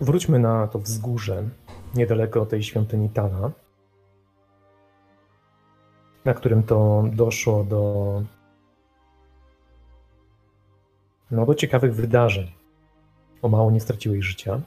[0.00, 1.48] Wróćmy na to wzgórze,
[1.94, 3.50] niedaleko tej świątyni Tana,
[6.24, 8.22] na którym to doszło do,
[11.30, 12.52] no, do ciekawych wydarzeń.
[13.42, 14.60] O mało nie straciłeś życia.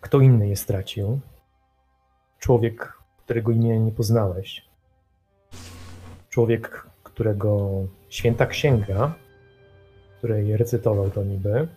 [0.00, 1.20] Kto inny je stracił?
[2.38, 4.64] Człowiek, którego imienia nie poznałeś.
[6.28, 7.70] Człowiek, którego
[8.08, 9.14] święta księga,
[10.18, 11.68] której recytował to niby,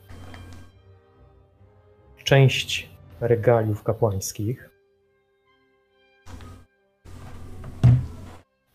[2.26, 2.90] część
[3.22, 4.70] regaliów kapłańskich.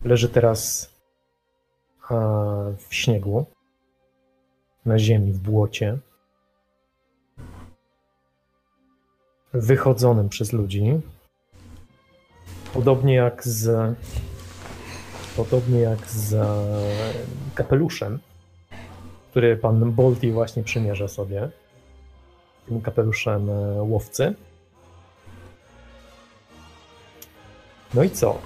[0.03, 0.89] Leży teraz
[2.77, 3.45] w śniegu,
[4.85, 5.97] na ziemi, w błocie,
[9.53, 11.01] wychodzonym przez ludzi.
[12.73, 13.95] Podobnie jak z.
[15.35, 16.35] Podobnie jak z
[17.55, 18.19] kapeluszem,
[19.29, 21.49] który pan Bolti właśnie przymierza sobie
[22.67, 24.33] tym kapeluszem e, łowcy.
[27.93, 28.41] No i co?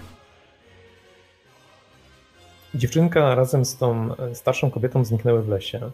[2.75, 5.91] Dziewczynka razem z tą e, starszą kobietą zniknęły w lesie.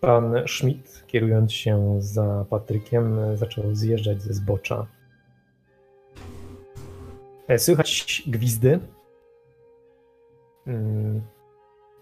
[0.00, 4.86] Pan Schmidt, kierując się za Patrykiem, e, zaczął zjeżdżać ze zbocza.
[7.58, 8.78] Słychać gwizdy
[10.66, 11.22] mm,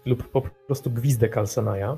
[0.05, 1.97] lub po prostu gwizdę Kalsanaja.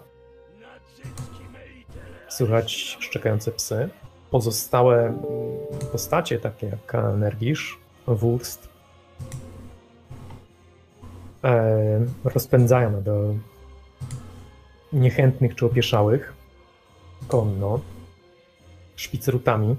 [2.33, 3.89] Słychać szczekające psy.
[4.31, 5.17] Pozostałe
[5.91, 8.69] postacie, takie jak Nergisz, Wurst,
[11.43, 13.33] e, rozpędzają do
[14.93, 16.33] niechętnych czy opieszałych
[17.27, 17.79] konno,
[18.95, 19.75] szpicrutami.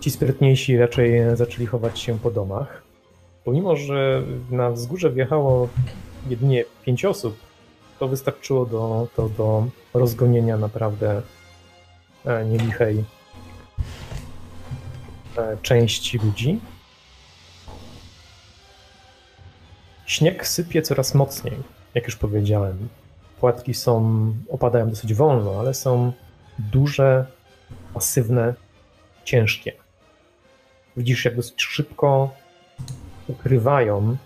[0.00, 2.82] Ci sprytniejsi raczej zaczęli chować się po domach.
[3.44, 5.68] Pomimo, że na wzgórze wjechało
[6.28, 7.47] jedynie pięć osób,
[7.98, 11.22] to wystarczyło do, do rozgonienia naprawdę
[12.26, 13.04] e, nielichej
[15.36, 16.60] e, części ludzi.
[20.06, 21.56] Śnieg sypie coraz mocniej,
[21.94, 22.88] jak już powiedziałem.
[23.40, 26.12] Płatki są, opadają dosyć wolno, ale są
[26.58, 27.26] duże,
[27.94, 28.54] pasywne,
[29.24, 29.72] ciężkie.
[30.96, 32.30] Widzisz, jak dosyć szybko
[33.28, 34.16] ukrywają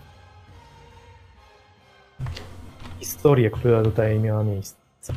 [3.23, 5.13] historię, która tutaj miała miejsce.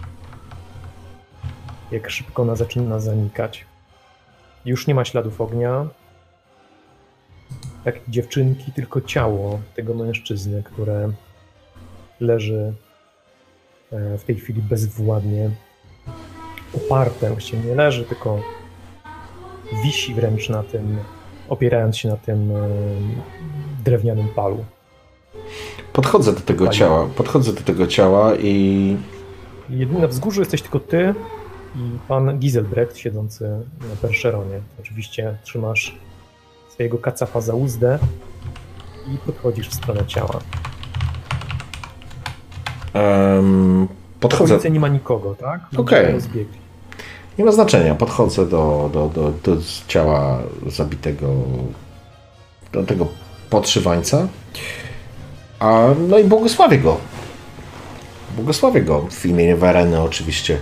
[1.92, 3.66] Jak szybko ona zaczyna zanikać.
[4.66, 5.88] Już nie ma śladów ognia.
[7.84, 11.12] Tak dziewczynki, tylko ciało tego mężczyzny, które
[12.20, 12.74] leży
[13.92, 15.50] e, w tej chwili bezwładnie
[16.74, 18.42] oparte, właściwie nie leży, tylko
[19.84, 20.98] wisi wręcz na tym,
[21.50, 22.70] opierając się na tym e,
[23.84, 24.66] drewnianym palu.
[25.94, 26.78] Podchodzę do tego Panie.
[26.78, 28.97] ciała, podchodzę do tego ciała i...
[29.69, 31.16] Jedyny na wzgórzu jesteś tylko ty
[31.75, 33.44] i pan Giselbrecht siedzący
[33.90, 34.59] na perszeronie.
[34.80, 35.96] Oczywiście trzymasz
[36.69, 38.00] swojego kacapa za uzdę
[39.14, 40.40] i podchodzisz w stronę ciała.
[42.94, 43.88] Um,
[44.19, 44.59] podchodzę.
[44.59, 45.62] W nie ma nikogo, tak?
[45.78, 46.16] Okej.
[46.18, 46.46] Okay.
[47.38, 47.96] Nie ma znaczenia.
[47.96, 51.34] Podchodzę do, do, do, do ciała zabitego,
[52.72, 53.08] do tego
[53.50, 54.28] podszywańca.
[55.60, 56.98] A, no i błogosławię go.
[58.36, 60.58] Błogosławię go w imieniu Wereny oczywiście.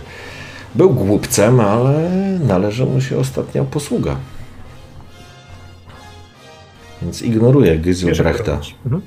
[0.75, 2.09] Był głupcem, ale
[2.39, 4.17] należy mu się ostatnia posługa.
[7.01, 8.59] Więc ignoruję Giselbrechta.
[8.85, 9.01] Mhm.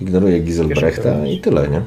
[0.00, 1.82] Ignoruję Giselbrechta i tyle, nie?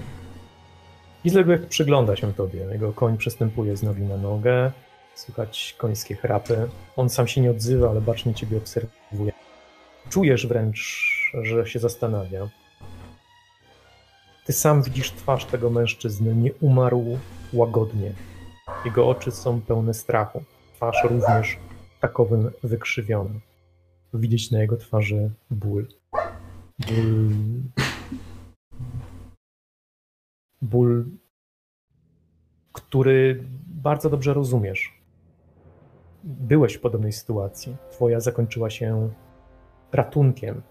[1.24, 2.60] Giselbrecht przygląda się tobie.
[2.72, 4.72] Jego koń przestępuje z nogi na nogę.
[5.16, 6.68] Słychać końskie chrapy.
[6.96, 9.32] On sam się nie odzywa, ale bacznie ciebie obserwuje.
[10.10, 11.02] Czujesz wręcz,
[11.42, 12.48] że się zastanawia.
[14.46, 17.18] Ty sam widzisz twarz tego mężczyzny, nie umarł
[17.54, 18.14] łagodnie.
[18.86, 20.44] Jego oczy są pełne strachu.
[20.74, 21.58] Twarz również
[22.00, 23.40] takowym wykrzywiona.
[24.14, 25.88] Widzieć na jego twarzy ból.
[26.80, 27.32] Ból.
[30.62, 31.06] Ból,
[32.74, 35.02] który bardzo dobrze rozumiesz.
[36.24, 37.76] byłeś w podobnej sytuacji.
[37.92, 39.10] Twoja zakończyła się
[39.92, 40.62] ratunkiem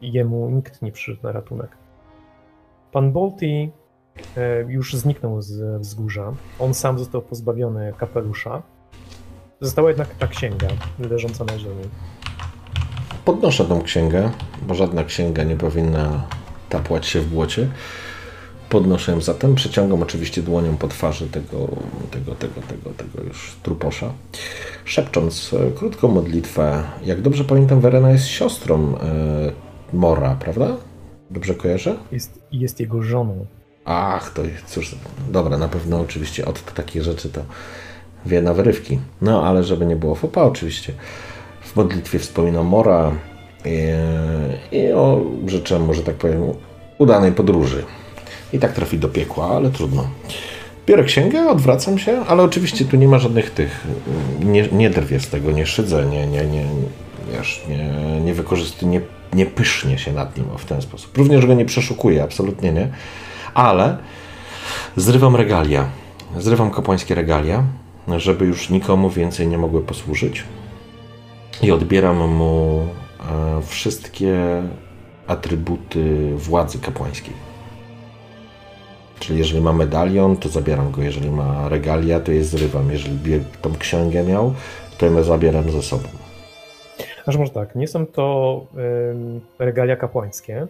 [0.00, 1.85] jemu nikt nie przyszedł na ratunek.
[2.92, 3.70] Pan Bolti
[4.36, 6.32] e, już zniknął z wzgórza.
[6.58, 8.62] On sam został pozbawiony kapelusza.
[9.60, 10.68] Została jednak ta księga
[11.10, 11.84] leżąca na ziemi.
[13.24, 14.30] Podnoszę tą księgę,
[14.62, 16.26] bo żadna księga nie powinna
[16.68, 17.68] tapłać się w błocie.
[18.68, 21.68] Podnoszę ją zatem, przeciągam oczywiście dłonią po twarzy tego,
[22.10, 24.12] tego, tego, tego, tego już truposza,
[24.84, 26.82] szepcząc e, krótką modlitwę.
[27.04, 29.52] Jak dobrze pamiętam, Verena jest siostrą e,
[29.92, 30.76] Mora, prawda?
[31.30, 31.96] Dobrze kojarzę?
[32.12, 33.46] Jest, jest jego żoną.
[33.84, 34.96] Ach, to cóż,
[35.30, 37.40] dobra, na pewno oczywiście od takich rzeczy to
[38.26, 38.98] wie na wyrywki.
[39.22, 40.92] No, ale żeby nie było fopa oczywiście.
[41.60, 43.12] W modlitwie wspominam Mora
[43.64, 43.78] i,
[44.76, 46.42] i o życzę, może tak powiem,
[46.98, 47.84] udanej podróży.
[48.52, 50.08] I tak trafi do piekła, ale trudno.
[50.86, 53.86] Biorę księgę, odwracam się, ale oczywiście tu nie ma żadnych tych.
[54.40, 56.64] Nie, nie drwię z tego, nie szydzę, nie, nie, nie,
[57.32, 59.00] wiesz, nie, nie wykorzystuję, nie,
[59.34, 61.18] nie pysznie się nad nim w ten sposób.
[61.18, 62.88] Również go nie przeszukuję, absolutnie nie,
[63.54, 63.98] ale
[64.96, 65.88] zrywam regalia.
[66.38, 67.62] Zrywam kapłańskie regalia,
[68.16, 70.44] żeby już nikomu więcej nie mogły posłużyć.
[71.62, 72.86] I odbieram mu
[73.30, 74.62] e, wszystkie
[75.26, 77.32] atrybuty władzy kapłańskiej.
[79.18, 81.02] Czyli jeżeli ma medalion, to zabieram go.
[81.02, 82.90] Jeżeli ma regalia, to je zrywam.
[82.90, 84.54] Jeżeli tą księgę miał,
[84.98, 86.08] to je zabieram ze sobą.
[87.26, 88.66] Aż może tak, nie są to
[89.58, 90.66] regalia kapłańskie.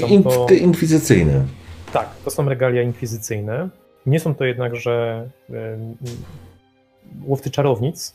[0.00, 0.46] Są Inf to...
[0.60, 1.44] Inkwizycyjne.
[1.92, 3.68] Tak, to są regalia inkwizycyjne.
[4.06, 5.28] Nie są to jednakże
[7.26, 8.14] łowcy czarownic.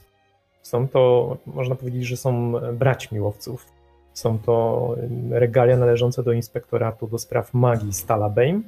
[0.61, 3.65] Są to, można powiedzieć, że są braćmi łowców.
[4.13, 4.95] Są to
[5.29, 8.61] regalia należące do inspektoratu do spraw magii Stalabane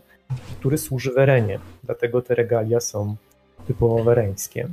[0.60, 1.60] który służy Werenie.
[1.84, 3.16] Dlatego te regalia są
[3.68, 4.68] typowo wereńskie.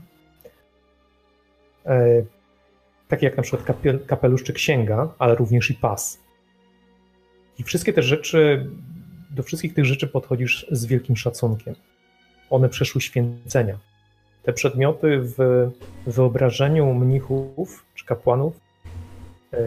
[3.13, 6.19] Takie jak na przykład kapelusz czy księga, ale również i pas.
[7.59, 8.71] I wszystkie te rzeczy,
[9.31, 11.75] do wszystkich tych rzeczy podchodzisz z wielkim szacunkiem.
[12.51, 13.79] One przeszły święcenia.
[14.43, 15.71] Te przedmioty w
[16.07, 18.61] wyobrażeniu mnichów czy kapłanów
[19.53, 19.59] e,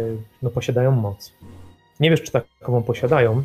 [0.41, 1.33] no, posiadają moc.
[1.99, 3.43] Nie wiesz, czy taką posiadają,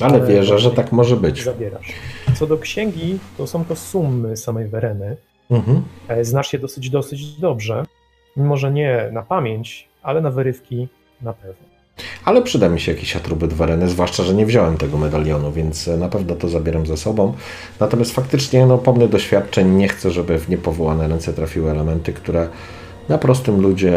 [0.00, 1.44] ale wierzę, że tak może być.
[1.44, 1.92] Zabierasz.
[2.34, 5.16] Co do księgi, to są to sumy samej Wereny.
[5.50, 5.82] Mhm.
[6.08, 7.84] E, znasz się dosyć, dosyć dobrze.
[8.36, 10.88] Mimo, że nie na pamięć, ale na wyrywki
[11.22, 11.70] na pewno.
[12.24, 16.08] Ale przyda mi się jakiś atrybut Wereny, zwłaszcza, że nie wziąłem tego medalionu, więc na
[16.08, 17.34] pewno to zabieram ze sobą.
[17.80, 22.48] Natomiast faktycznie, no, pomny doświadczeń, nie chcę, żeby w niepowołane ręce trafiły elementy, które
[23.08, 23.92] na prostym ludzie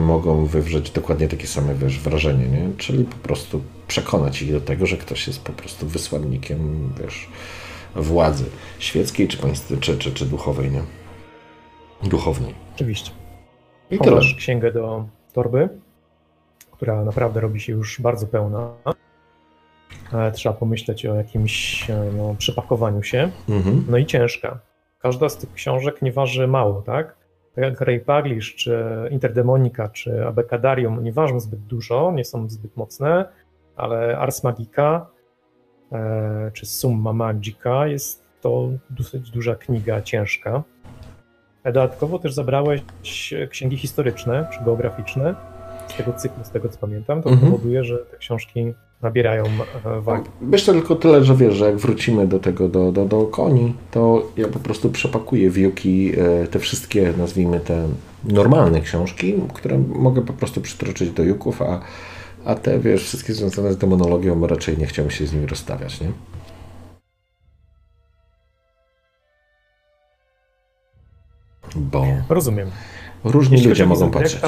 [0.00, 2.68] mogą wywrzeć dokładnie takie same wiesz, wrażenie, nie?
[2.76, 7.28] czyli po prostu przekonać ich do tego, że ktoś jest po prostu wysłannikiem wiesz,
[7.96, 8.44] władzy
[8.78, 10.70] świeckiej czy, państw, czy, czy, czy duchowej.
[10.70, 10.82] Nie?
[12.08, 12.54] Duchownej.
[12.74, 13.19] Oczywiście.
[13.90, 15.68] I Chowasz księgę do torby,
[16.70, 18.70] która naprawdę robi się już bardzo pełna.
[20.32, 23.30] Trzeba pomyśleć o jakimś no, przypakowaniu się.
[23.48, 23.84] Mhm.
[23.88, 24.58] No i ciężka.
[24.98, 27.16] Każda z tych książek nie waży mało, tak?
[27.54, 33.28] tak jak Ray czy Interdemonica, czy Abecadarium, nie ważą zbyt dużo, nie są zbyt mocne,
[33.76, 35.06] ale Ars Magica,
[35.92, 40.62] e, czy Summa Magica jest to dosyć duża kniga, ciężka.
[41.64, 42.80] Dodatkowo też zabrałeś
[43.50, 45.34] księgi historyczne, czy geograficzne
[45.88, 47.22] z tego cyklu, z tego co pamiętam.
[47.22, 47.52] To mhm.
[47.52, 49.44] powoduje, że te książki nabierają
[49.84, 50.30] e, wagi.
[50.40, 54.26] Myślę tylko tyle, że wiesz, że jak wrócimy do tego, do, do, do koni, to
[54.36, 57.88] ja po prostu przepakuję w Yuki e, te wszystkie, nazwijmy te
[58.24, 61.80] normalne książki, które mogę po prostu przytroczyć do Juków, a,
[62.44, 66.08] a te, wiesz, wszystkie związane z demonologią, raczej nie chciałbym się z nimi rozstawiać, nie?
[71.76, 72.04] Bo...
[72.28, 72.70] Rozumiem.
[73.24, 74.40] Różni Jeśli ludzie mogą patrzeć.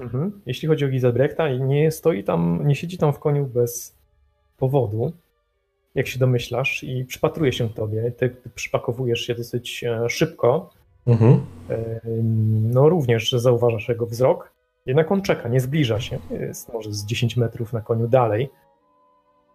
[0.00, 0.40] Mhm.
[0.46, 3.96] Jeśli chodzi o Giselbrechta, nie stoi tam, nie siedzi tam w koniu bez
[4.56, 5.12] powodu,
[5.94, 8.12] jak się domyślasz, i przypatruje się tobie.
[8.16, 10.70] Ty, przypakowujesz się dosyć e, szybko.
[11.06, 11.40] Mhm.
[11.70, 12.00] E,
[12.72, 14.52] no również zauważasz jego wzrok,
[14.86, 16.18] jednak on czeka, nie zbliża się.
[16.30, 18.50] Jest może z 10 metrów na koniu dalej.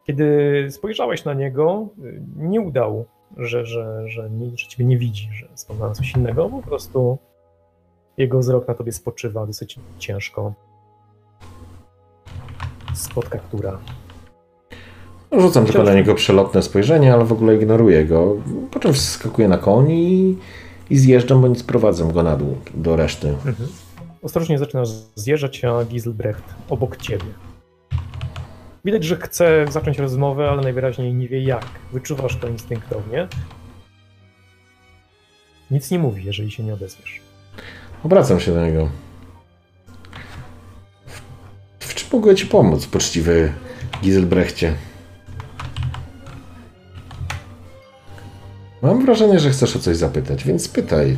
[0.08, 1.88] Kiedy spojrzałeś na niego,
[2.36, 3.06] nie udał,
[3.38, 7.18] że, że, że, nie, że ciebie nie widzi, że wspomniałem coś innego, po prostu
[8.18, 10.54] jego wzrok na tobie spoczywa dosyć ciężko.
[12.96, 13.80] Spotka, która.
[15.32, 18.36] Rzucam tylko na niego przelotne spojrzenie, ale w ogóle ignoruję go.
[18.72, 20.38] Po czym wskakuję na koni i,
[20.90, 23.28] i zjeżdżam, bądź sprowadzam go na dół do reszty.
[23.30, 23.70] Mhm.
[24.22, 27.26] Ostrożnie zaczynasz zjeżdżać, a Giselbrecht obok ciebie.
[28.86, 31.66] Widać, że chce zacząć rozmowę, ale najwyraźniej nie wie jak.
[31.94, 33.28] Wyczuwasz to instynktownie.
[35.72, 37.22] Nic nie mówi, jeżeli się nie odezwiesz.
[38.04, 38.90] Obracam się do niego.
[41.08, 41.22] W,
[41.80, 43.54] w czym mogę ci pomóc, poczciwy
[44.02, 44.74] Giselbrechcie?
[48.82, 51.18] Mam wrażenie, że chcesz o coś zapytać, więc pytaj.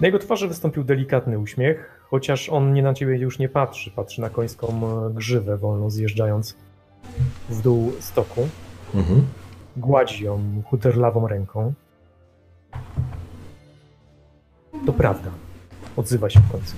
[0.00, 3.90] Na jego twarzy wystąpił delikatny uśmiech, chociaż on nie na ciebie już nie patrzy.
[3.90, 6.56] Patrzy na końską e, grzywę wolno zjeżdżając
[7.48, 8.48] w dół stoku.
[8.94, 9.26] Mhm.
[9.76, 11.72] Gładzi ją chuterlawą ręką.
[14.86, 15.30] To prawda.
[15.96, 16.76] Odzywa się w końcu.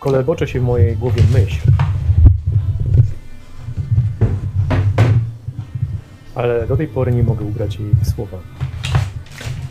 [0.00, 1.70] Kolebocze się w mojej głowie myśl.
[6.34, 8.38] Ale do tej pory nie mogę ubrać jej w słowa.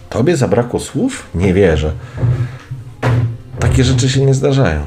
[0.09, 1.29] Tobie zabrakło słów?
[1.35, 1.93] Nie wierzę.
[3.59, 4.85] Takie rzeczy się nie zdarzają.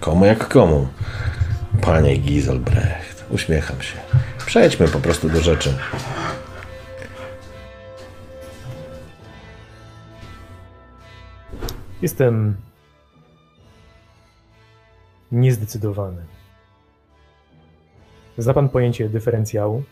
[0.00, 0.88] Komu jak komu.
[1.80, 3.96] Panie Giselbrecht, uśmiecham się.
[4.46, 5.74] Przejdźmy po prostu do rzeczy.
[12.02, 12.56] Jestem
[15.32, 16.22] niezdecydowany.
[18.38, 19.82] Zna pan pojęcie dyferencjału?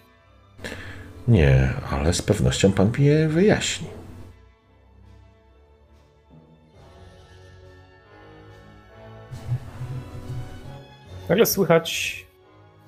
[1.29, 3.89] Nie, ale z pewnością pan mi je wyjaśni.
[11.29, 12.27] Nagle słychać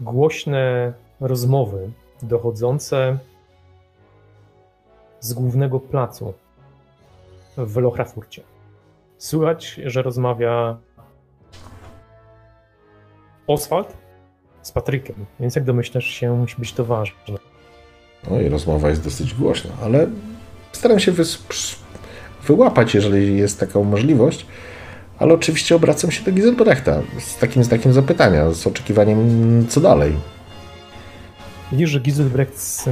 [0.00, 1.90] głośne rozmowy
[2.22, 3.18] dochodzące
[5.20, 6.34] z głównego placu
[7.56, 8.42] w Lochrafurcie.
[9.18, 10.76] Słychać, że rozmawia
[13.46, 13.96] Oswald
[14.62, 17.53] z Patrykiem, więc jak domyślasz się, musi być to ważne.
[18.30, 20.06] No i rozmowa jest dosyć głośna, ale
[20.72, 21.12] staram się
[22.46, 24.46] wyłapać, jeżeli jest taka możliwość.
[25.18, 29.18] Ale oczywiście obracam się do Giselbrechta z takim, z takim zapytania, z oczekiwaniem,
[29.68, 30.16] co dalej.
[31.72, 32.84] Widzisz, że Giselbrecht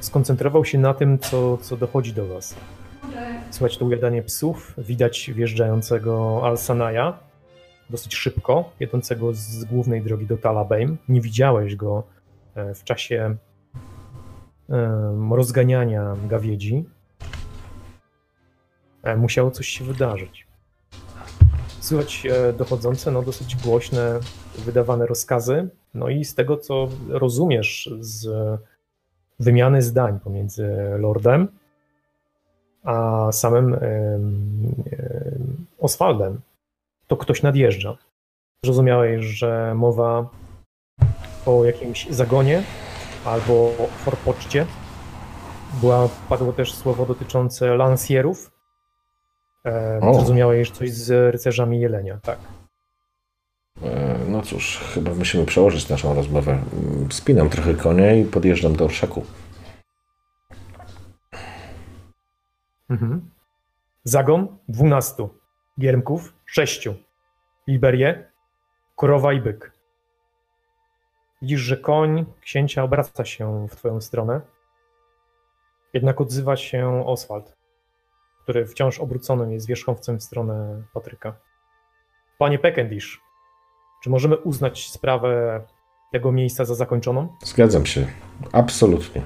[0.00, 2.54] skoncentrował się na tym, co, co dochodzi do was.
[3.50, 7.18] Słychać to ujadanie psów, widać wjeżdżającego Alsanaja
[7.90, 10.98] dosyć szybko, jedącego z głównej drogi do Talabeim.
[11.08, 12.02] Nie widziałeś go
[12.54, 13.36] e, w czasie
[15.30, 16.84] rozganiania gawiedzi.
[19.02, 20.46] E, Musiało coś się wydarzyć.
[21.80, 24.20] Słychać e, dochodzące, no dosyć głośne,
[24.58, 25.68] wydawane rozkazy.
[25.94, 28.28] No i z tego, co rozumiesz z
[29.40, 31.48] wymiany zdań pomiędzy Lordem
[32.84, 36.40] a samym em, em, Oswaldem,
[37.06, 37.96] to ktoś nadjeżdża.
[38.64, 40.28] Zrozumiałeś, że mowa
[41.46, 42.62] o jakimś zagonie
[43.24, 43.72] albo
[44.04, 44.66] forpoczcie.
[45.80, 48.50] Była, padło też słowo dotyczące lansierów.
[49.66, 50.14] E, O.
[50.14, 52.38] Zrozumiałeś coś z rycerzami jelenia, tak.
[53.82, 56.52] E, No cóż, chyba musimy przełożyć naszą rozmowę.
[56.52, 59.24] Mm, Spinam trochę konia i podjeżdżam do orszaku.
[62.90, 63.30] Mhm.
[64.04, 65.28] Zagon 12,
[65.80, 66.88] Giermków 6,
[67.68, 68.30] Liberię,
[68.96, 69.72] Korowa i Byk.
[71.42, 74.40] Widzisz, że koń księcia obraca się w twoją stronę.
[75.92, 77.56] Jednak odzywa się Oswald,
[78.42, 81.36] który wciąż obrócony jest wierzchowcem w stronę Patryka.
[82.38, 83.20] Panie Peckendish,
[84.02, 85.60] czy możemy uznać sprawę
[86.12, 87.36] tego miejsca za zakończoną?
[87.44, 88.06] Zgadzam się.
[88.52, 89.22] Absolutnie.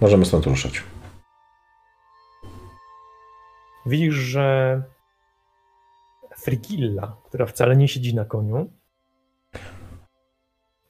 [0.00, 0.82] Możemy stąd ruszać.
[3.86, 4.82] Widzisz, że
[6.36, 8.70] Frigilla, która wcale nie siedzi na koniu,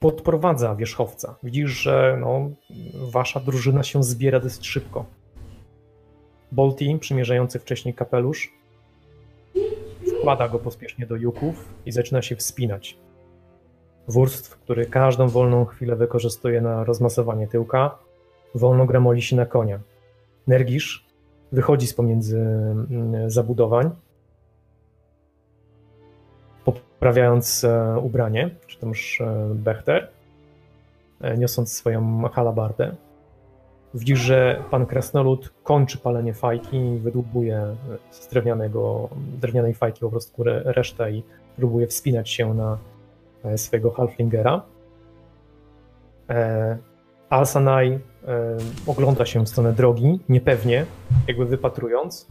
[0.04, 1.36] podprowadza wierzchowca.
[1.42, 2.50] Widzisz, że no,
[2.94, 5.04] wasza drużyna się zbiera dosyć szybko.
[6.52, 8.52] Bolti, przymierzający wcześniej kapelusz,
[10.18, 12.96] wkłada go pospiesznie do juków i zaczyna się wspinać.
[14.08, 17.98] Wurstw, który każdą wolną chwilę wykorzystuje na rozmasowanie tyłka,
[18.54, 19.80] wolno gramoli się na konia.
[20.46, 21.06] Nergisz
[21.52, 23.90] wychodzi z pomiędzy mm, zabudowań,
[26.64, 29.22] poprawiając e, ubranie, czy też
[29.54, 30.08] Bechter,
[31.20, 32.94] e, niosąc swoją halabardę.
[33.94, 37.76] Widzisz, że pan Krasnolud kończy palenie fajki i wydłubuje e,
[38.10, 39.08] z drewnianego,
[39.40, 41.22] drewnianej fajki po prostu re- resztę i
[41.56, 42.78] próbuje wspinać się na
[43.56, 44.62] swojego halflingera.
[47.30, 47.98] Alsanai e,
[48.86, 50.86] ogląda się w stronę drogi, niepewnie,
[51.28, 52.26] jakby wypatrując,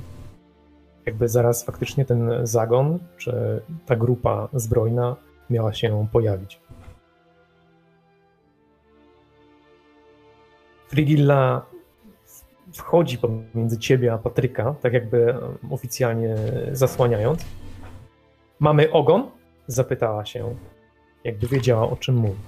[1.05, 5.15] jakby zaraz faktycznie ten zagon, czy ta grupa zbrojna
[5.49, 6.59] miała się pojawić.
[10.87, 11.65] Frigilla
[12.73, 15.35] wchodzi pomiędzy ciebie a Patryka, tak jakby
[15.71, 16.35] oficjalnie
[16.71, 17.45] zasłaniając.
[18.59, 19.29] Mamy ogon?
[19.67, 20.55] Zapytała się
[21.23, 22.39] jakby wiedziała o czym mówi.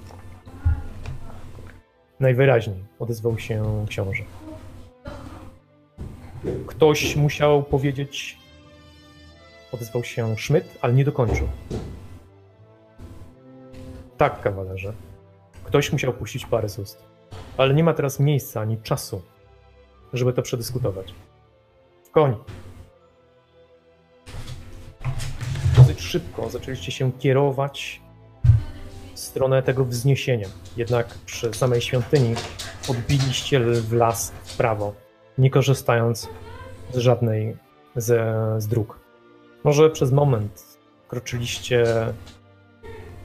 [2.19, 4.23] Najwyraźniej odezwał się książę.
[6.67, 8.44] Ktoś musiał powiedzieć.
[9.75, 11.47] Odezwał się Schmidt, ale nie dokończył.
[14.17, 14.93] Tak, kawalerze.
[15.63, 17.03] Ktoś musiał puścić parę z ust.
[17.57, 19.21] Ale nie ma teraz miejsca ani czasu,
[20.13, 21.13] żeby to przedyskutować.
[22.03, 22.35] W koń.
[25.77, 28.01] Dosyć szybko zaczęliście się kierować
[29.13, 30.47] w stronę tego wzniesienia.
[30.77, 32.35] Jednak przy samej świątyni
[32.89, 34.93] odbiliście w las w prawo,
[35.37, 36.29] nie korzystając
[36.93, 37.57] z żadnej
[37.95, 39.04] ze, z dróg.
[39.65, 41.85] Może przez moment kroczyliście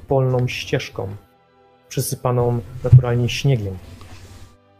[0.08, 1.08] polną ścieżką,
[1.88, 3.78] przysypaną naturalnie śniegiem,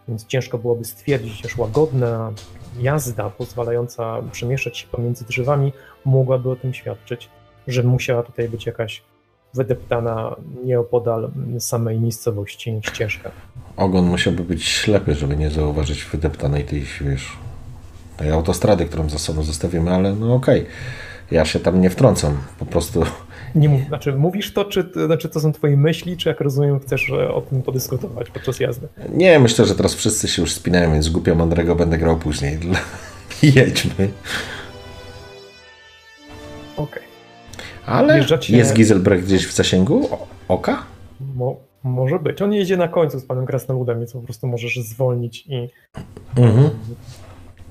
[0.09, 2.33] więc ciężko byłoby stwierdzić, że łagodna
[2.79, 5.73] jazda pozwalająca przemieszczać się pomiędzy drzewami
[6.05, 7.29] mogłaby o tym świadczyć,
[7.67, 9.02] że musiała tutaj być jakaś
[9.55, 13.31] wydeptana nieopodal samej miejscowości ścieżka.
[13.76, 17.38] Ogon musiałby być ślepy, żeby nie zauważyć wydeptanej tej, wiesz,
[18.17, 20.61] tej autostrady, którą za sobą zostawimy, ale no okej.
[20.61, 21.10] Okay.
[21.31, 23.03] Ja się tam nie wtrącam, po prostu
[23.55, 27.41] nie znaczy mówisz to, czy znaczy to są twoje myśli, czy jak rozumiem chcesz o
[27.41, 28.89] tym podyskutować podczas jazdy?
[29.13, 32.59] Nie, myślę, że teraz wszyscy się już spinają, więc głupio mądrego będę grał później.
[33.43, 34.09] Jedźmy.
[36.77, 37.03] Okej.
[37.03, 37.03] Okay.
[37.87, 38.57] Ale Wjeżdżacie...
[38.57, 40.09] jest Giselbrecht gdzieś w zasięgu
[40.49, 40.83] oka?
[41.35, 42.43] Mo może być.
[42.43, 45.69] On jedzie na końcu z panem Krasnoludem, więc po prostu możesz zwolnić i
[46.37, 46.71] mhm.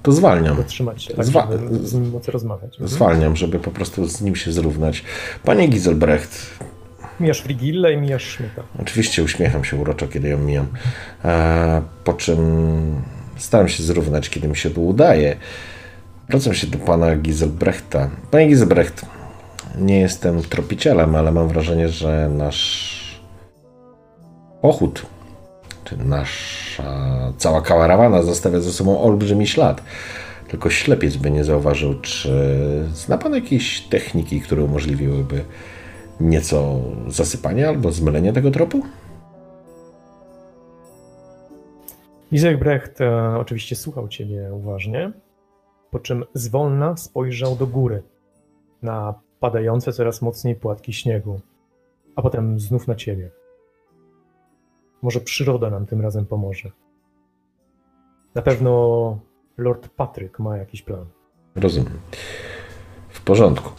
[0.04, 0.58] To zwalniam.
[0.58, 2.72] Zatrzymać się, tak, Zwa żeby z nim móc rozmawiać.
[2.72, 2.88] Mhm.
[2.88, 5.04] Zwalniam, żeby po prostu z nim się zrównać.
[5.44, 6.60] Panie Giselbrecht.
[7.20, 8.64] Mijasz Frigille i mijasz Schmidta.
[8.82, 10.68] Oczywiście uśmiecham się uroczo, kiedy ją mijam.
[11.26, 12.40] E, po czym
[13.38, 15.36] staram się zrównać, kiedy mi się to udaje.
[16.30, 18.10] Wracam się do pana Giselbrechta.
[18.32, 19.06] Panie Giselbrecht,
[19.78, 23.00] nie jestem tropicielem, ale mam wrażenie, że nasz
[24.62, 25.06] pochód,
[25.98, 26.94] nasza
[27.38, 29.84] cała karawana zostawia za sobą olbrzymi ślad.
[30.48, 32.32] Tylko ślepiec by nie zauważył, czy
[32.94, 35.44] zna pan jakieś techniki, które umożliwiłyby
[36.20, 38.82] nieco zasypania albo zmylenia tego tropu?
[42.32, 45.12] Isaac Brecht e, oczywiście słuchał ciebie uważnie,
[45.92, 48.04] po czym zwolna spojrzał do góry
[48.82, 51.40] na padające coraz mocniej płatki śniegu,
[52.16, 53.32] a potem znów na ciebie.
[55.02, 56.72] Może przyroda nam tym razem pomoże.
[58.36, 59.20] Na pewno
[59.58, 61.06] Lord Patryk ma jakiś plan.
[61.56, 62.00] Rozumiem.
[63.10, 63.72] W porządku.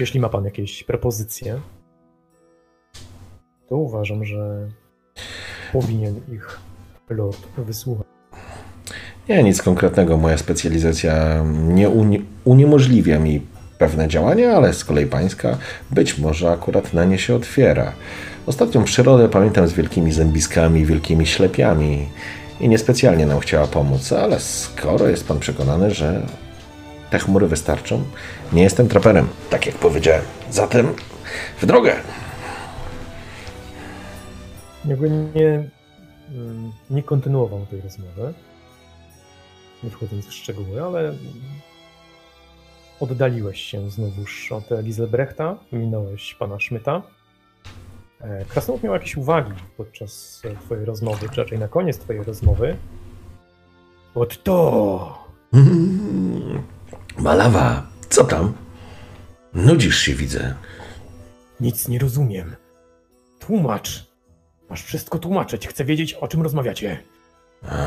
[0.00, 1.60] Jeśli ma pan jakieś propozycje,
[3.68, 4.68] to uważam, że
[5.72, 6.60] powinien ich
[7.10, 8.06] Lord wysłuchać.
[9.28, 10.16] Nie, nic konkretnego.
[10.16, 13.46] Moja specjalizacja nie uni uniemożliwia mi
[13.78, 15.58] pewne działania, ale z kolei pańska
[15.90, 17.92] być może akurat na nie się otwiera.
[18.46, 22.08] Ostatnią przyrodę pamiętam z wielkimi zębiskami, wielkimi ślepiami
[22.60, 26.22] i niespecjalnie nam chciała pomóc, ale skoro jest pan przekonany, że
[27.10, 28.02] te chmury wystarczą,
[28.52, 30.24] nie jestem traperem, tak jak powiedziałem.
[30.50, 30.88] Zatem
[31.60, 31.94] w drogę!
[34.84, 35.68] Jakby nie,
[36.90, 38.34] nie kontynuował tej rozmowy
[39.84, 41.14] nie wchodząc w szczegóły, ale
[43.00, 47.02] oddaliłeś się znowuż od Giselbrechta, minąłeś pana Szmyta.
[48.20, 52.76] E, Krasnolud miał jakieś uwagi podczas twojej rozmowy, czy raczej na koniec twojej rozmowy.
[54.14, 55.26] Od to!
[55.52, 56.62] Mm,
[57.18, 58.52] Malawa, co tam?
[59.54, 60.54] Nudzisz się, widzę.
[61.60, 62.56] Nic nie rozumiem.
[63.38, 64.06] Tłumacz.
[64.70, 65.68] Masz wszystko tłumaczyć.
[65.68, 67.02] Chcę wiedzieć, o czym rozmawiacie.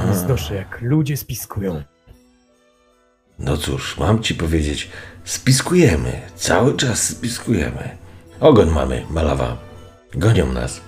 [0.08, 1.84] Nie znoszę, jak ludzie spiskują.
[3.40, 4.90] No cóż, mam ci powiedzieć,
[5.24, 6.22] spiskujemy.
[6.36, 7.98] Cały czas spiskujemy.
[8.40, 9.58] Ogon mamy, malawa.
[10.14, 10.82] Gonią nas.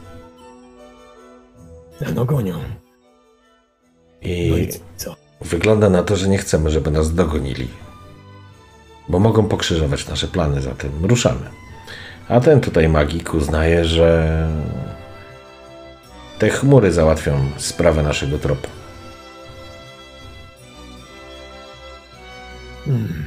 [2.15, 2.59] No gonią.
[4.21, 5.15] I, no i co?
[5.41, 7.67] Wygląda na to, że nie chcemy, żeby nas dogonili.
[9.09, 11.49] Bo mogą pokrzyżować nasze plany, zatem ruszamy.
[12.27, 14.47] A ten tutaj magik uznaje, że
[16.39, 18.67] te chmury załatwią sprawę naszego tropu.
[22.85, 23.25] Hmm,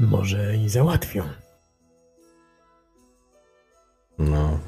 [0.00, 1.28] może i załatwią.
[4.18, 4.58] No.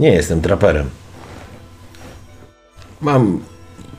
[0.00, 0.90] Nie jestem traperem.
[3.00, 3.44] Mam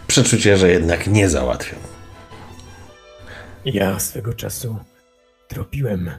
[0.07, 1.77] przeczucie, że jednak nie załatwią.
[3.65, 4.79] Ja swego czasu
[5.47, 6.11] tropiłem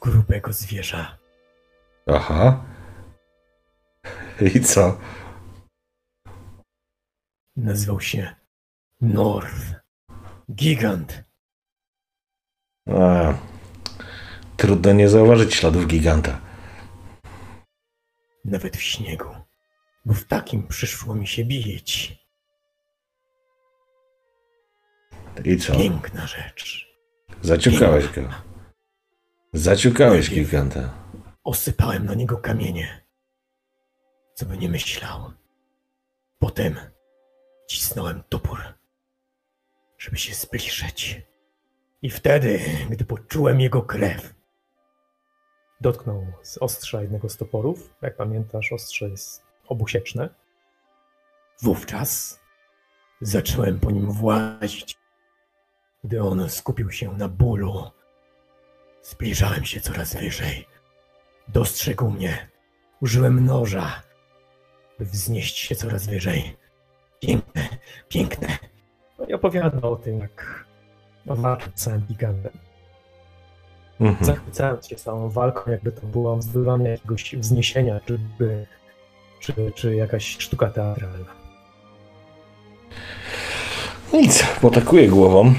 [0.00, 1.18] grubego zwierza.
[2.06, 2.64] Aha.
[4.54, 4.98] I co?
[7.56, 8.34] Nazywał się
[9.00, 9.74] North.
[10.52, 11.24] Gigant.
[12.86, 13.34] A,
[14.56, 16.40] trudno nie zauważyć śladów giganta.
[18.44, 19.28] nawet w śniegu,
[20.04, 22.18] bo w takim przyszło mi się bić.
[25.44, 25.76] I co?
[25.76, 26.88] Piękna rzecz.
[27.42, 28.22] Zaciukałeś go.
[29.52, 30.94] Zaciukałeś giganta.
[31.44, 33.06] Osypałem na niego kamienie.
[34.34, 35.32] Co by nie myślał.
[36.38, 36.76] Potem
[37.68, 38.62] cisnąłem topór,
[39.98, 41.22] żeby się zbliżyć.
[42.02, 44.34] I wtedy, gdy poczułem jego krew,
[45.80, 47.94] dotknął z ostrza jednego z toporów.
[48.02, 50.28] Jak pamiętasz, ostrze jest obusieczne.
[51.62, 52.40] Wówczas
[53.20, 54.98] zacząłem po nim włazić.
[56.04, 57.90] Gdy on skupił się na bólu,
[59.02, 60.66] zbliżałem się coraz wyżej.
[61.48, 62.48] Dostrzegł mnie.
[63.00, 64.02] Użyłem noża,
[64.98, 66.56] by wznieść się coraz wyżej.
[67.20, 67.68] Piękne,
[68.08, 68.58] piękne.
[69.18, 70.65] No i opowiada o tym, jak
[71.34, 72.52] walczył z gigantem.
[74.00, 74.24] Mhm.
[74.24, 78.18] Zachwycając się całą walką, jakby to było zdobywanie jakiegoś wzniesienia, czy,
[79.40, 81.32] czy, czy jakaś sztuka teatralna.
[84.12, 85.54] Nic, potakuje głową.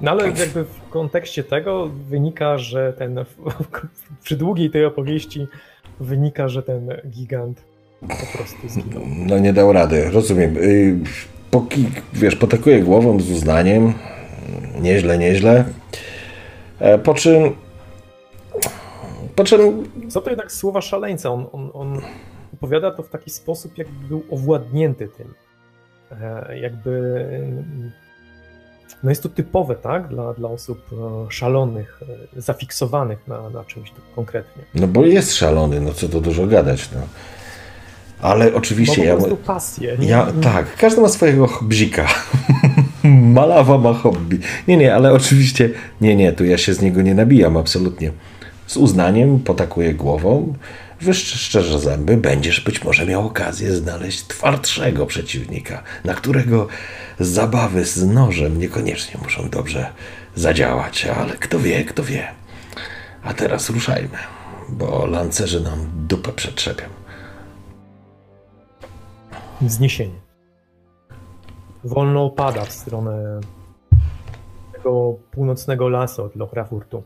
[0.00, 3.24] No ale jakby w kontekście tego wynika, że ten
[4.22, 5.46] przy długiej tej opowieści
[6.00, 7.62] wynika, że ten gigant
[8.00, 9.02] po prostu zginął.
[9.06, 10.56] No nie dał rady, rozumiem.
[10.56, 10.98] Y,
[11.50, 13.94] Poki, wiesz, potakuje głową z uznaniem.
[14.80, 15.64] Nieźle, nieźle.
[16.78, 17.56] E, Po czym...
[19.36, 19.90] Po czym...
[20.10, 21.30] Są to jednak słowa szaleńca.
[21.30, 22.00] On, on, on
[22.54, 25.34] opowiada to w taki sposób, jakby był owładnięty tym.
[26.22, 27.26] E, Jakby.
[29.02, 30.08] No jest to typowe, tak?
[30.08, 32.00] Dla, dla osób e, szalonych,
[32.36, 34.62] zafiksowanych na, na czymś konkretnie.
[34.74, 37.00] No bo jest szalony, no co to dużo gadać, no.
[38.22, 39.16] Ale oczywiście ja...
[39.46, 39.96] pasję.
[40.00, 42.08] Ja, tak, każdy ma swojego hobbzika.
[43.10, 44.38] Malawa ma hobby.
[44.68, 45.70] Nie, nie, ale oczywiście,
[46.00, 48.12] nie, nie, tu ja się z niego nie nabijam, absolutnie.
[48.66, 50.54] Z uznaniem potakuję głową,
[51.00, 56.68] wyszczerze zęby, będziesz być może miał okazję znaleźć twardszego przeciwnika, na którego
[57.20, 59.92] zabawy z nożem niekoniecznie muszą dobrze
[60.34, 62.28] zadziałać, ale kto wie, kto wie.
[63.22, 64.18] A teraz ruszajmy,
[64.68, 66.84] bo lancerzy nam dupę przetrzepią.
[69.60, 70.29] Wzniesienie.
[71.84, 73.40] Wolno opada w stronę
[74.72, 77.02] tego północnego lasu od Lochrafurtu.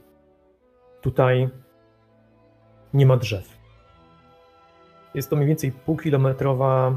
[1.01, 1.49] Tutaj
[2.95, 3.49] nie ma drzew.
[5.15, 6.97] Jest to mniej więcej półkilometrowa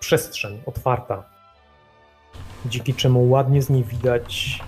[0.00, 1.24] przestrzeń otwarta,
[2.66, 4.60] dzięki czemu ładnie z niej widać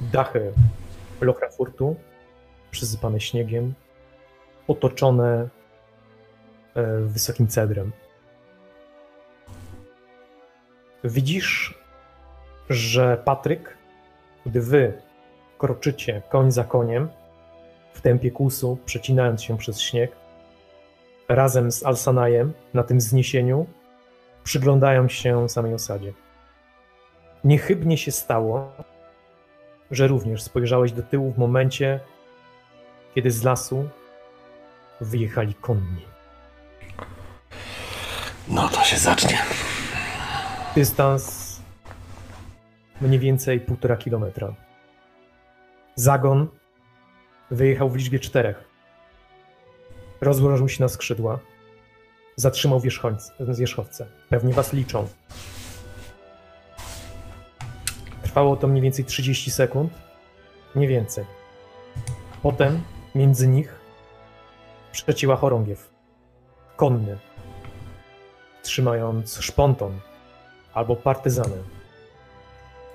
[0.00, 0.52] dachy
[1.20, 1.96] Lochrafurtu,
[2.70, 3.74] przysypane śniegiem,
[4.68, 5.48] otoczone
[6.74, 7.92] e, wysokim cedrem.
[11.04, 11.74] Widzisz,
[12.70, 13.76] że Patryk,
[14.46, 15.02] gdy wy
[15.58, 17.08] kroczycie koń za koniem
[17.92, 20.12] w tempie kusu, przecinając się przez śnieg,
[21.28, 23.66] razem z Alsanajem na tym wzniesieniu
[24.44, 26.12] przyglądają się samej osadzie.
[27.44, 28.72] Niechybnie się stało,
[29.90, 32.00] że również spojrzałeś do tyłu w momencie,
[33.14, 33.88] kiedy z lasu
[35.00, 36.02] wyjechali konni.
[38.48, 39.38] No to się zacznie.
[40.74, 41.60] Dystans
[43.00, 44.54] mniej więcej półtora kilometra.
[45.94, 46.48] Zagon
[47.50, 48.64] wyjechał w liczbie czterech.
[50.20, 51.38] Rozłożył się na skrzydła.
[52.36, 52.80] Zatrzymał
[53.58, 54.06] wierzchowce.
[54.28, 55.08] Pewnie was liczą.
[58.22, 59.92] Trwało to mniej więcej 30 sekund.
[60.74, 61.24] Nie więcej.
[62.42, 62.82] Potem
[63.14, 63.74] między nich
[64.92, 65.90] przecięła chorągiew.
[66.76, 67.18] Konny.
[68.62, 70.00] Trzymając szponton
[70.74, 71.56] albo partyzanę.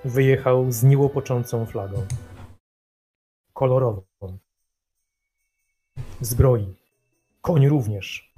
[0.04, 2.06] Wyjechał z niełopoczącą flagą.
[3.52, 4.02] Kolorową.
[6.20, 6.74] Zbroi.
[7.40, 8.34] Koń również.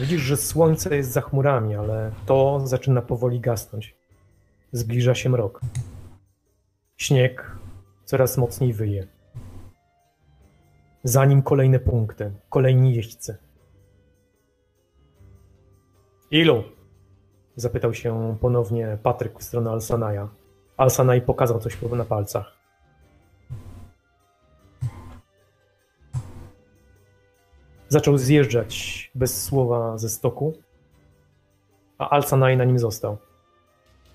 [0.00, 3.96] Widzisz, że słońce jest za chmurami, ale to zaczyna powoli gasnąć.
[4.72, 5.60] Zbliża się mrok.
[6.96, 7.56] Śnieg
[8.04, 9.06] coraz mocniej wyje.
[11.04, 13.36] Za nim kolejne punkty, kolejni jeźdźcy.
[16.32, 16.64] Ilu?
[17.56, 20.28] Zapytał się ponownie Patryk w stronę Alsanaja.
[20.76, 22.52] Alsanaj pokazał coś na palcach.
[27.88, 30.54] Zaczął zjeżdżać bez słowa ze stoku,
[31.98, 33.18] a Alsanaj na nim został.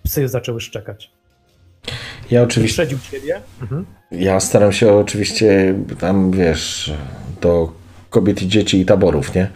[0.04, 1.12] Psy zaczęły szczekać.
[2.32, 3.42] Ja oczywiście, Wyprzedził ciebie.
[3.62, 3.86] Mhm.
[4.12, 6.94] ja staram się oczywiście tam, wiesz,
[7.42, 7.72] do
[8.10, 9.52] kobiet i dzieci i taborów, nie?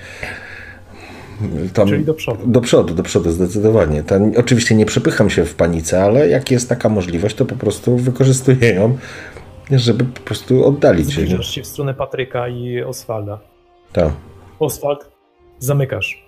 [1.74, 2.48] Tam, Czyli do przodu.
[2.48, 4.04] Do przodu, do przodu, zdecydowanie.
[4.04, 7.98] Tam, oczywiście nie przepycham się w panice, ale jak jest taka możliwość, to po prostu
[7.98, 8.98] wykorzystuję ją
[9.80, 11.22] żeby po prostu oddalić się.
[11.22, 13.40] Zbliżasz się w stronę Patryka i Oswalda.
[13.94, 14.14] Tak.
[14.60, 15.12] Oswald,
[15.60, 16.26] zamykasz.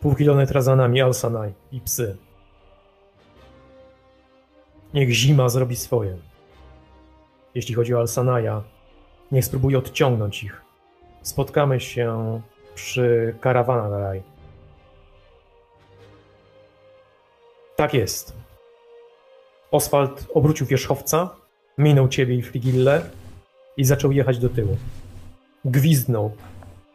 [0.00, 2.16] Pół kilometra za nami Alsanaj i psy.
[4.94, 6.16] Niech zima zrobi swoje.
[7.54, 8.62] Jeśli chodzi o Alsanaja,
[9.32, 10.62] niech spróbuje odciągnąć ich.
[11.22, 12.40] Spotkamy się
[12.74, 14.22] przy Karawanaraj.
[17.76, 18.32] Tak jest.
[19.70, 21.30] Oswald obrócił wierzchowca,
[21.78, 23.02] minął ciebie i Frigillę
[23.76, 24.76] i zaczął jechać do tyłu.
[25.64, 26.32] Gwizdnął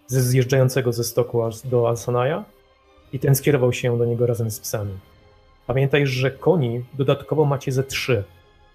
[0.08, 2.46] ze zjeżdżającego ze stoku do Alsanaja
[3.14, 4.94] i ten skierował się do niego razem z psami.
[5.68, 8.24] Pamiętaj, że koni dodatkowo macie ze trzy.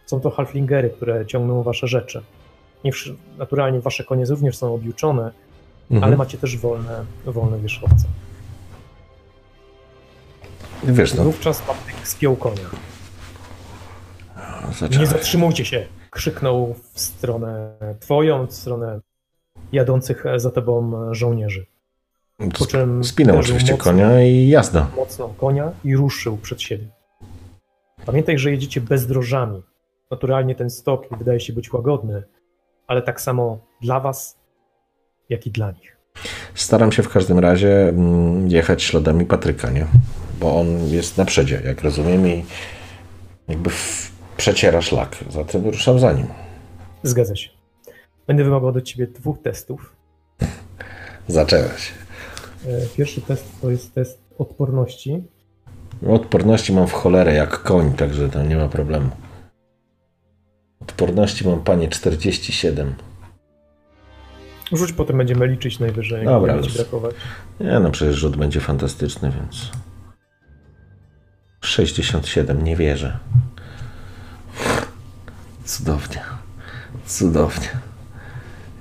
[0.07, 2.23] Są to halflingery, które ciągną wasze rzeczy.
[2.85, 2.93] Nie
[3.39, 5.33] naturalnie wasze konie również są objuczone,
[5.91, 6.05] Mhm.
[6.05, 8.05] ale macie też wolne, wolne wierzchowce.
[10.85, 12.63] Wiesz, no, Wówczas Patryk spiął konia.
[14.69, 15.07] Nie zacząłem.
[15.07, 15.87] zatrzymujcie się!
[16.11, 19.01] Krzyknął w stronę twoją, w stronę
[19.73, 21.67] jadących za tobą żołnierzy.
[22.59, 23.85] Po czym Spinał oczywiście mocno.
[23.85, 24.87] konia i jazda.
[24.97, 26.85] mocno konia i ruszył przed siebie.
[28.07, 29.63] Pamiętaj, że jedziecie bezdrożami.
[30.11, 32.23] Naturalnie ten stok wydaje się być łagodny,
[32.87, 34.39] ale tak samo dla was,
[35.29, 35.97] jak i dla nich.
[36.55, 39.87] Staram się w każdym razie mm, jechać śladami Patryka, nie?
[40.41, 42.45] Bo on jest na przedzie, jak rozumiem, i
[43.49, 43.71] jakby
[44.37, 45.17] przeciera szlak.
[45.31, 46.27] Zatem ruszam za nim.
[47.03, 47.49] Zgadza się.
[48.27, 49.93] Będę wymagał do ciebie dwóch testów.
[51.29, 51.93] Zaczęłaś.
[52.67, 55.23] E, Pierwszy test to jest test odporności.
[56.09, 59.11] Odporności mam w cholerę jak koń, także tam nie ma problemu.
[60.81, 62.95] Odporności mam panie 47.
[64.73, 66.75] Rzuć, potem będziemy liczyć najwyżej, Dobra, luz.
[66.77, 67.15] brakować.
[67.61, 69.71] Nie no, przecież rzut będzie fantastyczny, więc...
[71.67, 73.19] 67, nie wierzę.
[75.65, 76.21] Cudownie.
[77.07, 77.69] Cudownie.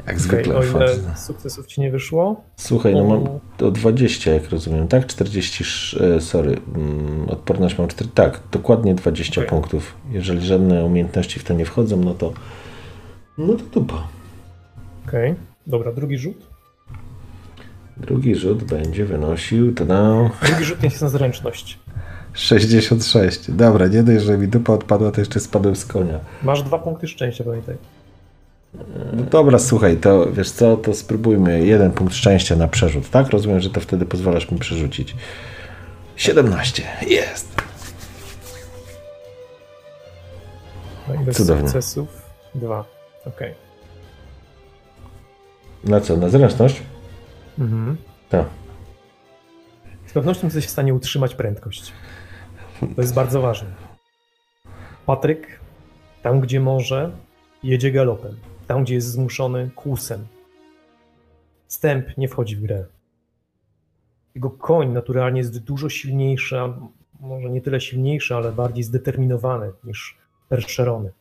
[0.07, 0.55] Jak zwykle.
[0.57, 1.17] Okay, o ile wchodzę.
[1.17, 5.07] sukcesów ci nie wyszło, Słuchaj, no mam o- o 20, jak rozumiem, tak?
[5.07, 9.49] 40, sz- e, sorry, mm, odporność mam 4, tak, dokładnie 20 Okej.
[9.49, 9.95] punktów.
[10.11, 12.33] Jeżeli żadne umiejętności w to nie wchodzą, no to
[13.37, 14.07] no to dupa.
[15.07, 15.35] Okej,
[15.67, 16.47] dobra, drugi rzut.
[17.97, 21.79] Drugi rzut będzie wynosił, tada, Drugi rzut jest na zręczność.
[22.33, 23.51] 66.
[23.51, 26.19] Dobra, nie dość, że mi dupa odpadła, to jeszcze spadłem z konia.
[26.43, 27.75] Masz dwa punkty szczęścia, pamiętaj.
[29.13, 33.29] No dobra, słuchaj, to wiesz co, to spróbujmy jeden punkt szczęścia na przerzut, tak?
[33.29, 35.15] Rozumiem, że to wtedy pozwalasz mi przerzucić.
[36.15, 37.61] 17, jest.
[41.07, 41.63] No i bez Cudownie.
[41.63, 42.07] sukcesów
[42.55, 42.85] dwa.
[43.25, 43.53] Okej.
[45.83, 46.81] Na co, na zręczność?
[47.59, 47.97] Mhm.
[48.29, 48.45] Tak.
[50.07, 51.91] Z pewnością jesteś w stanie utrzymać prędkość.
[52.95, 53.69] To jest bardzo ważne.
[55.05, 55.59] Patryk,
[56.21, 57.11] tam gdzie może,
[57.63, 58.35] jedzie galopem.
[58.67, 60.27] Tam gdzie jest zmuszony, kłusem.
[61.67, 62.85] Stęp nie wchodzi w grę.
[64.35, 66.55] Jego koń naturalnie jest dużo silniejszy,
[67.19, 70.17] może nie tyle silniejszy, ale bardziej zdeterminowany niż
[70.49, 71.11] perszerony.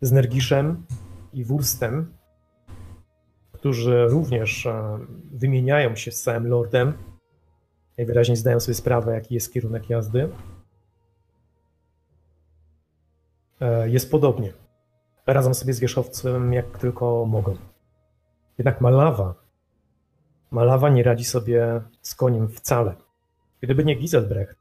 [0.00, 0.86] Z Nergiszem
[1.32, 2.14] i Wurstem
[3.64, 4.98] którzy również e,
[5.32, 6.92] wymieniają się z całym lordem.
[7.98, 10.28] Najwyraźniej zdają sobie sprawę, jaki jest kierunek jazdy.
[13.60, 14.52] E, Jest podobnie.
[15.26, 17.56] Radzą sobie z wierzchowcem jak tylko mogą.
[18.58, 19.34] Jednak Malawa,
[20.50, 22.94] Malawa nie radzi sobie z koniem wcale.
[23.60, 24.58] Gdyby nie Giselbrecht,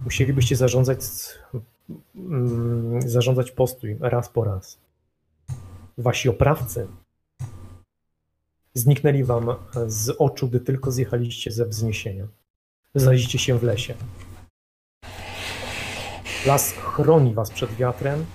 [0.00, 1.00] musielibyście zarządzać,
[2.16, 4.80] mm, zarządzać postój raz po raz.
[5.98, 6.88] Wasi oprawcy
[8.74, 9.54] zniknęli wam
[9.86, 12.28] z oczu, gdy tylko zjechaliście ze wzniesienia.
[12.94, 13.94] Znaleźliście się w lesie.
[16.46, 18.26] Las chroni was przed wiatrem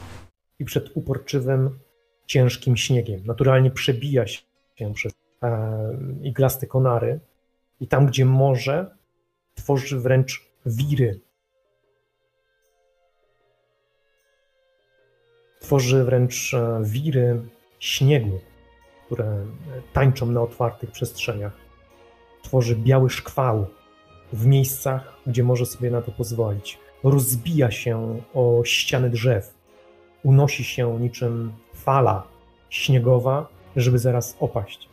[0.59, 1.79] i przed uporczywym,
[2.25, 3.25] ciężkim śniegiem.
[3.25, 7.19] Naturalnie przebija się przez e, iglaste konary
[7.79, 8.95] i tam, gdzie może,
[9.55, 11.19] tworzy wręcz wiry.
[15.59, 17.41] Tworzy wręcz e, wiry
[17.79, 18.39] śniegu
[19.05, 19.45] które
[19.93, 21.53] tańczą na otwartych przestrzeniach.
[22.41, 23.65] Tworzy biały szkwał
[24.33, 26.79] w miejscach, gdzie może sobie na to pozwolić.
[27.03, 29.53] Rozbija się o ściany drzew.
[30.23, 32.27] Unosi się niczym fala
[32.69, 34.89] śniegowa, żeby zaraz opaść.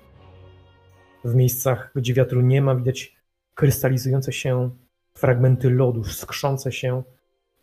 [1.25, 3.16] W miejscach, gdzie wiatru nie ma, widać
[3.55, 4.70] krystalizujące się
[5.14, 7.03] fragmenty lodu, skrzące się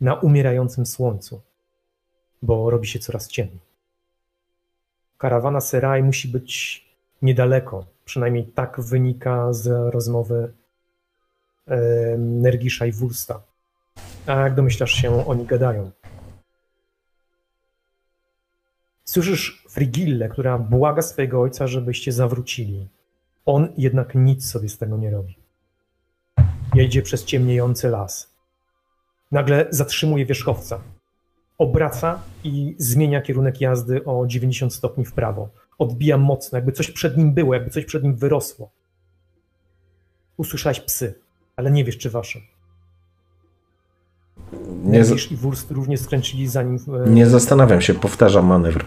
[0.00, 1.40] na umierającym słońcu,
[2.42, 3.67] bo robi się coraz ciemniej
[5.18, 6.84] karawana Seraj musi być
[7.22, 7.86] niedaleko.
[8.04, 10.52] Przynajmniej tak wynika z rozmowy
[12.18, 13.42] Nergisza i Wursta.
[14.26, 15.90] A jak domyślasz się, oni gadają.
[19.04, 22.88] Słyszysz Frigillę, która błaga swojego ojca, żebyście zawrócili.
[23.46, 25.36] On jednak nic sobie z tego nie robi.
[26.74, 28.34] Jedzie przez ciemniejący las.
[29.32, 30.80] Nagle zatrzymuje wierzchowca.
[31.58, 35.48] Obraca i zmienia kierunek jazdy o 90 stopni w prawo.
[35.78, 38.70] Odbija mocno, jakby coś przed nim było, jakby coś przed nim wyrosło.
[40.36, 41.14] Usłyszałeś psy,
[41.56, 42.38] ale nie wiesz, czy wasze.
[44.84, 46.78] Nie, z- Nerwisz i Wurst również skręcili za nim.
[47.06, 48.84] e, nie zastanawiam się, powtarzam manewr.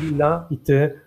[0.00, 1.00] Lila i ty.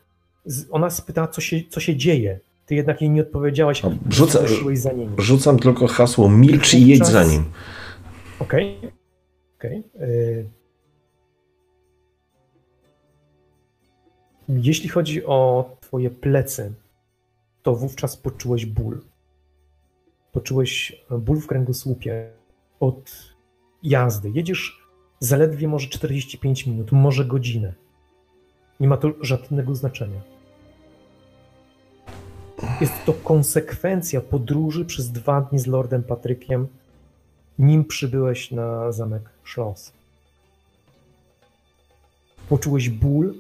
[0.72, 2.40] Ona spytała, co się, co się dzieje.
[2.66, 3.86] Ty jednak jej nie odpowiedziałaś.
[3.86, 5.16] O, rzucę- Ruszyłeś za nimi.
[5.18, 7.44] Rzucam tylko hasło milcz i jedź za nim.
[8.40, 8.78] Okej.
[9.58, 9.84] Okej.
[10.02, 10.57] Y-
[14.50, 16.74] Jeśli chodzi o twoje plecy,
[17.64, 19.02] to wówczas poczułeś ból.
[20.32, 22.32] Poczułeś ból w kręgosłupie
[22.80, 23.12] od
[23.84, 24.32] jazdy.
[24.34, 24.88] Jedziesz
[25.20, 27.74] zaledwie może 45 minut, może godzinę.
[28.80, 30.22] Nie ma to żadnego znaczenia.
[32.82, 36.68] Jest to konsekwencja podróży przez dwa dni z Lordem Patrykiem,
[37.60, 39.94] nim przybyłeś na zamek Schloss.
[42.50, 43.34] Poczułeś ból,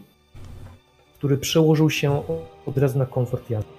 [1.17, 2.23] który przełożył się
[2.65, 3.71] od razu na komfort jazdy.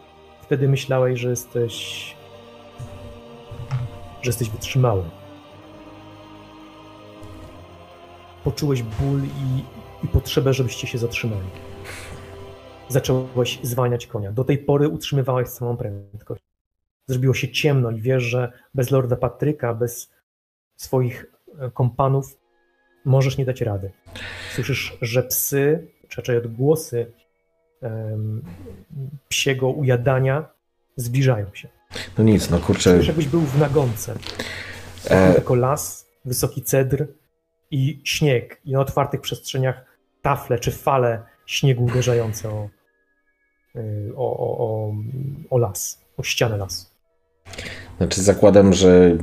[0.43, 2.17] Wtedy myślałeś, że jesteś,
[4.23, 5.05] że jesteś wytrzymały.
[8.45, 9.65] Poczułeś ból i,
[10.05, 11.49] i potrzebę, żebyście się zatrzymali.
[12.89, 14.33] Zacząłeś zwalniać konia.
[14.33, 16.43] Do tej pory utrzymywałeś samą prędkość.
[17.07, 20.11] Zrobiło się ciemno i wiesz, że bez Lorda Patryka, bez
[20.77, 21.27] swoich
[21.59, 22.39] e, kompanów
[23.05, 23.93] możesz nie dać rady.
[24.55, 27.13] Słyszysz, że psy, czy raczej odgłosy
[29.29, 30.45] psiego ujadania
[30.97, 31.69] zbliżają się.
[32.19, 32.91] No nic, no kurczę.
[32.91, 34.15] Czujesz, jakbyś był w nagonce.
[35.05, 37.07] E, Tylko las, wysoki cedr
[37.71, 38.61] i śnieg.
[38.65, 39.85] I na otwartych przestrzeniach
[40.23, 42.69] tafle czy fale śniegu uderzające o,
[43.77, 44.93] y, o, o, o,
[45.51, 46.87] o las, o ścianę lasu.
[47.99, 49.17] Znaczy zakładam, że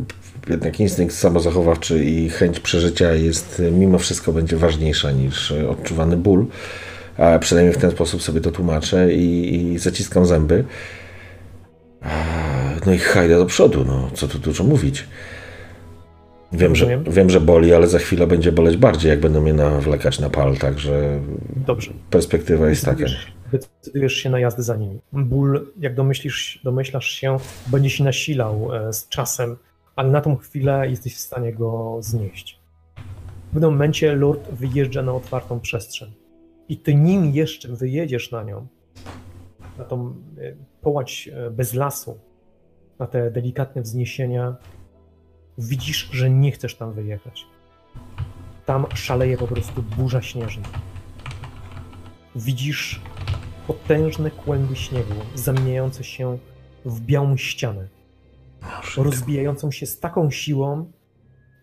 [0.49, 6.47] jednak instynkt samozachowawczy i chęć przeżycia jest mimo wszystko będzie ważniejsza niż odczuwany ból.
[7.17, 10.63] A przynajmniej w ten sposób sobie to tłumaczę i, i zaciskam zęby.
[12.85, 15.07] No i hajdę do przodu, no co tu dużo mówić.
[16.51, 20.19] Wiem że, wiem, że boli, ale za chwilę będzie boleć bardziej, jak będą mnie nawlekać
[20.19, 21.19] na pal, także
[21.55, 21.91] Dobrze.
[22.09, 22.97] perspektywa jest taka.
[22.97, 24.99] Decydujesz, decydujesz się na jazdę za nimi.
[25.13, 29.55] Ból, jak domyślisz, domyślasz się, będzie się nasilał e, z czasem,
[29.95, 32.59] ale na tą chwilę jesteś w stanie go znieść.
[33.49, 36.24] W pewnym momencie Lord wyjeżdża na otwartą przestrzeń.
[36.69, 38.67] I ty nim jeszcze wyjedziesz na nią,
[39.77, 42.19] na tą e, połać e, bez lasu,
[42.99, 44.55] na te delikatne wzniesienia,
[45.57, 47.45] widzisz, że nie chcesz tam wyjechać.
[48.65, 50.63] Tam szaleje po prostu burza śnieżna
[52.35, 53.01] widzisz
[53.67, 56.37] potężne kłęby śniegu zamieniające się
[56.85, 57.87] w białą ścianę,
[58.97, 60.91] rozbijającą się z taką siłą,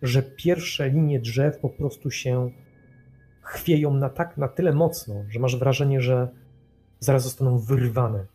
[0.01, 2.51] że pierwsze linie drzew po prostu się
[3.43, 6.29] chwieją na, tak, na tyle mocno, że masz wrażenie, że
[6.99, 8.25] zaraz zostaną wyrwane.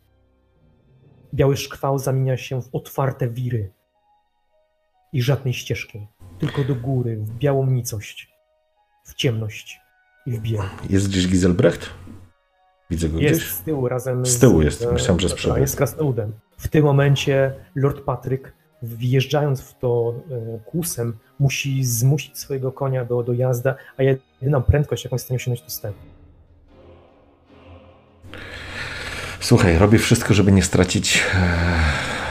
[1.33, 3.71] Biały szkwał zamienia się w otwarte wiry
[5.13, 6.07] i żadnej ścieżki,
[6.39, 8.33] tylko do góry, w białą nicość,
[9.03, 9.79] w ciemność
[10.25, 10.61] i w biel.
[10.89, 11.89] Jest gdzieś Giselbrecht?
[12.89, 13.51] Widzę go Jest gdzieś?
[13.53, 15.59] z tyłu razem Z tyłu z, jest, myślałem, że z przodu.
[15.59, 16.33] Jest z krasnoludem.
[16.57, 23.23] W tym momencie Lord Patryk, wjeżdżając w to e, kłusem, musi zmusić swojego konia do,
[23.23, 25.93] do jazdy, a jedyna prędkość, jaką jest w stanie osiągnąć, to step.
[29.39, 31.23] Słuchaj, robię wszystko, żeby nie stracić,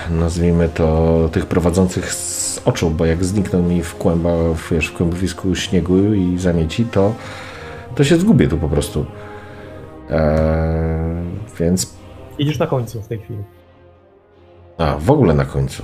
[0.09, 4.31] e, nazwijmy to, tych prowadzących z oczu, bo jak znikną mi w kłęba,
[4.71, 7.15] wiesz, w kłębowisku śniegu i zamieci, to,
[7.95, 9.07] to się zgubię tu po prostu.
[10.11, 11.23] E,
[11.61, 11.95] więc,
[12.39, 13.43] Jedziesz na końcu w tej chwili.
[14.79, 15.83] a, w ogóle na końcu.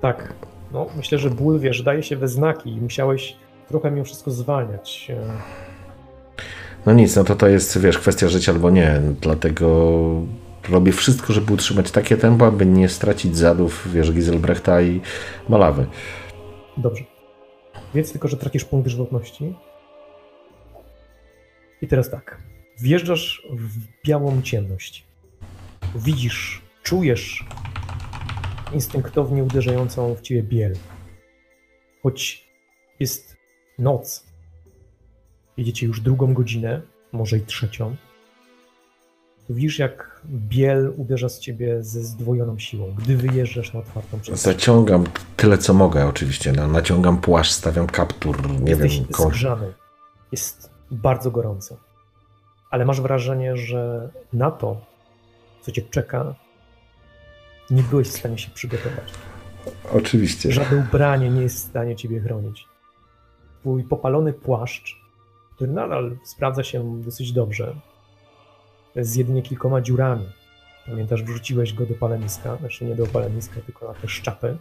[0.00, 0.32] Tak.
[0.72, 3.36] No, myślę, że ból, wiesz, daje się we znaki i musiałeś
[3.68, 5.12] trochę mimo wszystko zwalniać.
[6.86, 10.00] No nic, no to to jest, wiesz, kwestia życia albo nie, dlatego
[10.68, 15.00] robię wszystko, żeby utrzymać takie tempo, aby nie stracić zadów, wiesz, Giselbrechta i
[15.48, 15.86] Malawy.
[16.76, 17.04] Dobrze.
[17.94, 19.54] Więc tylko, że tracisz punkt żywotności.
[21.82, 22.38] I teraz tak.
[22.80, 25.06] Wjeżdżasz w białą ciemność.
[25.94, 27.44] Widzisz, czujesz
[28.72, 30.74] instynktownie uderzającą w ciebie biel.
[32.02, 32.48] Choć
[33.00, 33.36] jest
[33.78, 34.26] noc,
[35.56, 37.96] jedziecie już drugą godzinę, może i trzecią,
[39.48, 44.52] to widzisz, jak biel uderza z ciebie ze zdwojoną siłą, gdy wyjeżdżasz na otwartą przestrzeń.
[44.54, 45.04] Zaciągam
[45.36, 46.52] tyle, co mogę oczywiście.
[46.52, 49.34] No, naciągam płaszcz, stawiam kaptur, nie Jesteś wiem, kosz.
[49.34, 49.72] zgrzany.
[50.32, 51.76] Jest bardzo gorąco.
[52.70, 54.80] ale masz wrażenie, że na to,
[55.62, 56.34] co cię czeka,
[57.70, 59.12] nie byłeś w stanie się przygotować.
[59.92, 60.52] Oczywiście.
[60.52, 62.66] Żadne ubranie nie jest w stanie ciebie chronić.
[63.60, 65.00] Twój popalony płaszcz,
[65.54, 67.74] który nadal sprawdza się dosyć dobrze,
[68.96, 70.26] z jedynie kilkoma dziurami.
[70.86, 74.56] Pamiętasz, wrzuciłeś go do paleniska, znaczy nie do paleniska, tylko na te szczapy.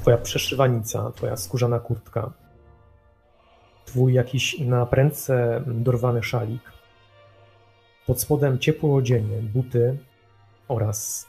[0.00, 2.32] Twoja przeszywanica, twoja skórzana kurtka,
[3.84, 6.62] twój jakiś na prędce dorwany szalik,
[8.06, 9.98] pod spodem ciepłe odzienie, buty
[10.70, 11.28] oraz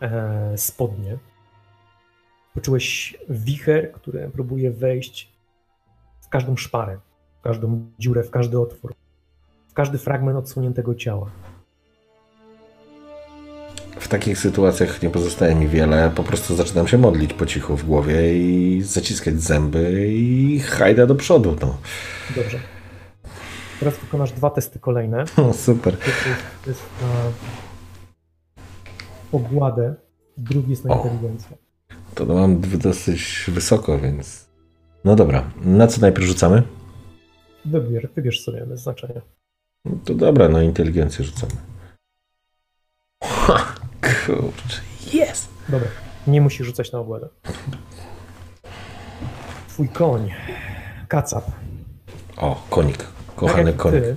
[0.00, 1.18] e, spodnie.
[2.54, 5.32] Poczułeś wicher, który próbuje wejść
[6.20, 6.98] w każdą szparę,
[7.38, 8.94] w każdą dziurę, w każdy otwór,
[9.68, 11.30] w każdy fragment odsuniętego ciała.
[14.00, 16.10] W takich sytuacjach nie pozostaje mi wiele.
[16.14, 21.14] Po prostu zaczynam się modlić po cichu w głowie i zaciskać zęby i hajda do
[21.14, 21.56] przodu.
[21.60, 21.78] No.
[22.36, 22.58] Dobrze.
[23.80, 25.24] Teraz wykonasz dwa testy kolejne.
[25.36, 25.98] O, super.
[25.98, 27.06] Pierwszy jest, to jest na
[29.36, 29.94] ogładę,
[30.36, 30.96] drugi jest na O.
[30.96, 31.56] inteligencję.
[32.14, 34.46] To mam dosyć wysoko, więc...
[35.04, 35.50] No dobra.
[35.64, 36.62] Na co najpierw rzucamy?
[37.64, 39.20] Wybierz, wybierz sobie bez znaczenia.
[39.84, 41.52] No To dobra, no inteligencję rzucamy.
[43.24, 43.74] Ha,
[44.26, 44.80] kurczę.
[45.12, 45.48] Jest!
[45.68, 45.88] Dobra,
[46.26, 47.28] nie musisz rzucać na ogładę.
[49.68, 50.30] Twój koń,
[51.08, 51.44] kacap,
[52.36, 53.04] O, konik.
[53.36, 54.02] Kochany tak konik.
[54.04, 54.16] Ty,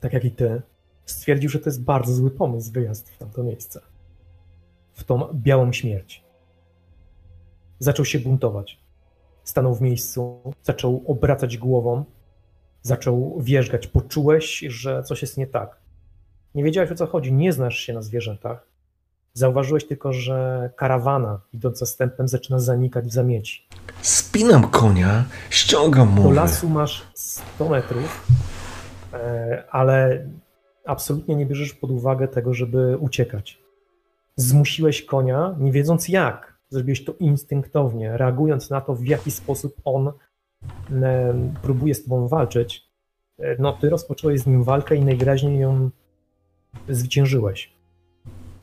[0.00, 0.62] tak jak i ty,
[1.10, 3.80] stwierdził, że to jest bardzo zły pomysł wyjazd w tamto miejsce.
[4.92, 6.24] W tą białą śmierć.
[7.78, 8.80] Zaczął się buntować.
[9.44, 12.04] Stanął w miejscu, zaczął obracać głową,
[12.82, 13.86] zaczął wierzgać.
[13.86, 15.76] Poczułeś, że coś jest nie tak.
[16.54, 18.66] Nie wiedziałeś o co chodzi, nie znasz się na zwierzętach.
[19.32, 23.68] Zauważyłeś tylko, że karawana idąca stępem zaczyna zanikać w zamieci.
[24.02, 26.22] Spinam konia, ściągam mu.
[26.22, 28.26] Do lasu masz 100 metrów,
[29.12, 30.26] e, ale
[30.84, 33.62] absolutnie nie bierzesz pod uwagę tego, żeby uciekać.
[34.36, 36.60] Zmusiłeś konia, nie wiedząc jak.
[36.68, 40.12] Zrobiłeś to instynktownie, reagując na to, w jaki sposób on
[41.62, 42.90] próbuje z tobą walczyć.
[43.38, 45.90] E, No, ty rozpocząłeś z nim walkę i najwyraźniej ją
[46.88, 47.72] zwyciężyłeś.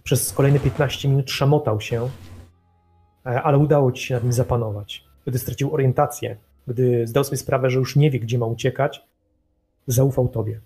[0.03, 2.09] Przez kolejne 15 minut szamotał się,
[3.25, 5.03] e, ale udało ci się nad nim zapanować.
[5.27, 6.37] Gdy stracił orientację,
[6.67, 9.03] gdy zdał sobie sprawę, że już nie wie, gdzie ma uciekać,
[9.87, 10.61] zaufał tobie.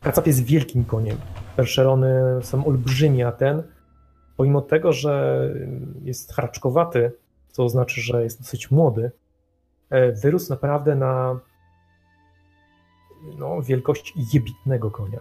[0.00, 1.16] Kacap jest wielkim koniem.
[1.56, 3.62] Perszerony są olbrzymie, a ten,
[4.36, 5.44] pomimo tego, że
[6.02, 7.12] jest hraczkowaty,
[7.48, 9.10] co znaczy, że jest dosyć młody,
[9.90, 11.40] e, wyrósł naprawdę na
[13.38, 15.20] no, wielkość jebitnego konia.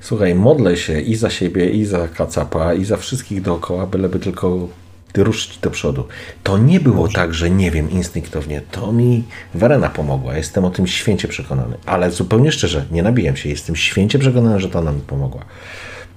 [0.00, 4.68] Słuchaj, modlę się i za siebie, i za kacapa, i za wszystkich dookoła, byleby tylko
[5.16, 6.08] ruszyć do przodu.
[6.42, 8.60] To nie było tak, że nie wiem instynktownie.
[8.60, 10.36] To mi Werena pomogła.
[10.36, 11.78] Jestem o tym święcie przekonany.
[11.86, 13.48] Ale zupełnie szczerze, nie nabijam się.
[13.48, 15.44] Jestem święcie przekonany, że to ona mi pomogła.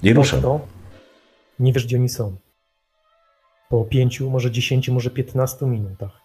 [0.03, 0.41] I ruszę.
[1.59, 2.37] Nie wiesz, gdzie oni są.
[3.69, 6.23] Po pięciu, może dziesięciu, może piętnastu minutach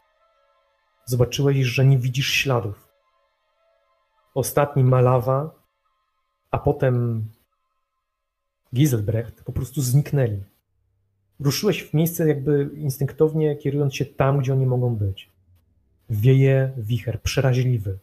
[1.09, 2.89] zobaczyłeś, że nie widzisz śladów.
[4.35, 5.51] Ostatni Malawa,
[6.51, 7.25] a potem
[8.75, 10.45] Giselbrecht po prostu zniknęli.
[11.41, 15.30] Ruszyłeś w miejsce jakby instynktownie kierując się tam, gdzie oni mogą być.
[16.11, 17.99] Wieje wicher, przeraźliwy.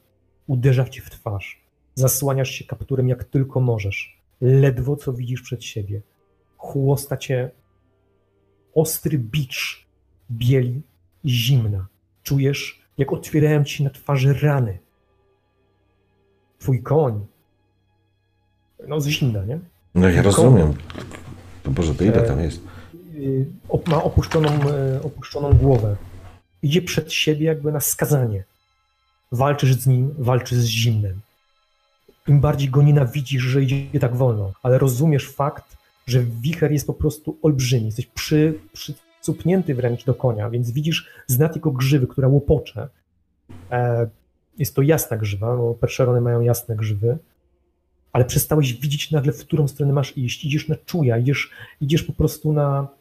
[0.48, 1.66] Uderza cię w twarz.
[1.96, 4.22] Zasłaniasz się kapturem jak tylko możesz.
[4.42, 6.02] Ledwo co widzisz przed siebie.
[6.58, 7.52] Chłosta cię
[8.76, 9.88] ostry bicz
[10.32, 10.82] bieli
[11.26, 11.88] zimna.
[12.24, 14.80] Czujesz, jak otwierają ci na twarzy rany.
[16.60, 17.26] Twój koń.
[18.88, 19.60] No, z zimna, nie?
[19.96, 20.74] No ja rozumiem.
[21.64, 22.75] To Boże, to ile tam jest?
[23.88, 25.96] Ma opuszczoną, y, opuszczoną głowę.
[26.62, 28.44] Idzie przed siebie jakby na skazanie.
[29.32, 31.22] Walczysz z nim, walczysz z zimnem.
[32.28, 36.94] Im bardziej go nienawidzisz, że idzie tak wolno, ale rozumiesz fakt, że wicher jest po
[36.94, 37.86] prostu olbrzymi.
[37.86, 42.90] Jesteś przy, przycupnięty wręcz do konia, więc widzisz z nad jego grzywy, która łopocze.
[43.72, 44.08] E,
[44.58, 47.18] jest to jasna grzywa, bo perszerony mają jasne grzywy,
[48.14, 50.46] ale przestałeś widzieć nagle, w którą stronę masz iść.
[50.46, 51.52] Idziesz na czuja, idziesz,
[51.82, 52.95] idziesz po prostu na, e,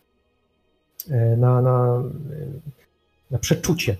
[1.36, 2.02] na, na,
[2.32, 2.46] e,
[3.30, 3.96] na przeczucie.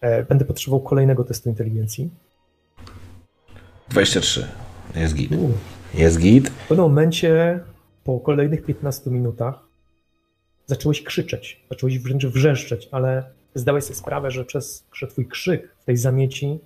[0.00, 2.10] E, Będę potrzebował kolejnego testu inteligencji.
[3.88, 4.46] 23.
[4.96, 5.32] Jest git.
[5.32, 5.52] U.
[5.94, 6.48] Jest git.
[6.48, 7.60] W pewnym momencie,
[8.04, 9.70] po kolejnych 15 minutach,
[10.66, 15.84] zacząłeś krzyczeć, zacząłeś wręcz wrzeszczeć, ale zdałeś sobie sprawę, że przez że twój krzyk w
[15.84, 16.58] tej zamieci,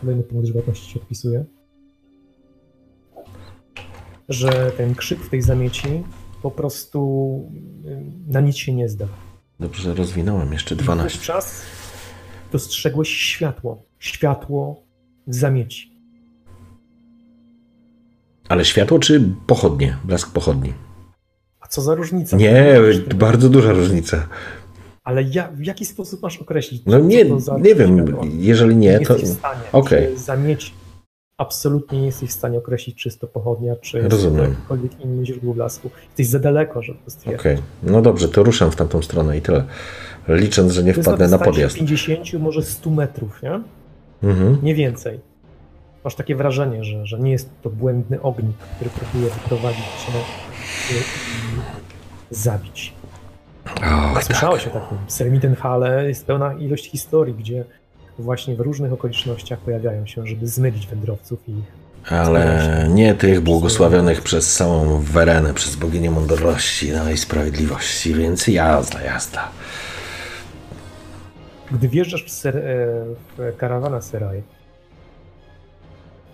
[0.00, 1.44] kolejny punkt żywotności się odpisuje,
[4.28, 6.02] że ten krzyk w tej zamieci
[6.46, 7.00] po prostu
[7.84, 9.06] y, na nic się nie zda.
[9.60, 11.18] Dobrze, rozwinąłem jeszcze 12.
[11.18, 11.62] Wówczas
[12.52, 14.82] dostrzegłeś światło światło
[15.26, 15.92] w zamieci.
[18.48, 19.96] Ale światło czy pochodnie?
[20.04, 20.72] Blask pochodni?
[21.60, 22.36] A co za różnica?
[22.36, 22.76] Nie,
[23.16, 24.28] bardzo duża różnica.
[25.04, 26.82] Ale ja, w jaki sposób masz określić?
[26.86, 27.24] No nie,
[27.62, 28.06] nie wiem,
[28.38, 29.12] jeżeli nie, to...
[29.12, 29.60] jesteś w stanie.
[29.72, 30.14] Okej.
[30.14, 30.74] Czy Zamieć
[31.38, 34.50] absolutnie nie jesteś w stanie określić, czy jest to pochodnia, czy Rozumiem.
[34.50, 35.90] jakiekolwiek inne źródło blasku.
[36.08, 37.40] Jesteś za daleko, żeby to stwierdzić.
[37.40, 39.64] Okej, no dobrze, to ruszam w tamtą stronę i tyle.
[40.28, 41.76] Licząc, że nie To wpadnę na podjazd.
[41.76, 43.60] 50, może 100 metrów, nie?
[44.22, 44.58] Mhm.
[44.62, 45.20] Nie więcej.
[46.04, 50.12] Masz takie wrażenie, że, że nie jest to błędny ognik, który próbuje wyprowadzić cię
[50.94, 52.92] i, i zabić.
[54.14, 54.98] Och, Słyszałeś o takim.
[55.06, 57.64] Sermitenhalle jest pełna ilość historii, gdzie
[58.18, 64.22] właśnie w różnych okolicznościach pojawiają się, żeby zmylić wędrowców i ich Ale nie tych błogosławionych
[64.22, 69.48] przez całą Werenę, przez boginię mądrości no i sprawiedliwości, więc jazda, jazda.
[71.70, 72.60] Gdy wjeżdżasz w, ser, e,
[73.36, 74.42] w karawana Seraj,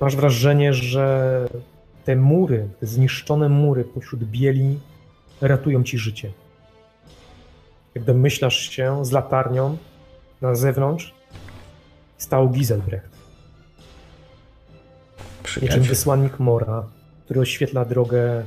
[0.00, 1.46] masz wrażenie, że
[2.04, 4.78] te mury, te zniszczone mury pośród bieli
[5.40, 6.32] ratują ci życie.
[7.94, 9.76] Jak domyślasz się z latarnią
[10.40, 11.14] na zewnątrz,
[12.22, 13.08] stał Giselbrecht,
[15.62, 16.84] niczym wysłannik Mora,
[17.24, 18.42] który oświetla drogę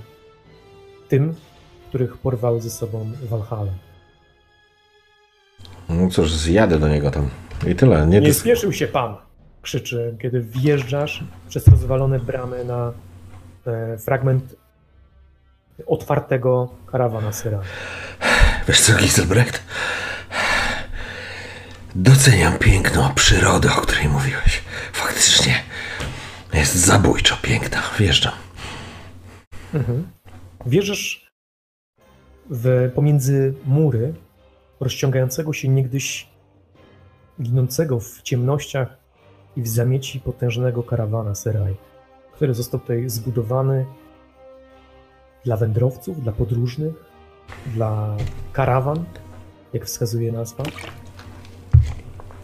[1.10, 1.36] tym,
[1.90, 3.72] których porwały ze sobą Valhalla.
[5.90, 7.30] No cóż, zjadę do niego tam.
[7.68, 8.08] I tyle.
[8.08, 9.16] Nie, Nie dys- spieszył się pan,
[9.62, 12.94] krzyczy, kiedy wjeżdżasz przez rozwalone bramy na
[13.68, 14.56] e, fragment
[15.88, 17.60] otwartego karawana Syra.
[18.68, 19.64] Wiesz co, Giselbrecht?
[21.98, 24.64] Doceniam piękno przyrody, o której mówiłeś.
[24.94, 25.64] Faktycznie
[26.54, 27.82] jest zabójczo piękna.
[28.00, 28.34] Wjeżdżam.
[30.66, 31.32] Wjeżdżasz
[32.50, 34.14] w, pomiędzy mury
[34.80, 36.30] rozciągającego się niegdyś
[37.42, 38.98] ginącego w ciemnościach
[39.56, 41.76] i w zamieci potężnego karawana Seraj,
[42.34, 43.86] który został tutaj zbudowany
[45.46, 46.94] dla wędrowców, dla podróżnych,
[47.68, 48.18] dla
[48.54, 49.06] karawan,
[49.74, 50.64] jak wskazuje nazwa.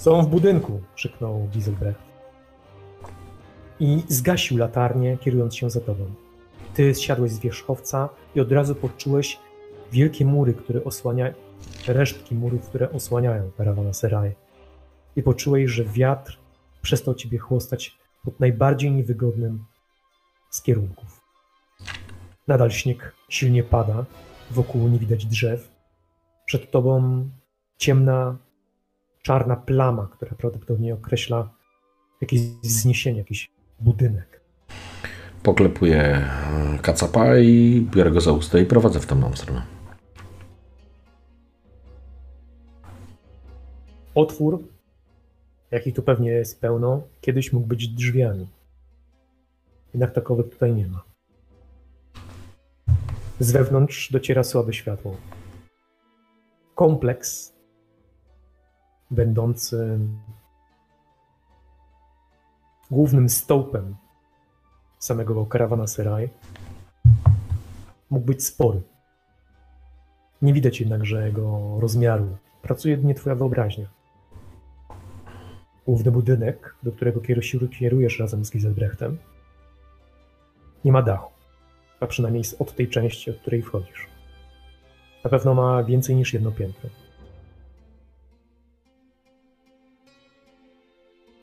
[0.02, 2.02] Są w budynku, krzyknął Giselbrecht.
[3.80, 6.06] I zgasił latarnię, kierując się za tobą.
[6.74, 9.40] Ty zsiadłeś z wierzchowca i od razu poczułeś
[9.92, 11.34] wielkie mury, które osłaniają,
[11.88, 14.36] resztki murów, które osłaniają karawana Seraj.
[15.16, 16.40] I poczułeś, że wiatr
[16.82, 19.66] przestał ciebie chłostać pod najbardziej niewygodnym
[20.50, 21.22] z kierunków.
[22.48, 24.06] Nadal śnieg silnie pada,
[24.52, 25.72] wokół nie widać drzew.
[26.46, 27.30] Przed tobą
[27.78, 28.38] ciemna,
[29.22, 31.50] czarna plama, która prawdopodobnie określa
[32.22, 34.42] jakieś wzniesienie, jakiś budynek.
[35.44, 39.62] Poklepuję e, kacapa i biorę go za usta i prowadzę w tamtą stronę.
[44.16, 44.64] Otwór,
[45.72, 48.48] jaki tu pewnie jest pełno, kiedyś mógł być drzwiami.
[49.94, 51.04] Jednak takowych tutaj nie ma.
[53.40, 55.18] Z wewnątrz dociera słabe światło.
[56.76, 57.54] Kompleks,
[59.12, 60.00] będący
[62.92, 63.96] głównym stołpem
[65.00, 66.30] samego karawana Seraj,
[68.10, 68.82] mógł być spory.
[70.42, 72.38] Nie widać jednakże jego rozmiaru.
[72.62, 73.88] Pracuje jedynie twoja wyobraźnia.
[75.86, 79.18] Główny budynek, do którego kieru- kierujesz razem z Giselbrechtem,
[80.86, 81.32] nie ma dachu,
[82.00, 84.08] a przynajmniej od tej części, od której wchodzisz.
[85.24, 86.90] Na pewno ma więcej niż jedno piętro.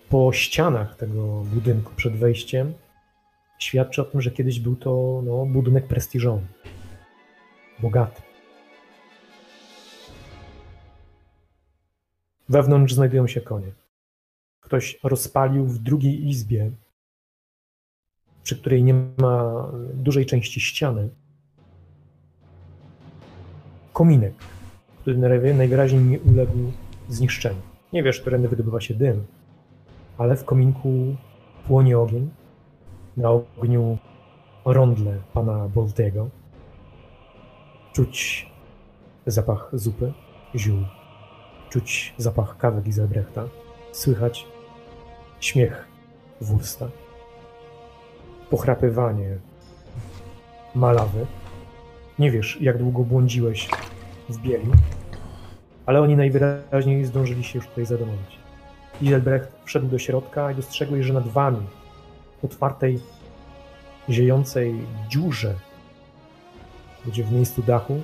[0.09, 2.75] Po ścianach tego budynku przed wejściem
[3.59, 6.47] świadczy o tym, że kiedyś był to no, budynek prestiżowy,
[7.79, 8.23] bogaty.
[12.49, 13.73] Wewnątrz znajdują się konie.
[14.61, 16.71] Ktoś rozpalił w drugiej izbie,
[18.43, 21.09] przy której nie ma dużej części ściany,
[23.93, 24.35] kominek,
[25.01, 26.73] który najwy- najwyraźniej nie uległ
[27.09, 27.61] zniszczeniu.
[27.93, 29.27] Nie wiesz, którędy wydobywa się dym,
[30.19, 31.17] ale w kominku
[31.67, 32.31] płonie ogień.
[33.17, 33.99] Na ogniu
[34.65, 36.29] rondle pana Boltego.
[37.93, 38.51] Czuć
[39.27, 40.13] zapach zupy,
[40.55, 40.79] ziół.
[41.71, 43.45] Czuć zapach kawy Giselbrechta.
[43.93, 44.47] Słychać
[45.41, 45.89] śmiech
[46.41, 46.91] w ustach.
[48.51, 49.39] Pochrapywanie
[50.75, 51.27] malawy.
[52.19, 53.69] Nie wiesz, jak długo błądziłeś
[54.29, 54.71] w bieli,
[55.87, 58.39] ale oni najwyraźniej zdążyli się już tutaj zadomowić.
[59.01, 61.67] Giselbrecht wszedł do środka i dostrzegłeś, że nad wami,
[62.41, 63.01] w otwartej,
[64.09, 64.75] ziejącej
[65.09, 65.55] dziurze,
[67.07, 68.03] gdzie w miejscu dachu,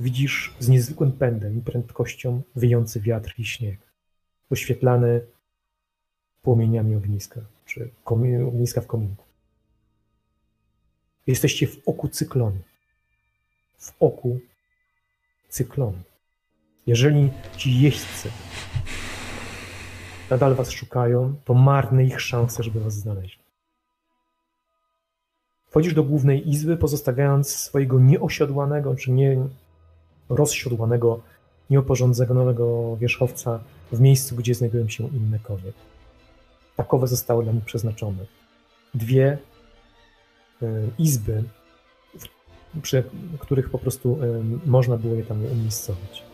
[0.00, 3.78] widzisz z niezwykłym pędem i prędkością wyjący wiatr i śnieg,
[4.50, 5.20] oświetlany
[6.42, 7.90] płomieniami ogniska, czy
[8.48, 9.24] ogniska w kominku.
[11.26, 12.58] Jesteście w oku cyklonu.
[13.78, 14.40] W oku
[15.48, 15.98] cyklonu.
[16.86, 18.30] Jeżeli ci jeźdźcy
[20.30, 23.38] nadal was szukają, to marne ich szanse, żeby was znaleźć.
[25.70, 29.38] Wchodzisz do głównej izby, pozostawiając swojego nieosiodłanego, czy nie
[30.28, 31.20] rozsiodłanego,
[31.70, 33.60] nieoporządzonego wierzchowca
[33.92, 35.72] w miejscu, gdzie znajdują się inne konie.
[36.76, 38.26] Takowe zostały dla nich przeznaczone.
[38.94, 39.38] Dwie
[40.62, 41.44] y, izby,
[42.82, 43.04] przy
[43.38, 46.33] których po prostu y, można było je tam umiejscowić.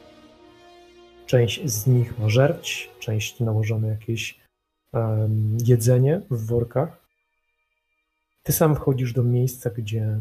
[1.30, 4.40] Część z nich ma żerć, część nałożone jakieś
[4.92, 7.04] um, jedzenie w workach.
[8.42, 10.20] Ty sam wchodzisz do miejsca, gdzie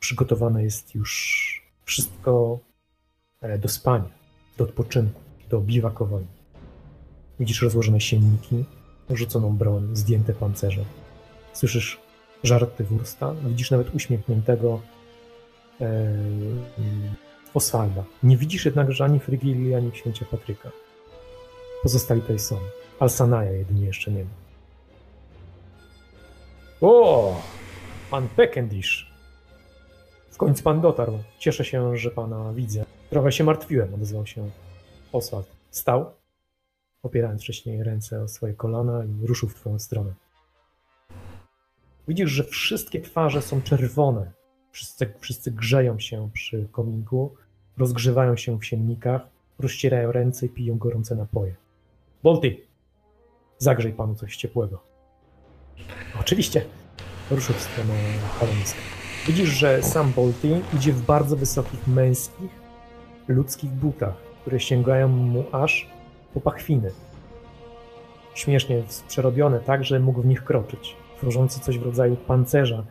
[0.00, 1.12] przygotowane jest już
[1.84, 2.58] wszystko
[3.40, 4.10] e, do spania,
[4.56, 6.26] do odpoczynku, do biwakowania.
[7.40, 8.64] Widzisz rozłożone sienniki,
[9.10, 10.84] rzuconą broń, zdjęte pancerze.
[11.52, 12.00] Słyszysz
[12.42, 14.80] żarty wursta, widzisz nawet uśmiechniętego
[15.80, 16.14] e,
[17.54, 18.04] Oswalda.
[18.22, 20.70] Nie widzisz jednakże ani Frygilii, ani księcia Patryka.
[21.82, 22.58] Pozostali tutaj są.
[23.00, 24.30] Alsanaja jedynie jeszcze nie ma.
[26.80, 27.42] O!
[28.10, 29.10] Pan Peckendish.
[30.30, 31.18] W końcu pan dotarł.
[31.38, 32.84] Cieszę się, że pana widzę.
[33.10, 34.50] Trochę się martwiłem, odezwał się
[35.12, 35.46] Oswald.
[35.70, 36.14] Stał,
[37.02, 40.14] opierając wcześniej ręce o swoje kolana i ruszył w twoją stronę.
[42.08, 44.32] Widzisz, że wszystkie twarze są czerwone.
[44.72, 47.34] Wszyscy, wszyscy grzeją się przy kominku,
[47.78, 49.22] rozgrzewają się w siennikach,
[49.58, 51.54] rozcierają ręce i piją gorące napoje.
[52.22, 52.56] Bolty,
[53.58, 54.82] zagrzej panu coś ciepłego.
[56.20, 56.64] Oczywiście.
[57.30, 57.94] Ruszył w stronę
[58.40, 58.80] paleniska.
[59.26, 62.50] Widzisz, że sam Bolty idzie w bardzo wysokich, męskich,
[63.28, 65.88] ludzkich butach, które sięgają mu aż
[66.34, 66.90] po pachwiny.
[68.34, 72.84] Śmiesznie przerobione tak, że mógł w nich kroczyć, tworzący coś w rodzaju pancerza,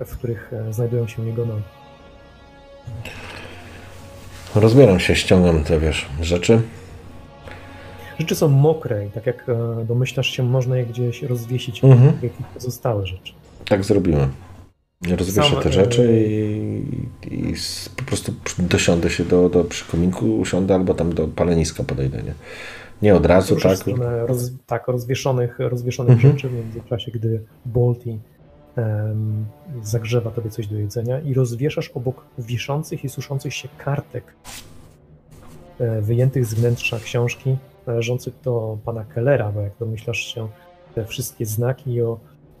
[0.00, 1.62] w których e, znajdują się jego nogi.
[4.60, 6.60] Rozbieram się, ściągam te, wiesz, rzeczy.
[8.18, 12.12] Rzeczy są mokre i tak jak e, domyślasz się, można je gdzieś rozwiesić, Mhm.
[12.22, 13.32] jak i pozostałe rzeczy.
[13.68, 14.28] Tak zrobiłem.
[15.16, 16.82] Rozwieszę Sam, te e, rzeczy i,
[17.34, 17.54] i
[17.96, 22.34] po prostu dosiądę się do, do przy kominku, usiądę albo tam do paleniska podejdę, nie?
[23.02, 23.78] Nie od razu, tak?
[24.26, 26.32] Roz, tak, rozwieszonych, rozwieszonych Mhm.
[26.34, 28.18] rzeczy w międzyczasie, gdy Bolty em,
[29.82, 34.34] zagrzewa tobie coś do jedzenia i rozwieszasz obok wiszących i suszących się kartek
[35.78, 37.56] e, wyjętych z wnętrza książki
[37.86, 40.48] należących do pana Kellera, bo jak domyślasz się,
[40.94, 42.00] te wszystkie znaki i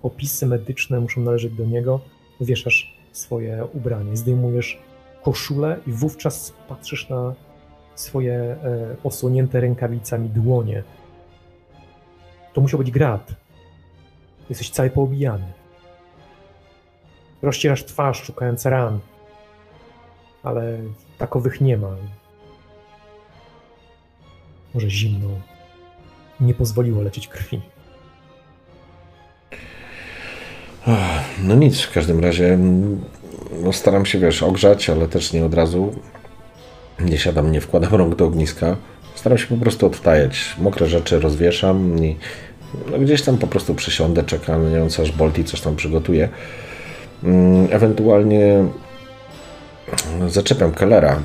[0.02, 2.00] opisy medyczne muszą należeć do niego,
[2.40, 4.78] wieszasz swoje ubranie, zdejmujesz
[5.22, 7.34] koszulę i wówczas patrzysz na
[7.94, 10.82] swoje e, osłonięte rękawicami dłonie.
[12.52, 13.34] To musiał być grat.
[14.50, 15.52] Jesteś cały poobijany.
[17.46, 18.98] Rozcierasz twarz, szukając ran,
[20.42, 20.78] ale
[21.18, 21.96] takowych nie ma.
[24.74, 25.28] Może zimno
[26.40, 27.60] nie pozwoliło lecieć krwi.
[31.42, 33.04] No nic, w każdym razie mm,
[33.62, 35.94] no staram się, wiesz, ogrzać, ale też nie od razu.
[37.00, 38.76] Nie siadam, nie wkładam rąk do ogniska.
[39.14, 40.56] Staram się po prostu odtajać.
[40.58, 42.16] Mokre rzeczy rozwieszam i
[42.90, 46.28] no gdzieś tam po prostu przysiądę, czekając aż Bolti coś tam przygotuje.
[47.24, 48.64] Mm, Ewentualnie
[50.28, 51.22] zaczepiam Kellera.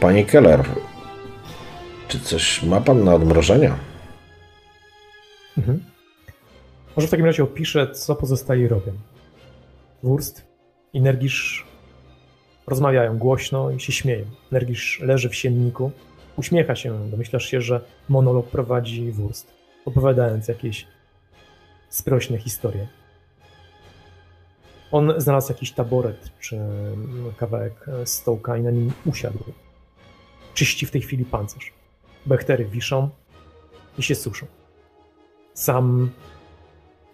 [0.00, 0.64] Panie Keller,
[2.08, 3.76] czy coś ma pan na odmrożenia?
[5.58, 5.84] Mhm.
[6.96, 8.92] Może w takim razie opiszę, co pozostali robią.
[10.02, 10.46] Wurst
[10.92, 11.66] i Nergisz
[12.66, 14.24] rozmawiają głośno i się śmieją.
[14.52, 15.90] Nergisz leży w sienniku,
[16.36, 20.86] uśmiecha się, domyślasz się, że monolog prowadzi Wurst, opowiadając jakieś
[21.88, 22.86] sprośne historie.
[24.94, 26.60] On znalazł jakiś taboret czy
[27.36, 29.38] kawałek stołka i na nim usiadł.
[30.54, 31.72] Czyści w tej chwili pancerz.
[32.26, 33.10] Bechtery wiszą
[33.98, 34.46] i się suszą.
[35.54, 36.10] Sam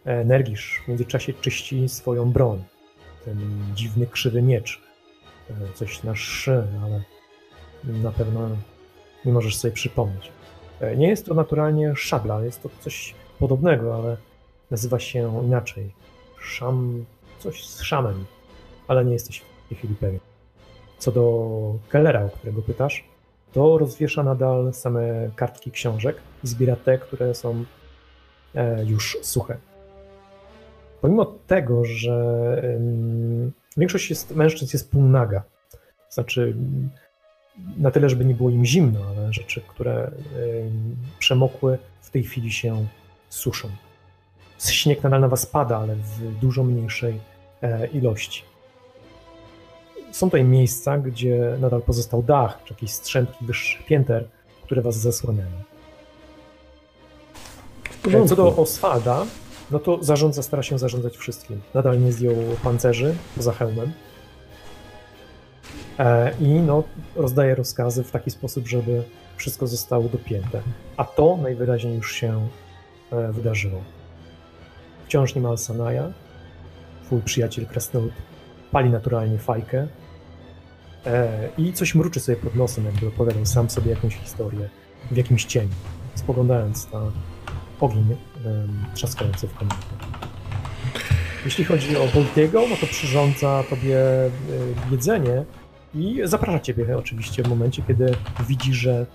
[0.05, 2.65] e, Nergisz w międzyczasie czyści swoją broń.
[3.25, 3.39] Ten
[3.75, 4.81] dziwny, krzywy miecz.
[5.51, 7.03] E, Coś na szy, ale
[7.85, 8.49] na pewno
[9.25, 10.33] nie możesz sobie przypomnieć.
[10.81, 14.17] E, Nie jest to naturalnie szabla, jest to coś podobnego, ale
[14.71, 15.95] nazywa się inaczej.
[16.41, 17.05] Szam...
[17.41, 18.25] coś z szamem,
[18.89, 20.21] ale nie jesteś w tej chwili pewien.
[20.99, 23.05] Co do Kellera, o którego pytasz,
[23.53, 27.65] to rozwiesza nadal same kartki książek i zbiera te, które są
[28.55, 29.57] e, już suche.
[31.01, 32.63] Pomimo tego, że
[33.77, 35.43] większość jest, mężczyzn jest półnaga,
[36.11, 36.57] znaczy
[37.77, 40.11] na tyle, żeby nie było im zimno, ale rzeczy, które
[41.19, 42.87] przemokły, w tej chwili się
[43.29, 43.69] suszą.
[44.59, 47.21] Śnieg nadal na was pada, ale w dużo mniejszej
[47.93, 48.43] ilości.
[50.13, 54.29] Są tutaj miejsca, gdzie nadal pozostał dach, czy jakieś strzępki wyższych pięter,
[54.65, 55.51] które was zasłaniają.
[58.15, 59.27] E, co do Oswalda,
[59.71, 61.61] no to zarządza, stara się zarządzać wszystkim.
[61.75, 63.93] Nadal nie zdjął pancerzy poza hełmem.
[65.99, 66.83] E, I no,
[67.17, 69.03] rozdaje rozkazy w taki sposób, żeby
[69.37, 70.63] wszystko zostało dopięte.
[70.97, 72.49] A to najwyraźniej już się
[73.13, 73.83] e, wydarzyło.
[75.07, 76.13] Wciąż nie ma Alsanaja.
[77.11, 78.13] Twój przyjaciel Krasnolud
[78.73, 79.87] pali naturalnie fajkę
[81.07, 84.69] e, i coś mruczy sobie pod nosem, jakby opowiadał sam sobie jakąś historię
[85.11, 85.69] w jakimś cieniu,
[86.15, 87.01] spoglądając na
[87.81, 88.17] ogień
[88.95, 89.79] trzaskający w kominku.
[91.45, 94.31] Jeśli chodzi o Boltiego, no to przyrządza tobie e,
[94.91, 95.45] jedzenie
[95.95, 98.15] i zaprasza ciebie oczywiście w momencie, kiedy
[98.49, 99.07] widzi, że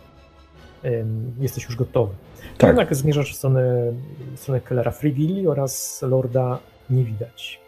[1.40, 2.16] jesteś już gotowy.
[2.58, 2.68] Tak.
[2.68, 3.94] Jednak zmierzasz w stronę,
[4.36, 7.65] w stronę Kellera Frigilli oraz Lorda nie widać.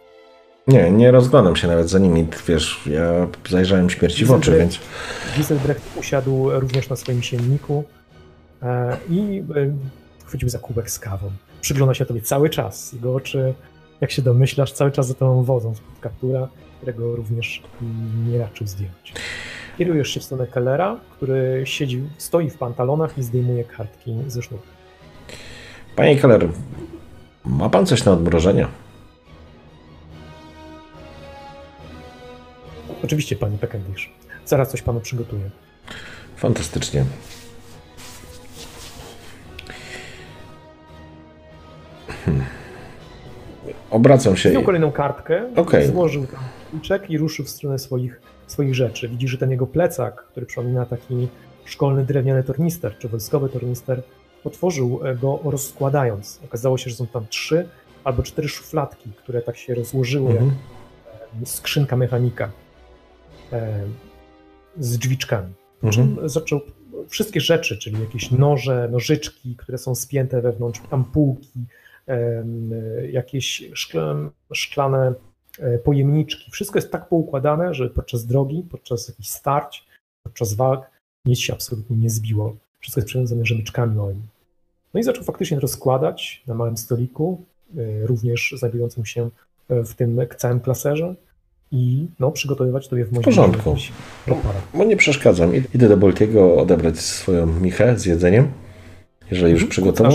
[0.68, 2.28] Nie, nie rozglądam się nawet za nimi.
[2.48, 4.80] Wiesz, ja zajrzałem śmierci w oczy, więc...
[5.38, 7.84] Giselbrecht usiadł również na swoim sienniku
[8.62, 9.74] e, i e,
[10.26, 11.32] chwycił za kubek z kawą.
[11.62, 12.94] Przygląda się tobie cały czas.
[12.94, 13.54] Jego oczy,
[14.02, 16.48] jak się domyślasz, cały czas za tobą wodzą spod kaptura,
[16.78, 17.64] którego również
[18.28, 19.14] nie raczył zdjąć.
[19.78, 24.68] Kierujesz się w stronę Kellera, który siedzi, stoi w pantalonach i zdejmuje kartki ze sznurka.
[25.96, 26.50] Panie Keller,
[27.46, 28.68] ma pan coś na odmrożenie?
[33.04, 34.12] Oczywiście, pani Peckendish.
[34.46, 35.50] Zaraz coś panu przygotuję.
[36.36, 37.06] Fantastycznie.
[42.26, 42.46] Hmm.
[43.90, 44.50] Obracam się.
[44.50, 45.88] Wziął kolejną kartkę, okay.
[45.88, 46.40] złożył tam
[46.70, 49.10] kluczek i ruszył w stronę swoich, swoich rzeczy.
[49.10, 51.28] Widzi, że ten jego plecak, który przypomina taki
[51.66, 54.02] szkolny drewniany tornister, czy wojskowy tornister,
[54.44, 56.40] otworzył go rozkładając.
[56.46, 57.68] Okazało się, że są tam trzy
[58.04, 60.56] albo cztery szufladki, które tak się rozłożyły jak mhm.
[61.46, 62.50] skrzynka mechanika
[64.80, 65.54] z drzwiczkami.
[65.84, 66.30] Mhm.
[66.30, 66.62] Zaczął
[67.08, 71.66] wszystkie rzeczy, czyli jakieś noże, nożyczki, które są spięte wewnątrz, ampułki,
[73.12, 73.70] jakieś
[74.54, 75.14] szklane
[75.60, 76.52] e, pojemniczki.
[76.52, 79.86] Wszystko jest tak poukładane, że podczas drogi, podczas jakichś starć,
[80.24, 80.86] podczas walk
[81.26, 82.56] nic się absolutnie nie zbiło.
[82.80, 84.22] Wszystko jest przewiązane rzemyczkami małymi.
[84.94, 87.46] No i zaczął faktycznie rozkładać na małym stoliku,
[87.78, 89.30] e, również znajdującym się
[89.70, 91.16] e, w tym całym klaserze
[91.72, 93.76] i no, przygotowywać tobie w moim porządku.
[94.74, 95.52] Bo nie przeszkadzam.
[95.56, 98.52] Idę do Boltiego odebrać swoją michę z jedzeniem,
[99.32, 99.72] jeżeli już mhm.
[99.72, 100.12] przygotował.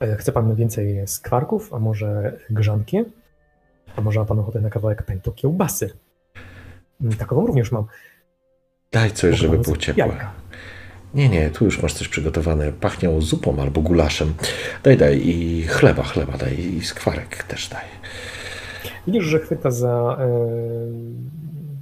[0.00, 3.04] E, chce pan więcej skwarków, a może grzanki?
[3.96, 5.90] A może ma pan ochotę na kawałek pęto kiełbasy?
[7.00, 7.84] Mm, takową również mam.
[8.92, 10.06] Daj coś, żeby było ciepłe.
[10.06, 10.32] Jajka.
[11.14, 12.72] Nie, nie, tu już masz coś przygotowane.
[12.72, 14.34] Pachniało zupą albo gulaszem.
[14.82, 17.84] Daj, daj i chleba, chleba daj i skwarek też daj.
[19.06, 20.28] Widzisz, że chwyta za, e,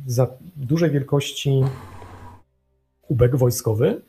[0.06, 1.62] za dużej wielkości
[3.02, 4.02] kubek wojskowy,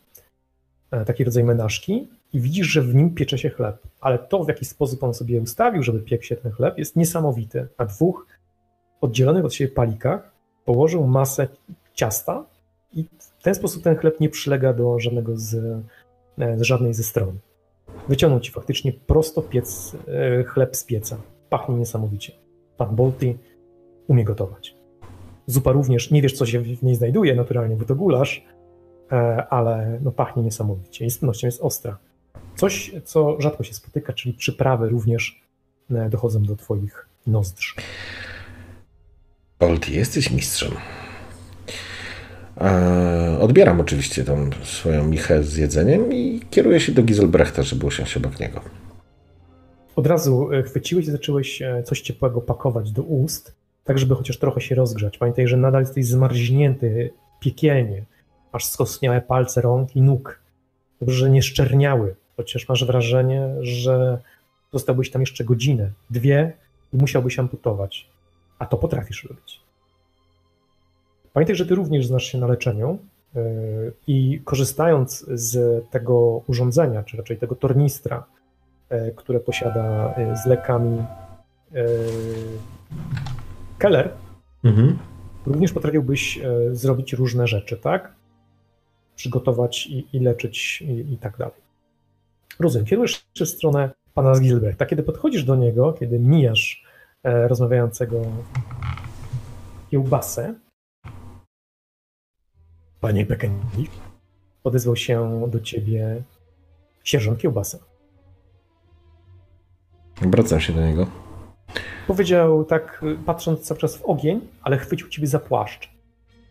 [0.91, 3.77] e, taki rodzaj menażki i widzisz, że w nim piecze się chleb.
[4.01, 7.67] Ale to, w jaki sposób on sobie ustawił, żeby piekł się ten chleb, jest niesamowity.
[7.79, 8.27] Na dwóch
[9.01, 10.31] oddzielonych od siebie palikach
[10.65, 11.47] położył masę
[11.93, 12.45] ciasta
[12.93, 15.49] i w ten sposób ten chleb nie przylega do żadnego z,
[16.37, 17.37] z żadnej ze stron.
[18.09, 21.17] Wyciągnął ci faktycznie prosto piec, e, chleb z pieca.
[21.49, 22.44] Pachnie niesamowicie.
[22.77, 23.37] Pan Bolty
[24.07, 24.75] umie gotować.
[25.47, 28.45] Zupa również, nie wiesz co się w niej znajduje naturalnie, bo to gulasz,
[29.11, 29.15] e,
[29.49, 31.97] ale no pachnie niesamowicie i z pewnością jest ostra.
[32.55, 35.41] Coś, co rzadko się spotyka, czyli przyprawy również
[35.91, 37.75] e, dochodzą do twoich nozdrz.
[39.59, 40.71] Bolty, jesteś mistrzem.
[42.61, 48.17] E, odbieram oczywiście tą swoją michę z jedzeniem i kieruję się do Giselbrechta, żeby usiąść
[48.17, 48.61] obok niego.
[49.95, 54.37] Od razu e, chwyciłeś i zacząłeś e, coś ciepłego pakować do ust, tak żeby chociaż
[54.37, 55.17] trochę się rozgrzać.
[55.17, 58.03] Pamiętaj, że nadal jesteś zmarznięty piekielnie.
[58.53, 60.39] Masz skostniałe palce rąk i nóg.
[60.99, 64.17] Dobrze, że nie szczerniały, chociaż masz wrażenie, że
[64.73, 66.53] zostałbyś tam jeszcze godzinę, dwie
[66.93, 68.09] i musiałbyś amputować.
[68.59, 69.61] A to potrafisz robić.
[71.33, 72.99] Pamiętaj, że ty również znasz się na leczeniu
[73.35, 73.41] e,
[74.07, 78.23] i korzystając z tego urządzenia, czy raczej tego tornistra,
[79.15, 81.85] które posiada e, z lekami e,
[83.77, 84.13] Keller,
[84.63, 84.97] mhm.
[85.45, 86.39] również potrafiłbyś
[86.71, 88.13] zrobić różne rzeczy, tak?
[89.15, 91.61] Przygotować i, i leczyć i, i, tak dalej.
[92.59, 92.85] Rozumiem.
[92.85, 94.85] Kierujesz się w stronę pana z Gilberta.
[94.85, 96.85] Kiedy podchodzisz do niego, kiedy mijasz
[97.23, 98.21] rozmawiającego
[99.91, 100.53] kiełbasę,
[103.01, 103.91] panie Pekennik,
[104.63, 106.23] odezwał się do ciebie
[107.03, 107.94] sierżant kiełbasa.
[110.21, 111.07] Wracam się do niego.
[112.07, 115.89] Powiedział tak, y, patrząc cały czas w ogień, ale chwycił ciebie za płaszcz.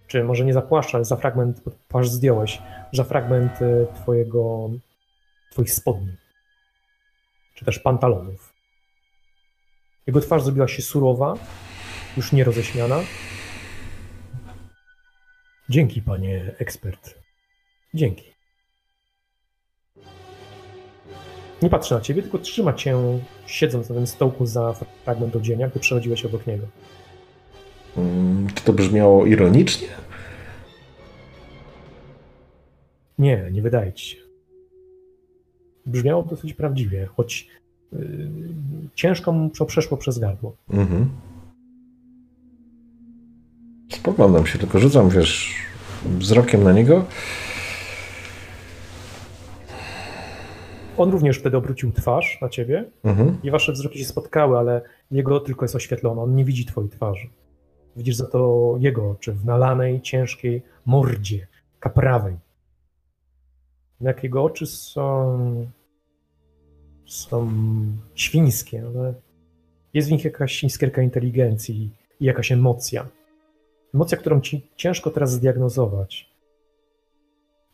[0.07, 2.63] Czy może nie za płaszcz, ale za fragment, płaszcz zdjąłeś,
[2.93, 4.71] za fragment y, twojego,
[5.53, 6.13] twoich spodni.
[7.55, 8.55] Czy też pantalonów.
[10.07, 11.35] Jego twarz zrobiła się surowa,
[12.17, 13.01] już nie roześmiana.
[15.69, 17.15] Dzięki, panie ekspert.
[17.95, 18.34] Dzięki.
[21.65, 22.97] Nie patrzy na ciebie, tylko trzyma cię,
[23.47, 26.67] siedząc na tym stołku za fragment odzienia, gdy przechodziłeś obok niego.
[27.97, 29.89] Mm, Czy to brzmiało ironicznie?
[33.19, 34.17] Nie, nie wydaje ci się.
[35.87, 37.49] Brzmiało dosyć prawdziwie, choć
[37.93, 38.29] yy,
[38.95, 40.57] ciężko mu przeszło przez gardło.
[40.71, 41.09] Mhm.
[43.93, 45.55] Spoglądam się, tylko rzucam, wiesz,
[46.19, 47.05] wzrokiem na niego.
[50.97, 53.39] On również wtedy obrócił twarz na ciebie Mhm.
[53.43, 57.29] i wasze wzroki się spotkały, ale jego tylko jest oświetlone, on nie widzi twojej twarzy.
[57.97, 61.47] Widzisz za to jego oczy w nalanej, ciężkiej mordzie,
[61.81, 62.37] kaprawej.
[64.01, 65.67] Jak jego oczy są.
[67.07, 67.51] są
[68.15, 69.15] świńskie, ale
[69.95, 71.91] jest w nich jakaś iskierka inteligencji
[72.21, 73.07] i jakaś emocja.
[73.95, 76.35] Emocja, którą ci ciężko teraz zdiagnozować.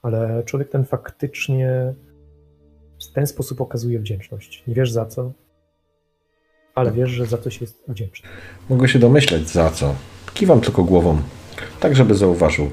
[0.03, 1.95] Ale człowiek ten faktycznie
[3.09, 4.62] w ten sposób okazuje wdzięczność.
[4.66, 5.32] Nie wiesz za co,
[6.74, 8.28] ale wiesz, że za coś jest wdzięczny.
[8.70, 9.94] Mogę się domyśleć za co.
[10.34, 11.18] Kiwam tylko głową,
[11.80, 12.70] tak żeby zauważył.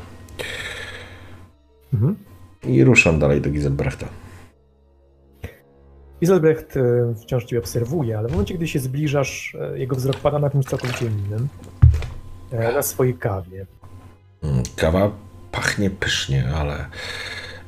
[1.94, 2.16] Mhm.
[2.64, 4.08] I ruszam dalej do Giselbrechta.
[6.22, 10.40] Iselbrecht e, wciąż cię obserwuje, ale w momencie, gdy się zbliżasz, e, jego wzrok pada
[10.40, 11.48] na czymś całkowicie innym.
[12.52, 13.66] E, Na swojej kawie.
[14.44, 15.12] Mm, Kawa
[15.52, 16.86] pachnie pysznie, ale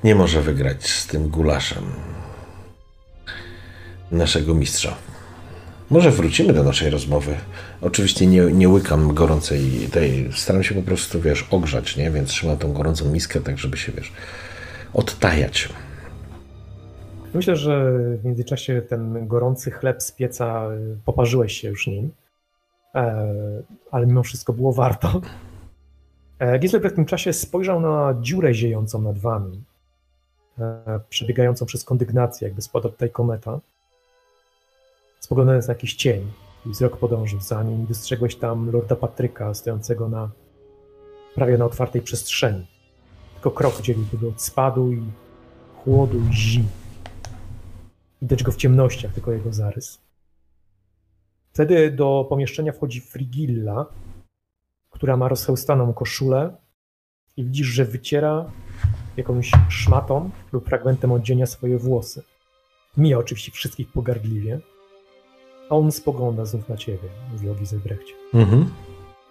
[0.04, 1.84] nie może wygrać z tym gulaszem
[4.12, 4.96] naszego mistrza.
[5.90, 7.36] Może wrócimy do naszej rozmowy.
[7.82, 10.30] Oczywiście nie, nie łykam gorącej tej.
[10.34, 12.12] Staram się po prostu, wiesz, ogrzać, nie?
[12.12, 14.12] Więc trzymam tą gorącą miskę, tak żeby się, wiesz,
[14.94, 15.70] odtajać.
[17.34, 22.12] Myślę, że w międzyczasie ten gorący chleb z pieca e, poparzyłeś się już nim,
[22.96, 23.34] e,
[23.92, 25.22] ale mimo wszystko było warto.
[26.40, 29.64] E, Giselbrecht w tym czasie spojrzał na dziurę ziejącą nad wami,
[30.60, 33.60] e, przebiegającą przez kondygnację, jakby spadła tutaj kometa.
[35.30, 36.32] Spoglądając na jakiś cień,
[36.66, 40.32] i wzrok podążył za nim i dostrzegłeś tam Lorda Patryka stojącego na
[41.36, 42.68] prawie na otwartej przestrzeni.
[43.34, 45.04] Tylko krok dzieliłby go od spadu i
[45.76, 46.70] chłodu i zimy.
[48.22, 50.00] Widać go w ciemnościach, tylko jego zarys.
[51.54, 53.86] Wtedy do pomieszczenia wchodzi Frigilla,
[54.90, 56.58] która ma rozchełstaną koszulę
[57.38, 58.52] i widzisz, że wyciera
[59.18, 62.24] jakąś szmatą lub fragmentem odzienia swoje włosy.
[62.98, 64.60] Mija oczywiście wszystkich pogardliwie,
[65.70, 68.14] a on spogląda znów na ciebie, mówi o Giselbrechcie.
[68.34, 68.72] Mhm.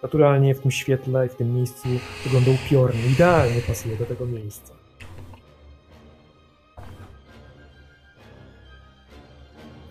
[0.03, 1.89] Naturalnie w tym świetle i w tym miejscu
[2.23, 4.73] wygląda upiornie, idealnie pasuje do tego miejsca.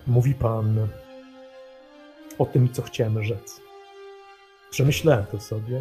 [0.06, 0.88] Mówi pan
[2.38, 3.60] o tym, co chciałem rzec.
[4.70, 5.80] Przemyślałem to sobie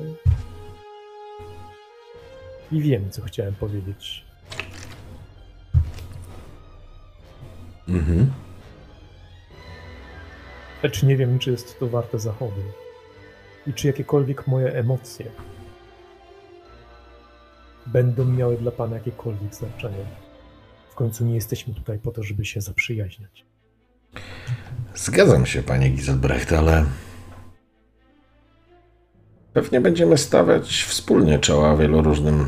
[2.72, 4.26] i wiem, co chciałem powiedzieć.
[7.88, 8.32] Mhm.
[10.84, 12.62] Lecz nie wiem, czy jest to warte zachodu
[13.68, 15.26] i czy jakiekolwiek moje emocje
[17.86, 20.06] będą miały dla pana jakiekolwiek znaczenie.
[20.90, 23.46] W końcu nie jesteśmy tutaj po to, żeby się zaprzyjaźniać.
[24.96, 26.86] Zgadzam się, panie Giselbrecht, ale
[29.54, 32.48] pewnie będziemy stawiać wspólnie czoła wielu różnym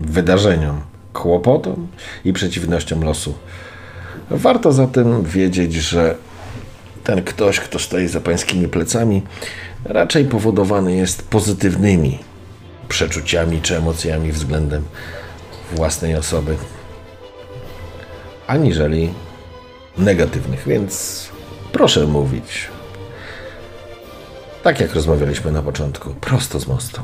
[0.00, 0.80] wydarzeniom,
[1.12, 1.88] kłopotom
[2.24, 3.34] i przeciwnościom losu.
[4.30, 6.16] Warto zatem wiedzieć, że
[7.04, 9.22] ten ktoś, kto stoi za pańskimi plecami,
[9.84, 12.18] raczej powodowany jest pozytywnymi
[12.88, 14.84] przeczuciami czy emocjami względem
[15.72, 16.56] własnej osoby,
[18.46, 19.14] aniżeli
[19.98, 21.24] negatywnych, więc
[21.72, 22.68] proszę mówić.
[24.62, 27.00] Tak jak rozmawialiśmy na początku, prosto z mostu.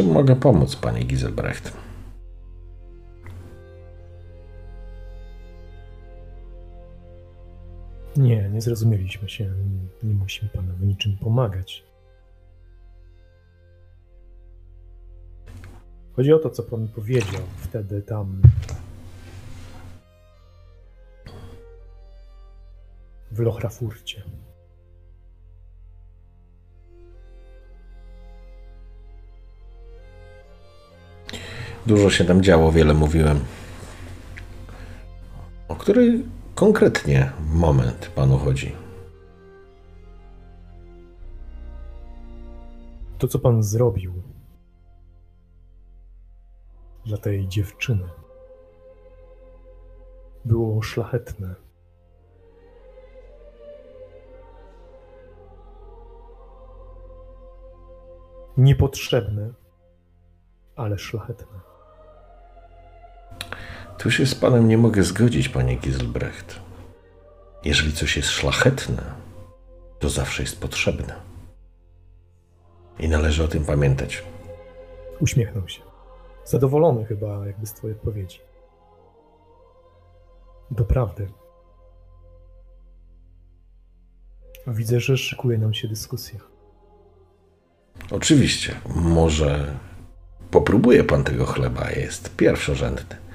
[0.00, 1.72] Czym mogę pomóc, panie Giselbrecht?
[8.16, 9.52] Nie, nie zrozumieliśmy się.
[10.02, 11.84] Nie musimy panu w niczym pomagać.
[16.16, 18.42] Chodzi o to, co pan powiedział wtedy tam.
[23.30, 24.22] W Lochrafurcie.
[31.90, 33.40] Dużo się tam działo, wiele mówiłem.
[35.68, 36.22] O który
[36.54, 38.76] konkretnie moment panu chodzi?
[43.18, 44.22] To, co pan zrobił
[47.06, 48.08] dla tej dziewczyny,
[50.44, 51.54] było szlachetne.
[58.56, 59.50] Niepotrzebne,
[60.76, 61.69] ale szlachetne.
[64.00, 66.60] Tu się z panem nie mogę zgodzić, panie Giselbrecht.
[67.64, 69.02] Jeżeli coś jest szlachetne,
[69.98, 71.14] to zawsze jest potrzebne.
[72.98, 74.22] I należy o tym pamiętać.
[75.20, 75.82] Uśmiechnął się.
[76.44, 78.38] Zadowolony chyba jakby z twojej odpowiedzi.
[80.70, 81.28] Doprawdy.
[84.66, 86.40] Widzę, że szykuje nam się dyskusja.
[88.10, 89.74] Oczywiście, może
[90.50, 93.29] popróbuje pan tego chleba, jest pierwszorzędny.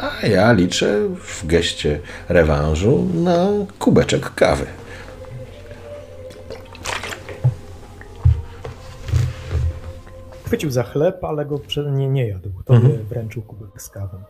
[0.00, 3.48] A ja liczę w geście rewanżu na
[3.78, 4.66] kubeczek kawy.
[10.46, 12.50] Chwycił za chleb, ale go prze- nie, nie jadł.
[12.64, 13.04] Tobie Mhm.
[13.06, 14.22] wręczył kubek z kawą.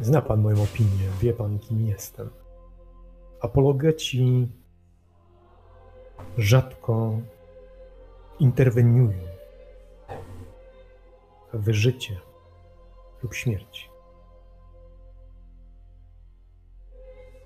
[0.00, 2.30] Zna pan moją opinię, wie pan, kim jestem.
[3.40, 4.48] Apologeci
[6.38, 7.18] rzadko
[8.38, 9.18] interweniują
[11.52, 12.20] w życie
[13.22, 13.90] lub śmierć.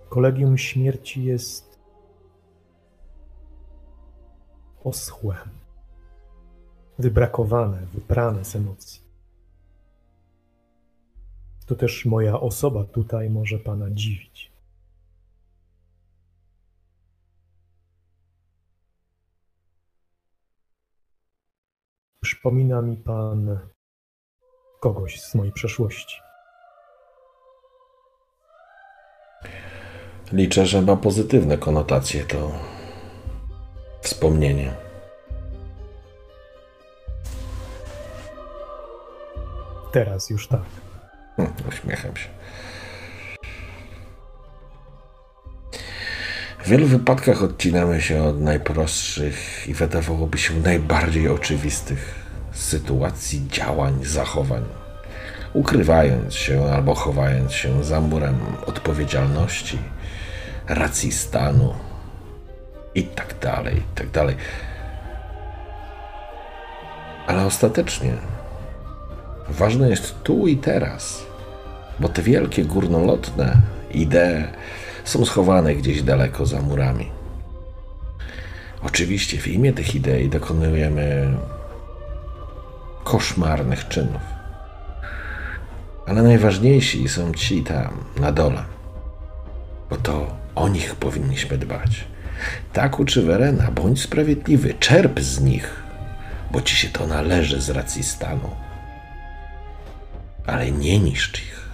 [0.09, 1.79] Kolegium śmierci jest
[4.85, 5.37] oschłe,
[6.99, 9.03] wybrakowane, wyprane z emocji.
[11.67, 14.53] To też moja osoba tutaj może pana dziwić.
[22.21, 23.59] Przypomina mi pan
[24.81, 26.21] kogoś z mojej przeszłości.
[30.33, 32.53] Liczę, że ma pozytywne konotacje to
[34.03, 34.75] wspomnienie.
[39.93, 40.63] Teraz już tak.
[41.37, 42.29] Hm, Uśmiecham się.
[46.65, 52.20] W wielu wypadkach odcinamy się od najprostszych i wydawałoby się najbardziej oczywistych
[52.61, 54.65] sytuacji, działań, zachowań,
[55.53, 58.37] ukrywając się albo chowając się za murem
[58.67, 59.79] odpowiedzialności,
[60.69, 61.75] racji stanu
[62.95, 64.37] i tak dalej, i tak dalej.
[67.27, 68.13] Ale ostatecznie
[69.51, 71.27] Ważne jest tu i teraz,
[72.01, 73.57] bo te wielkie górnolotne
[73.91, 74.45] idee
[75.05, 77.11] są schowane gdzieś daleko za murami.
[78.83, 81.33] Oczywiście w imię tych idei dokonujemy
[83.05, 84.23] koszmarnych czynów.
[86.07, 88.65] Ale najważniejsi są ci tam, na dole.
[89.91, 92.05] Bo to o nich powinniśmy dbać.
[92.73, 95.83] Tak uczy Werena, bądź sprawiedliwy, czerp z nich,
[96.51, 98.51] bo ci się to należy z racji stanu
[100.51, 101.71] ale nie niszcz ich.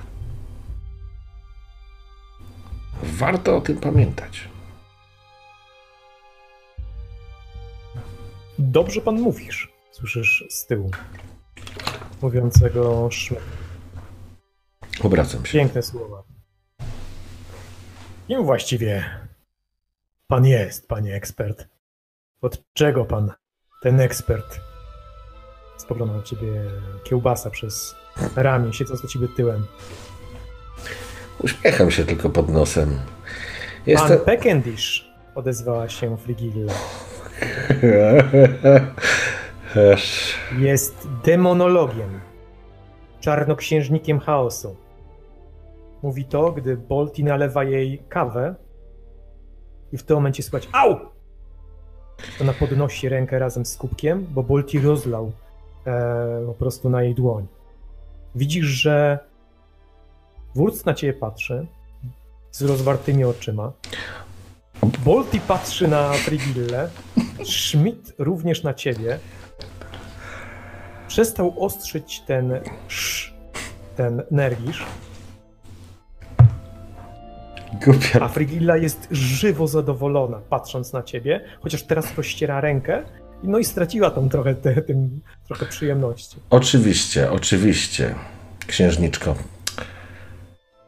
[3.03, 4.49] Warto o tym pamiętać.
[8.59, 10.91] Dobrze pan mówisz, słyszysz z tyłu.
[12.23, 13.43] Mówiącego szmer.
[15.03, 15.53] Obracam się.
[15.53, 16.23] Piękne słowa.
[18.29, 19.05] Kim właściwie
[20.27, 21.69] pan jest, panie ekspert?
[22.41, 23.33] Od czego pan,
[23.83, 24.61] ten ekspert?
[25.77, 26.53] Spogląda na ciebie
[27.05, 27.95] kiełbasa przez
[28.37, 29.67] ramię, siedząc do ciebie tyłem.
[31.39, 32.89] Uśmiecham się tylko pod nosem.
[32.89, 33.01] Pan
[33.87, 34.19] Jestem.
[34.19, 36.73] Peckendish, odezwała się Frigilla.
[40.59, 42.21] Jest demonologiem,
[43.21, 44.77] czarnoksiężnikiem chaosu.
[46.03, 48.55] Mówi to, gdy Bolti nalewa jej kawę
[49.93, 50.97] i w tym momencie słychać AU!
[52.41, 55.33] Ona podnosi rękę razem z kubkiem, bo Bolti rozlał
[55.87, 57.47] e, po prostu na jej dłoń.
[58.35, 59.19] Widzisz, że
[60.55, 61.67] Wurz na ciebie patrzy
[62.51, 63.73] z rozwartymi oczyma.
[65.05, 66.91] Bolti patrzy na Frigillę.
[67.45, 69.19] Schmidt również na ciebie.
[71.17, 72.53] Przestał ostrzyć ten
[72.89, 73.33] sz,
[73.97, 74.85] ten nerwisz,
[77.85, 78.21] Głupia.
[78.21, 83.03] a Frigilla jest żywo zadowolona, patrząc na ciebie, chociaż teraz rozściera rękę,
[83.43, 86.37] no i straciła tą trochę, te, tym, trochę przyjemności.
[86.51, 88.15] Oczywiście, oczywiście,
[88.67, 89.35] księżniczko.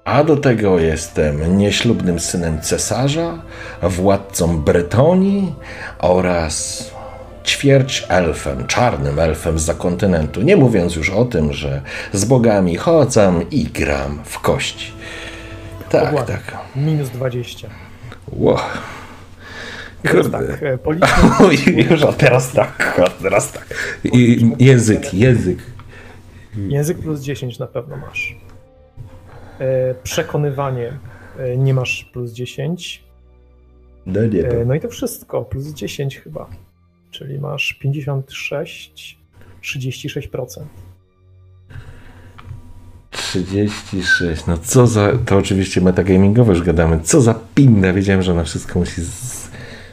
[0.04, 3.42] A do tego jestem nieślubnym synem cesarza,
[3.82, 5.54] władcą Bretonii
[5.98, 6.84] oraz
[7.48, 10.42] ćwierć elfem, czarnym elfem z kontynentu.
[10.42, 11.82] Nie mówiąc już o tym, że
[12.12, 14.92] z bogami chodzam i gram w kości.
[15.90, 16.32] Tak, Ogłady.
[16.32, 16.58] tak.
[16.76, 17.68] Minus 20.
[18.32, 18.60] Ło.
[20.02, 20.48] Teraz Kurde.
[20.48, 21.82] tak, e, policzmy.
[21.90, 23.66] Już, a teraz tak, a teraz tak.
[24.04, 25.58] I, język, język.
[26.56, 28.36] Język plus 10 na pewno masz.
[29.60, 30.92] E, Przekonywanie
[31.38, 33.02] e, nie masz plus 10.
[34.06, 36.46] No nie, No i to wszystko, plus 10 chyba.
[37.18, 39.18] Czyli masz 56,
[39.62, 40.46] 36%.
[43.10, 48.44] 36, no co za, to oczywiście metagamingowo już gadamy, co za pinna, wiedziałem, że ona
[48.44, 49.48] wszystko musi z...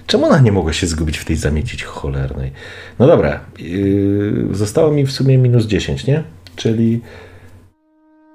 [0.08, 2.52] Czemu ona nie mogła się zgubić w tej zamiecić cholernej?
[3.00, 6.24] No dobra, yy, zostało mi w sumie minus 10, nie?
[6.56, 7.02] Czyli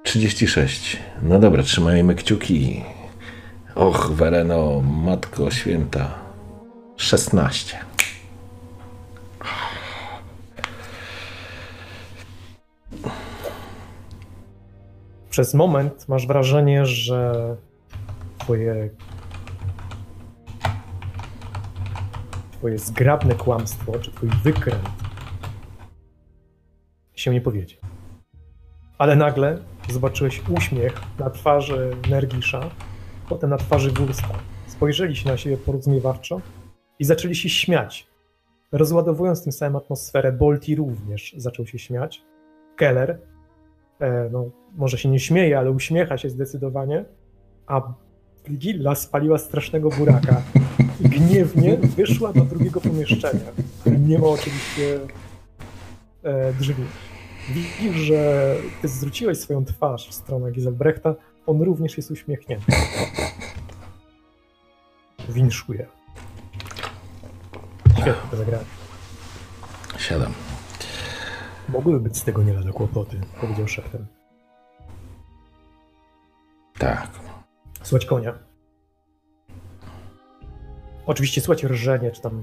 [0.03, 0.97] 36.
[1.23, 2.85] No dobra, trzymajmy kciuki.
[3.75, 6.15] Och, Wereno, Matko Święta.
[6.97, 7.90] 16.
[15.31, 17.57] Przez moment masz wrażenie, że
[18.39, 18.91] twoje
[22.53, 24.89] twoje zgrabne kłamstwo, czy twój wykręt
[27.15, 27.75] się nie powiedzie.
[28.99, 29.59] Ale nagle
[29.89, 32.71] zobaczyłeś uśmiech na twarzy Nergisza,
[33.29, 34.35] potem na twarzy Wursta.
[34.67, 36.41] Spojrzeli się na siebie porozumiewawczo
[36.99, 38.07] i zaczęli się śmiać.
[38.73, 42.23] Rozładowując tym samym atmosferę, Bolti również zaczął się śmiać.
[42.77, 43.21] Keller,
[44.31, 47.05] no, może się nie śmieje, ale uśmiecha się zdecydowanie,
[47.67, 47.83] a
[48.45, 50.43] Brigilla spaliła strasznego buraka
[51.01, 53.41] i gniewnie wyszła do drugiego pomieszczenia.
[53.87, 55.01] Nie ma oczywiście
[56.23, 56.85] e, drzwi.
[57.55, 61.15] Widzisz, że ty zwróciłeś swoją twarz w stronę Giselbrechta,
[61.47, 62.73] on również jest uśmiechnięty.
[65.29, 65.87] Winszuje.
[67.93, 68.65] Świetnie zagranie.
[69.99, 70.33] Siadam.
[71.73, 74.07] Mogłyby być z tego nie lada kłopoty, powiedział szefem.
[76.79, 77.09] Tak.
[77.83, 78.39] Słuchać konia.
[81.07, 82.43] Oczywiście słuchać rżenie, czy tam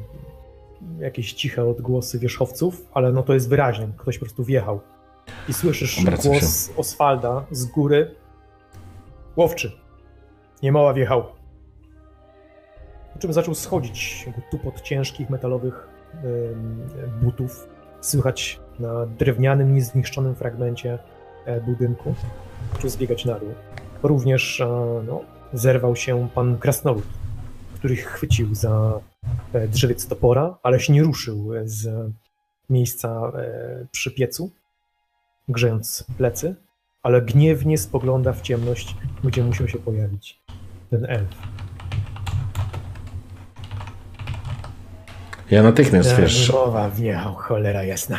[1.00, 3.88] jakieś ciche odgłosy wierzchowców, ale no to jest wyraźne.
[3.98, 4.82] Ktoś po prostu wjechał.
[5.50, 8.16] I słyszysz Obracam głos Oswalda z góry.
[9.36, 9.72] Łowczy.
[10.64, 11.24] Niemała wjechał.
[13.14, 15.88] Po czym zaczął schodzić jakby tupot ciężkich metalowych
[17.22, 17.68] butów.
[18.02, 21.00] Słychać na drewnianym, niezniszczonym fragmencie
[21.46, 22.16] e, budynku.
[22.74, 23.50] Zaczął zbiegać na dół.
[24.04, 24.68] Również e,
[25.08, 25.22] no,
[25.54, 27.06] zerwał się pan Krasnolud,
[27.76, 29.00] który chwycił za
[29.54, 32.12] e, drzewiec topora, ale się nie ruszył z
[32.70, 33.32] miejsca
[33.92, 34.52] przy piecu,
[35.48, 36.56] grzejąc plecy,
[37.04, 40.42] ale gniewnie spogląda w ciemność, gdzie musiał się pojawić
[40.90, 41.30] ten elf.
[45.52, 48.18] Ja natychmiast, wiesz, Mowa wjechał, cholera jasna.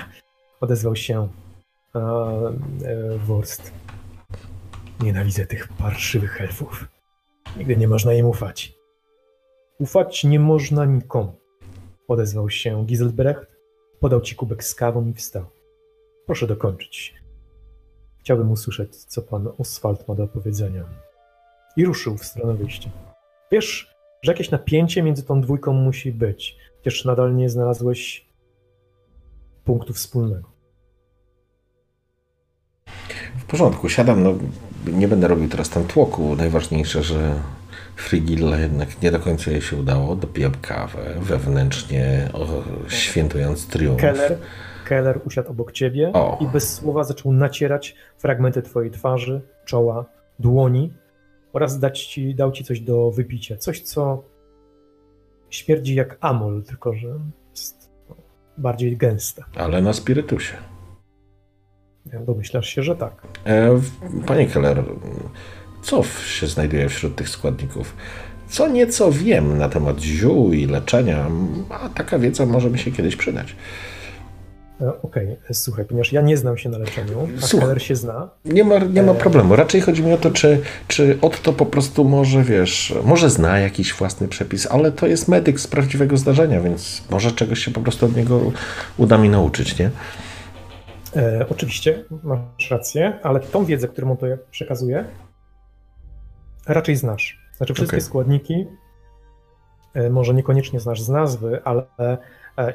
[0.61, 1.29] Odezwał się
[1.95, 3.73] e, e, Wurst.
[5.01, 6.89] Nienawidzę tych parszywych elfów.
[7.57, 8.75] Nigdy nie można im ufać.
[9.79, 11.33] Ufać nie można nikomu.
[12.09, 13.47] Odezwał się Giselbrecht,
[14.01, 15.45] podał ci kubek z kawą i wstał.
[16.27, 17.15] Proszę dokończyć.
[18.21, 20.85] Chciałbym usłyszeć, co pan Oswald ma do powiedzenia.
[21.77, 22.91] I ruszył w stronę wyjścia.
[23.53, 28.28] Wiesz, że jakieś napięcie między tą dwójką musi być, chociaż nadal nie znalazłeś
[29.69, 30.49] punktu wspólnego.
[33.39, 34.35] w porządku, siadam, no
[34.93, 36.37] nie będę robił teraz tam tłoku.
[36.37, 37.35] Najważniejsze, że
[37.97, 40.17] Frigilla jednak nie do końca jej się udało.
[40.17, 42.47] Dopijam kawę wewnętrznie, o,
[42.89, 44.01] świętując triumf.
[44.01, 44.39] Keller,
[44.85, 46.39] Keller usiadł obok ciebie O.
[46.41, 50.05] i bez słowa zaczął nacierać fragmenty twojej twarzy, czoła,
[50.39, 50.93] dłoni
[51.53, 53.57] oraz dać ci, dał ci coś do wypicia.
[53.57, 54.25] Coś, co
[55.51, 57.19] śmierdzi jak amol, tylko że
[58.59, 59.45] bardziej gęste.
[59.57, 60.57] Ale na spirytusie.
[62.27, 63.27] Domyślasz się, że tak.
[63.47, 63.81] E,
[64.27, 64.85] Panie Keller,
[65.83, 67.97] co się znajduje wśród tych składników?
[68.49, 71.31] Co nieco wiem na temat ziół i leczenia,
[71.71, 73.57] a taka wiedza może mi się kiedyś przydać.
[74.81, 77.61] E, Okej, słuchaj, ponieważ ja nie znam się na leczeniu, a.
[77.61, 79.15] Keller się zna, Nie ma, nie ma E.
[79.15, 79.57] problemu.
[79.57, 83.95] Raczej chodzi mi o to, czy, czy Otto po prostu może, wiesz, może zna jakiś
[83.95, 88.07] własny przepis, ale to jest medyk z prawdziwego zdarzenia, więc może czegoś się po prostu
[88.07, 88.41] od niego
[88.99, 89.91] uda mi nauczyć, nie?
[91.17, 95.05] E, oczywiście, masz rację, ale tą wiedzę, którą on to przekazuje,
[96.67, 97.39] raczej znasz.
[97.57, 98.07] Znaczy wszystkie Okej.
[98.07, 98.67] składniki
[99.95, 102.19] e, może niekoniecznie znasz z nazwy, ale e,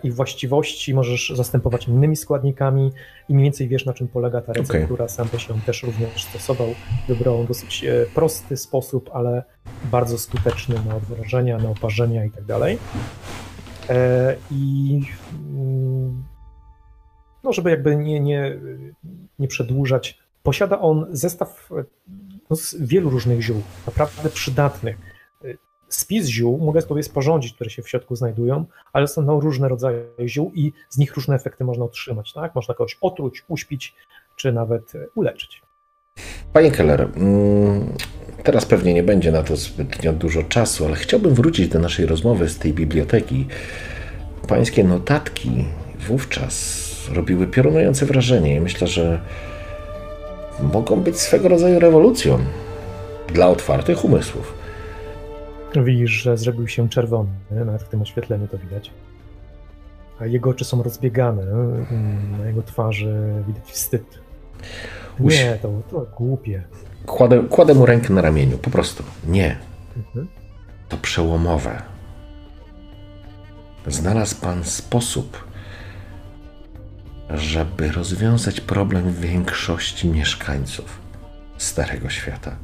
[0.03, 2.91] ich właściwości możesz zastępować innymi składnikami
[3.29, 5.07] i mniej więcej wiesz, na czym polega ta receptura.
[5.07, 6.67] Sam byś ją też również stosował.
[7.07, 9.43] Wybrał dosyć e, prosty sposób, ale
[9.91, 12.77] bardzo skuteczny na odwrażenia, na oparzenia i tak dalej.
[14.51, 14.99] I
[15.55, 16.23] mm,
[17.43, 18.59] no, żeby jakby nie, nie,
[19.39, 21.69] nie przedłużać, posiada on zestaw
[22.49, 25.12] no, z wielu różnych ziół, naprawdę przydatnych.
[25.95, 30.51] Spis ziół mogę sobie sporządzić, które się w środku znajdują, ale są różne rodzaje ziół
[30.55, 32.33] i z nich różne efekty można otrzymać.
[32.33, 32.55] Tak?
[32.55, 33.95] Można kogoś otruć, uśpić,
[34.35, 35.61] czy nawet uleczyć.
[36.53, 37.93] Panie Keller, mm,
[38.43, 42.49] teraz pewnie nie będzie na to zbytnio dużo czasu, ale chciałbym wrócić do naszej rozmowy
[42.49, 43.47] z tej biblioteki.
[44.47, 45.65] Pańskie notatki
[46.07, 49.21] wówczas robiły piorunujące wrażenie i myślę, że
[50.73, 52.39] mogą być swego rodzaju rewolucją
[53.33, 54.62] dla otwartych umysłów.
[55.81, 58.91] Widzisz, że zrobił się czerwony, nawet w tym oświetleniu to widać.
[60.19, 61.45] A jego oczy są rozbiegane,
[62.39, 64.19] na jego twarzy widać wstyd.
[65.19, 66.63] Nie, to, to głupie.
[67.05, 69.03] Kładę, kładę mu rękę na ramieniu, po prostu.
[69.27, 69.57] Nie.
[69.97, 70.27] Mhm.
[70.89, 71.81] To przełomowe.
[73.87, 75.43] Znalazł pan sposób,
[77.29, 80.99] żeby rozwiązać problem większości mieszkańców
[81.57, 82.55] Starego Świata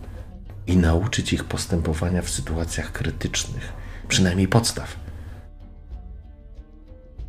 [0.70, 3.74] i nauczyć ich postępowania w sytuacjach krytycznych,
[4.08, 5.00] przynajmniej podstaw.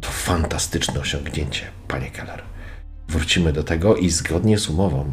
[0.00, 2.42] To fantastyczne osiągnięcie, panie Keller.
[3.08, 5.12] Wrócimy do tego i zgodnie z umową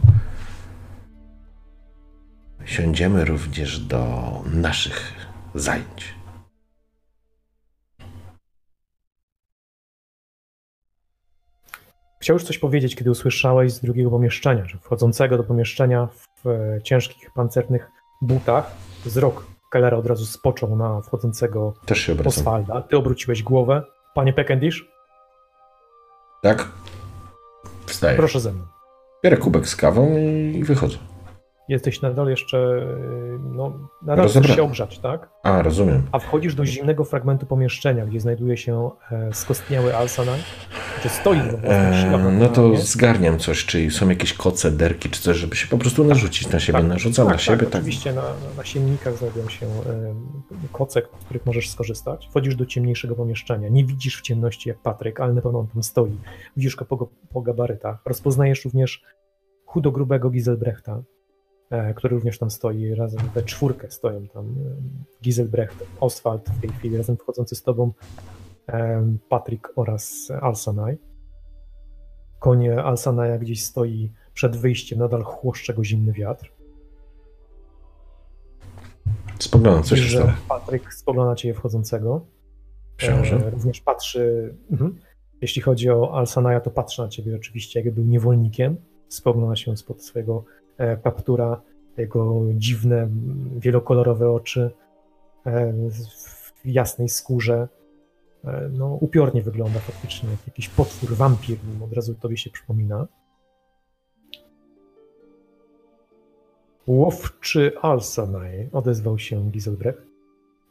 [2.66, 5.14] siądziemy również do naszych
[5.56, 6.16] zajęć.
[12.22, 17.32] Chciałeś coś powiedzieć, kiedy usłyszałeś z drugiego pomieszczenia, że wchodzącego do pomieszczenia w e, ciężkich
[17.36, 18.72] pancernych butach
[19.06, 22.82] wzrok Kellera od razu spoczął na wchodzącego Też się Oswalda.
[22.82, 23.84] Ty obróciłeś głowę.
[24.16, 24.90] Panie Peckendish?
[26.42, 26.68] Tak.
[27.86, 28.18] Wstaję.
[28.18, 28.64] Proszę ze mną.
[29.24, 30.18] Bierę kubek z kawą
[30.54, 30.98] i wychodzę.
[31.70, 32.88] Jesteś nadal jeszcze,
[33.40, 35.30] no, nadal chcesz się ogrzać, tak?
[35.44, 36.04] A, rozumiem.
[36.12, 40.40] A wchodzisz do zimnego fragmentu pomieszczenia, gdzie znajduje się e, skostniały Alsanaj,
[41.00, 45.56] gdzie stoi e, No to zgarniam coś, czy są jakieś koce, derki, czy coś, żeby
[45.56, 46.80] się po prostu narzucić na siebie.
[46.80, 47.58] Tak, Narzucam tak, na siebie.
[47.58, 47.82] Tak, tak.
[47.82, 48.24] oczywiście na,
[48.58, 50.16] na siennikach znajdują się e,
[50.72, 52.28] koce, z których możesz skorzystać.
[52.30, 53.70] Wchodzisz do ciemniejszego pomieszczenia.
[53.70, 56.18] Nie widzisz w ciemności jak Patryk, ale na pewno on tam stoi.
[56.58, 57.98] Widzisz go po, po gabarytach.
[58.06, 59.02] Rozpoznajesz również
[59.66, 61.02] chudogrubego Giselbrechta,
[61.96, 66.98] który również tam stoi, razem we czwórkę stoją tam e, Giselbrecht, Oswald w tej chwili,
[66.98, 67.92] razem wchodzący z tobą
[68.70, 70.98] e, Patrick oraz Alsanaj.
[72.40, 76.52] Konie Alsanaja gdzieś stoi przed wyjściem, nadal chłoszcze go zimny wiatr.
[79.40, 80.34] Spoglądam, coś się stało.
[80.50, 82.26] Patryk spogląda ciebie wchodzącego.
[82.98, 83.50] Książę.
[83.52, 85.00] Również patrzy, mhm.
[85.42, 88.78] jeśli chodzi o Alsanaja, to patrzy na ciebie oczywiście, jakby był niewolnikiem.
[89.10, 90.57] Spogląda się spod swojego E,
[91.04, 91.62] kaptura,
[91.98, 93.10] jego dziwne,
[93.58, 94.72] wielokolorowe oczy
[95.46, 97.68] e, w jasnej skórze.
[98.44, 103.08] E, no, upiornie wygląda faktycznie, jak jakiś potwór, wampir, od razu tobie się przypomina.
[106.88, 110.08] Łowczy Alsanaj, odezwał się Giselbrecht.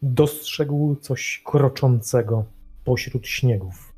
[0.02, 2.44] Dostrzegł coś kroczącego
[2.84, 3.92] pośród śniegów.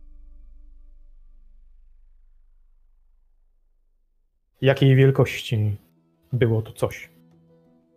[4.61, 5.79] Jakiej wielkości
[6.33, 7.11] było to coś.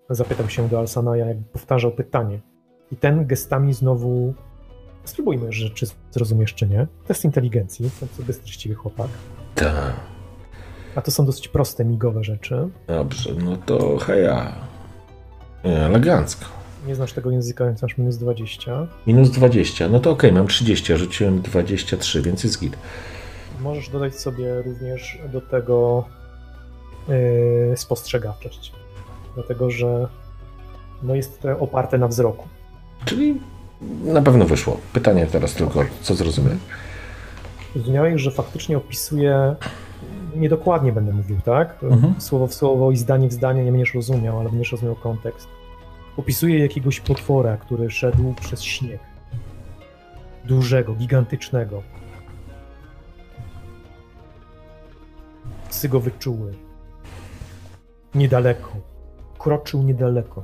[0.10, 2.40] Zapytał się do Alsanaja, jakby powtarzał pytanie.
[2.92, 4.34] I ten gestami znowu.
[5.04, 6.88] Spróbujmy rzeczy zrozumiesz, czy nie.
[7.08, 9.08] Test inteligencji, to co bystryściwy chłopak.
[9.56, 9.94] Tak.
[10.96, 12.70] A to są dosyć proste, migowe rzeczy.
[12.88, 14.56] Dobrze, no to heja.
[15.64, 16.46] Elegancko.
[16.88, 18.88] Nie znasz tego języka, więc masz minus 20.
[19.08, 22.78] Minus 20, no to okej, okay, mam 30, a rzuciłem 23, więc jest git.
[23.60, 26.06] Możesz dodać sobie również do tego
[27.76, 28.74] spostrzegawczość.
[29.36, 30.08] Dlatego, że
[31.04, 32.48] no jest to oparte na wzroku.
[33.06, 33.42] Czyli
[34.04, 34.78] na pewno wyszło.
[34.94, 35.92] Pytanie teraz tylko, okay.
[36.02, 36.60] co zrozumiałem?
[37.76, 39.56] Zrozumiałeś, że faktycznie opisuje,
[40.36, 41.84] niedokładnie będę mówił, tak?
[41.84, 42.16] Mhm.
[42.18, 45.48] Słowo w słowo i zdanie w zdanie nie będziesz rozumiał, ale będziesz rozumiał kontekst.
[46.18, 49.00] Opisuje jakiegoś potwora, który szedł przez śnieg.
[50.46, 51.84] Dużego, gigantycznego.
[55.70, 56.54] Psy go wyczuły
[58.16, 58.72] niedaleko.
[59.40, 60.44] Kroczył niedaleko.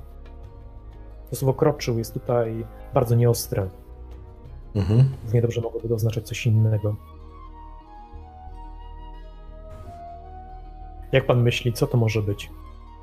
[1.29, 3.67] To słowo kroczył jest tutaj bardzo nieostre.
[4.75, 5.09] Mhm.
[5.23, 6.95] Równie dobrze mogłoby to oznaczać coś innego.
[11.11, 12.49] Jak pan myśli, co to może być?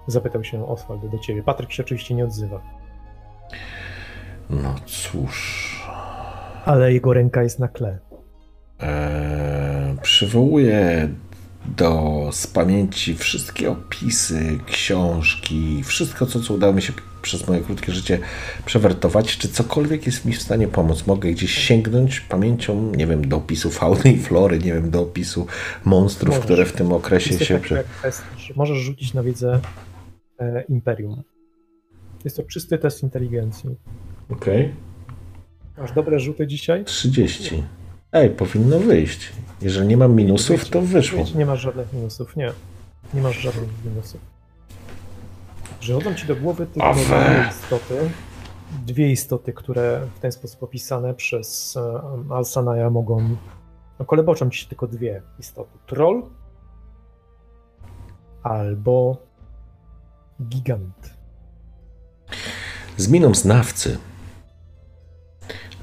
[0.06, 1.42] Zapytał się Oswald do ciebie.
[1.42, 2.60] Patryk się oczywiście nie odzywa.
[4.50, 5.64] No cóż.
[6.64, 7.98] Ale jego ręka jest na kle.
[8.80, 11.08] Eee, przywołuję
[11.66, 16.92] do z pamięci wszystkie opisy, książki, wszystko, co, co udało mi się
[17.22, 18.18] przez moje krótkie życie
[18.64, 19.38] przewertować.
[19.38, 21.06] Czy cokolwiek jest mi w stanie pomóc?
[21.06, 25.46] Mogę gdzieś sięgnąć pamięcią, nie wiem, do opisu fauny i flory, nie wiem, do opisu
[25.84, 26.44] monstrów, Możesz.
[26.44, 27.60] które w tym okresie się...
[27.68, 27.84] że
[28.56, 29.60] Możesz rzucić na wiedzę
[30.38, 31.22] e, Imperium.
[32.24, 33.70] Jest to czysty test inteligencji.
[34.30, 34.74] Okej.
[35.78, 36.84] Masz dobre rzuty dzisiaj?
[36.84, 37.62] 30.
[38.14, 39.32] Ej, powinno wyjść.
[39.62, 41.24] Jeżeli nie mam minusów, to wyszło.
[41.34, 42.52] Nie masz żadnych minusów, nie.
[43.14, 44.20] Nie masz żadnych minusów.
[45.80, 48.10] Przychodzą ci do głowy tylko dwie istoty.
[48.86, 51.78] Dwie istoty, które w ten sposób opisane przez
[52.30, 53.36] Alsanaja mogą.
[53.98, 55.78] No, koleboczą ci się tylko dwie istoty.
[55.86, 56.22] Troll
[58.42, 59.16] albo
[60.42, 61.14] gigant.
[62.96, 63.98] Z miną znawcy.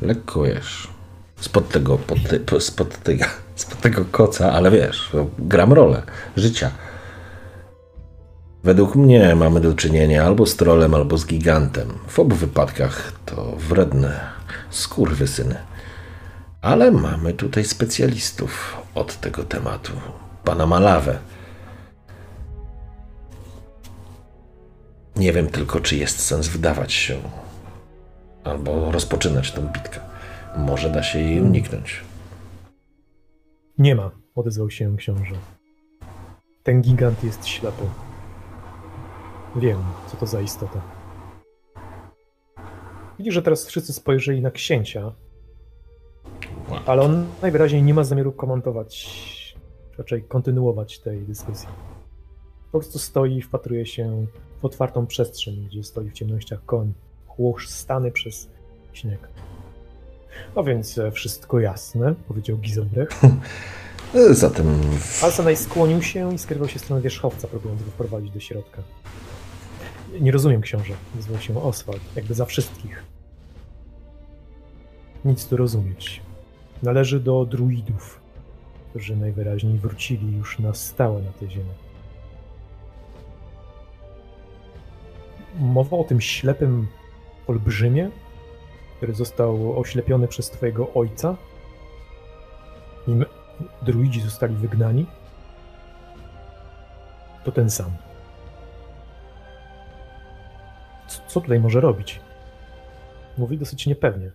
[0.02, 1.01] Lekko wiesz.
[1.42, 6.02] Spod tego, pod te, po- spod tego, spod tego koca, ale wiesz, no, gram rolę
[6.36, 6.72] życia.
[8.64, 11.94] Według mnie mamy do czynienia albo z trolem, albo z gigantem.
[12.08, 14.20] W obu wypadkach to wredne
[14.70, 15.56] skurwysyny.
[16.62, 19.92] Ale mamy tutaj specjalistów od tego tematu.
[20.44, 21.18] Pana Malawę.
[25.16, 27.18] Nie wiem tylko, czy jest sens wdawać się
[28.44, 30.11] albo rozpoczynać tą bitkę.
[30.58, 32.02] Może da się jej uniknąć.
[33.78, 35.36] Nie ma, odezwał się książę.
[36.64, 37.84] Ten gigant jest ślepy.
[39.56, 40.82] Wiem, co to za istota.
[43.18, 45.12] Widzisz, że teraz wszyscy spojrzeli na księcia,
[46.86, 49.56] ale on najwyraźniej nie ma zamiaru komentować,
[49.98, 51.70] raczej kontynuować tej dyskusji.
[52.72, 54.26] Po prostu stoi i wpatruje się
[54.62, 56.94] w otwartą przestrzeń, gdzie stoi w ciemnościach koń,
[57.28, 58.50] chłostany przez
[58.94, 59.30] śnieg.
[60.56, 63.22] No więc e, wszystko jasne, powiedział Gizelbrecht.
[64.16, 64.82] E, Zatem
[65.24, 68.82] Alsanaj skłonił się i skierował się w stronę wierzchowca, próbując go wprowadzić do środka.
[70.22, 73.04] Nie rozumiem, książę, nazywał się Oswald, jakby za wszystkich.
[75.26, 76.22] Nic tu rozumieć.
[76.84, 78.20] Należy do druidów,
[78.90, 81.74] którzy najwyraźniej wrócili już na stałe na tę ziemię.
[85.60, 86.88] Mowa o tym ślepym
[87.48, 88.10] olbrzymie,
[89.02, 91.38] który został oślepiony przez twojego ojca?
[93.08, 93.26] Nim
[93.82, 95.06] druidzi zostali wygnani?
[97.44, 97.92] To ten sam.
[101.28, 102.20] Co, tutaj może robić?
[103.38, 104.32] Mówi dosyć niepewnie.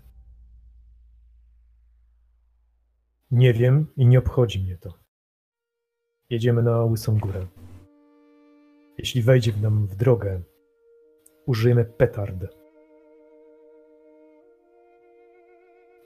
[3.30, 4.98] Nie wiem i nie obchodzi mnie to.
[6.30, 7.47] Jedziemy na Łysą Górę.
[8.98, 10.43] Jeśli wejdzie w nam w drogę,
[11.47, 12.65] użyjemy petard.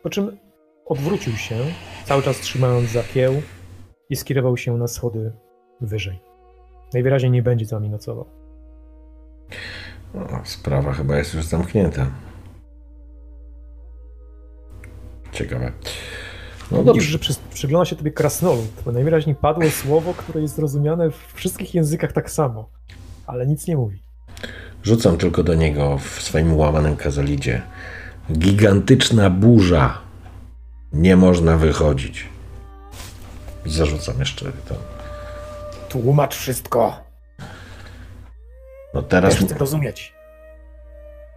[0.02, 0.38] Po czym
[0.86, 1.56] odwrócił się,
[2.04, 3.42] cały czas trzymając za kieł
[4.10, 5.32] i skierował się na schody
[5.80, 6.20] wyżej.
[6.92, 8.26] Najwyraźniej nie będzie z nami nocował.
[10.14, 12.10] no, sprawa chyba jest już zamknięta.
[15.32, 15.72] Ciekawe.
[16.70, 17.06] No dobrze.
[17.06, 21.74] że przy, przygląda się tobie krasnolud, bo najwyraźniej padło słowo, które jest zrozumiane w wszystkich
[21.74, 22.70] językach tak samo,
[23.26, 24.02] ale nic nie mówi.
[24.82, 27.62] Rzucam tylko do niego w swoim łamanym kazalidzie.
[28.32, 29.98] Gigantyczna burza.
[30.92, 32.28] Nie można wychodzić.
[33.66, 34.74] Zarzucam jeszcze to.
[35.88, 36.96] Tłumacz wszystko!
[38.94, 40.12] No teraz Też chcę rozumieć.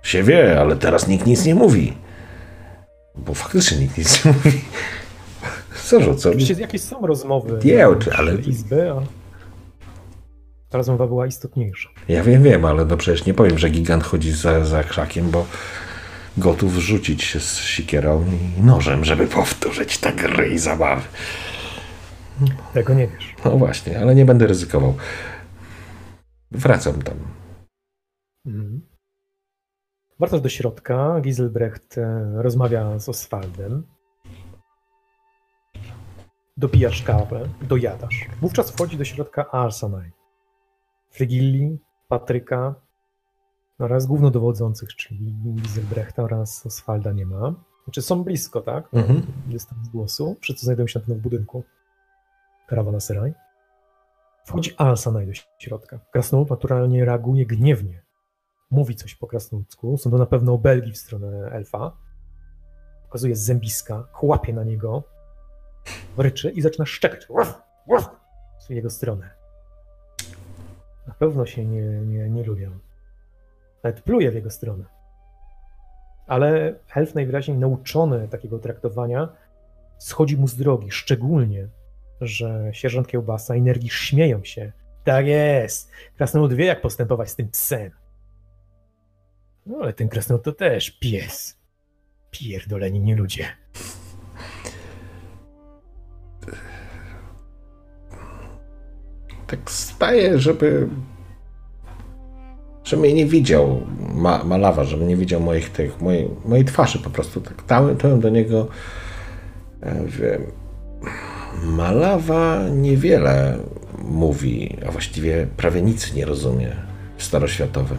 [0.03, 1.93] się wie, ale teraz nikt nic nie mówi.
[3.15, 4.61] Bo faktycznie nikt nic nie mówi.
[5.87, 6.31] Zarzucam.
[6.31, 7.85] Oczywiście jakieś są rozmowy Nie,
[8.17, 9.01] ale- izby, a
[10.69, 11.89] ta rozmowa była istotniejsza.
[12.07, 15.45] Ja wiem, wiem, ale no przecież nie powiem, że gigant chodzi za, za krzakiem, bo
[16.37, 18.25] gotów rzucić się z sikierą
[18.57, 21.07] i nożem, żeby powtórzyć tę gry i zabawy.
[22.73, 23.35] Tego nie wiesz.
[23.45, 24.93] No właśnie, ale nie będę ryzykował.
[26.51, 27.17] Wracam tam.
[28.45, 28.81] Mhm.
[30.19, 31.21] Wracasz do środka.
[31.21, 33.83] Giselbrecht e, rozmawia z Oswaldem.
[36.57, 38.25] Dopijasz kawę, dojadasz.
[38.41, 40.11] Wówczas wchodzi do środka Arsanai.
[41.09, 42.75] Frigilli, Patryka
[43.79, 47.53] oraz głównodowodzących, czyli Giselbrechta oraz Oswalda nie ma.
[47.83, 48.93] Znaczy są blisko, tak?
[48.93, 49.21] Mhm.
[49.45, 50.35] Dystans głosu.
[50.41, 51.63] Wszyscy znajdują się na pewno w budynku.
[52.67, 53.33] Karawana Seraj.
[54.45, 55.99] Wchodzi Alsanaj do środka.
[56.11, 58.03] Krasnolud naturalnie reaguje gniewnie.
[58.71, 59.97] Mówi coś po krasnoludzku.
[59.97, 61.91] Są to na pewno obelgi w stronę elfa.
[63.03, 65.03] Pokazuje zębiska, chłapie na niego,
[66.17, 67.27] ryczy i zaczyna szczekać.
[68.67, 69.29] W jego stronę.
[71.07, 72.71] Na pewno się nie, nie, nie lubią.
[73.83, 74.85] Nawet pluje w jego stronę.
[76.27, 79.29] Ale Helf najwyraźniej nauczony takiego traktowania
[79.97, 81.67] schodzi mu z drogi, szczególnie,
[82.21, 84.71] że sierżant Kiełbasa i Nergisz śmieją się.
[85.03, 87.91] Tak jest, Krasnolud wie jak postępować z tym psem.
[89.65, 91.59] No ale ten krasnolud to też pies.
[92.31, 93.45] Pierdoleni nie ludzie.
[99.47, 100.89] Tak staje, żeby
[102.83, 103.81] że mnie nie widział
[104.13, 107.41] ma, Malawa, żeby nie widział moich tych, mojej, mojej twarzy po prostu.
[107.41, 107.63] Tak
[107.97, 108.67] tałem do niego
[109.81, 110.43] e, wiem,
[111.63, 113.57] Malawa niewiele
[113.97, 116.75] mówi, a właściwie prawie nic nie rozumie
[117.17, 117.97] w staroświatowym.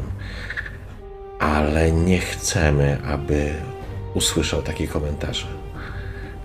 [1.38, 3.52] Ale nie chcemy, aby
[4.14, 5.46] usłyszał takie komentarze.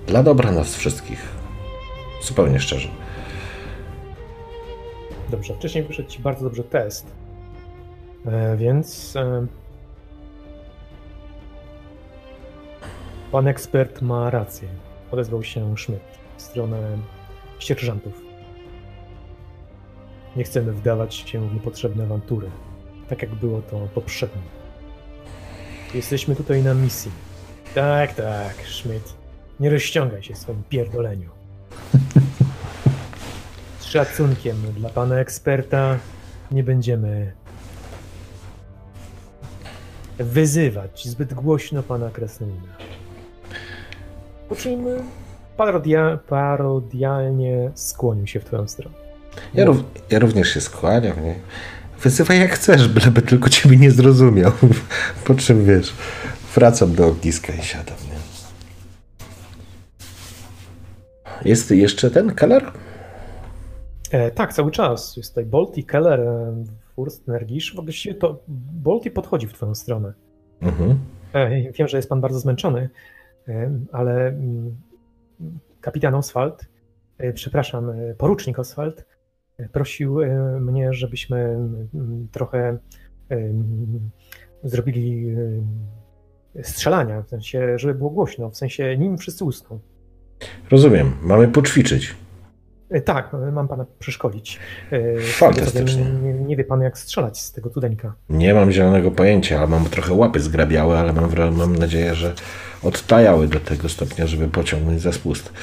[0.07, 1.21] Dla dobra nas wszystkich.
[2.23, 2.89] Zupełnie szczerze.
[5.29, 7.05] Dobrze, wcześniej wyszedł Ci bardzo dobrze test,
[8.57, 9.47] więc e,
[13.31, 14.67] pan ekspert ma rację.
[15.11, 16.01] Odezwał się Schmidt
[16.37, 16.97] w stronę
[17.59, 18.13] sierżantów.
[20.35, 22.49] Nie chcemy wdawać się w niepotrzebne awantury,
[23.09, 24.41] tak jak było to poprzednio.
[25.93, 27.11] Jesteśmy tutaj na misji.
[27.75, 29.13] Tak, tak, Schmidt.
[29.59, 31.29] Nie rozciągaj się w swoim pierdoleniu.
[33.79, 35.97] Z szacunkiem dla pana eksperta
[36.51, 37.33] nie będziemy
[40.19, 42.73] wyzywać zbyt głośno pana Krasnoluda.
[44.49, 44.85] Po czym
[45.57, 48.95] parodia, parodialnie skłonił się w twoją stronę.
[49.53, 51.23] Ja, rów, ja również się skłaniam.
[51.23, 51.35] Nie?
[52.01, 54.51] Wyzywaj jak chcesz, byleby tylko ciebie nie zrozumiał.
[55.25, 55.93] Po czym wiesz,
[56.55, 57.97] wracam do ogniska i siadam.
[58.11, 58.19] Nie?
[61.49, 62.71] Jest jeszcze ten Keller?
[64.11, 65.17] E, tak, cały czas.
[65.17, 66.63] Jest tutaj Bolti, Keller, e,
[66.99, 67.75] Furst, Nergisz.
[67.75, 68.43] Właściwie to
[68.73, 70.13] Bolti podchodzi w twoją stronę.
[70.61, 70.99] Mhm.
[71.33, 72.89] E, wiem, że jest pan bardzo zmęczony,
[73.47, 74.77] e, ale mm,
[75.81, 76.65] kapitan Oswald,
[77.17, 79.05] e, przepraszam, porucznik Oswald,
[79.71, 80.17] prosił
[80.59, 82.77] mnie, żebyśmy mm, trochę
[84.63, 85.35] zrobili
[86.63, 89.79] strzelania, w sensie, żeby było głośno, w sensie nim wszyscy usną.
[90.69, 92.15] Rozumiem, mamy poćwiczyć.
[93.05, 94.59] Tak, mam pana przeszkolić.
[95.33, 96.03] Fantastycznie.
[96.03, 98.13] Nie, nie, wie pan, jak strzelać z tego cudeńka.
[98.29, 102.33] Nie mam zielonego pojęcia, ale mam trochę łapy zgrabiałe, ale mam, mam nadzieję, że
[102.83, 105.53] odtajały do tego stopnia, żeby pociągnąć za spust.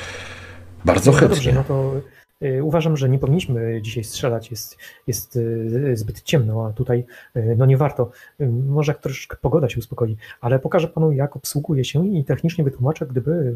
[0.85, 1.37] Bardzo no chętnie.
[1.37, 1.93] Dobrze, no to
[2.63, 4.77] Uważam, że nie powinniśmy dzisiaj strzelać, jest,
[5.07, 7.05] jest y, zbyt ciemno, a tutaj
[7.37, 8.11] y, no nie warto.
[8.69, 13.07] Może jak troszkę pogoda się uspokoi, ale pokażę panu, jak obsługuje się i technicznie wytłumaczę,
[13.07, 13.55] gdyby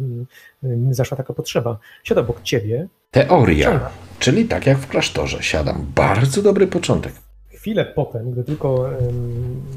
[0.91, 1.79] zaszła taka potrzeba.
[2.05, 2.89] Siada obok ciebie.
[3.11, 5.87] Teoria, czyli tak jak w klasztorze, siadam.
[5.95, 7.13] Bardzo dobry początek.
[7.49, 8.91] Chwilę potem, gdy tylko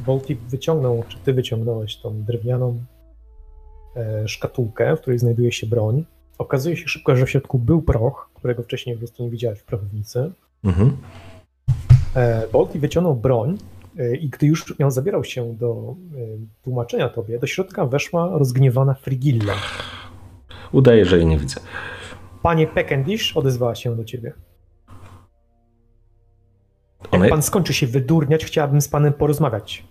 [0.06, 2.80] Volti wyciągnął, czy ty wyciągnąłeś tą drewnianą
[3.96, 6.06] E, szkatułkę, w której znajduje się broń.
[6.38, 9.64] Okazuje się szybko, że w środku był proch, którego wcześniej po prostu nie widziałeś w
[9.64, 10.32] prochownicy.
[10.64, 10.98] Mhm.
[12.16, 13.58] E, Bolti wyciągnął broń
[14.00, 15.96] e, i gdy już ją zabierał się do
[16.64, 19.54] tłumaczenia tobie, do środka weszła rozgniewana Frigilla.
[20.72, 21.62] Udaje, że jej nie widzę.
[22.42, 24.34] Panie Peckendish odezwała się do ciebie.
[27.04, 27.30] Jak One...
[27.30, 29.84] pan skończy się wydurniać, chciałabym z panem porozmawiać.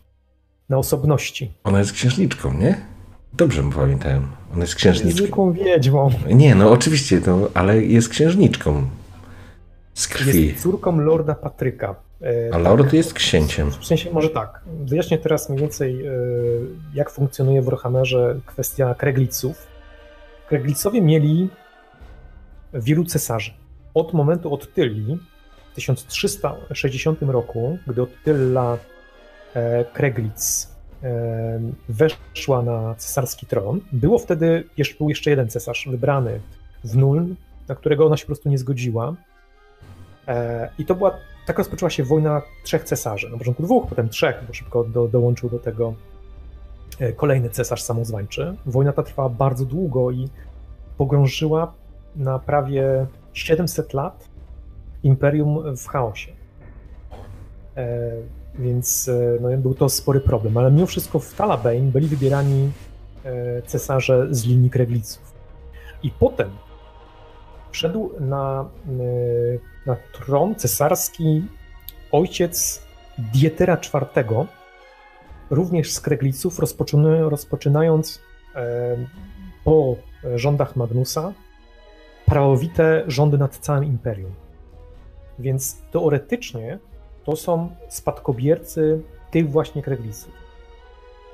[0.69, 1.53] Na osobności.
[1.65, 2.91] Ona jest księżniczką, nie?
[3.32, 4.26] Dobrze mu pamiętałem.
[4.52, 5.16] Ona jest księżniczką.
[5.16, 6.10] Zwykłą wiedźmą.
[6.26, 8.86] Nie, no oczywiście, to, ale jest księżniczką.
[9.94, 10.46] Z krwi.
[10.48, 11.94] Jest córką lorda Patryka.
[12.22, 13.70] E, A lord tak, jest księciem.
[13.70, 14.60] W sensie, może tak.
[14.84, 16.10] Wyjaśnię teraz mniej więcej, e,
[16.94, 19.66] jak funkcjonuje w Warhammerze kwestia Kregliców.
[20.48, 21.48] Kreglicowie mieli
[22.74, 23.52] wielu cesarzy.
[23.94, 25.18] Od momentu Ottyli
[25.72, 28.78] w 1360 roku, gdy Ottyla
[29.54, 30.72] e, Kreglic
[31.89, 33.81] weszła na cesarski tron.
[33.93, 36.41] Było wtedy, jeszcze, był jeszcze jeden cesarz wybrany
[36.85, 37.35] w Nuln,
[37.69, 39.15] na którego ona się po prostu nie zgodziła.
[40.29, 43.31] E, I to była, tak rozpoczęła się wojna trzech cesarzy.
[43.31, 45.95] Na początku dwóch, potem trzech, bo szybko do, dołączył do tego
[46.99, 48.57] e, kolejny cesarz samozwańczy.
[48.66, 50.29] Wojna ta trwała bardzo długo i
[50.99, 51.73] pogrążyła
[52.16, 54.29] na prawie 700 lat
[55.03, 56.33] imperium w chaosie.
[58.55, 62.70] Więc e, no, był to spory problem, ale mimo wszystko w Talabane byli wybierani
[63.24, 65.33] e, cesarze z linii Kregliców.
[66.03, 66.51] I potem
[67.70, 68.93] wszedł na, e,
[69.87, 71.45] na tron cesarski
[72.12, 72.83] ojciec
[73.19, 73.79] Dietera
[74.16, 74.47] IV,
[75.51, 76.59] również z Kregliców,
[77.29, 78.20] rozpoczynając
[79.65, 79.97] po
[80.37, 81.33] rządach Magnusa
[82.27, 84.35] prawowite rządy nad całym imperium.
[85.39, 86.79] Więc teoretycznie
[87.24, 90.32] to są spadkobiercy tych właśnie Kregliców.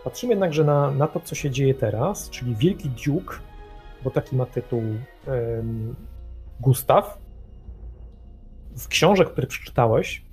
[0.05, 3.37] Patrzymy jednakże na, na to, co się dzieje teraz, czyli Wielki Duke,
[4.05, 4.83] bo taki ma tytuł
[5.27, 5.97] em,
[6.61, 7.19] Gustaw.
[8.77, 10.25] W książek, które przeczytałeś,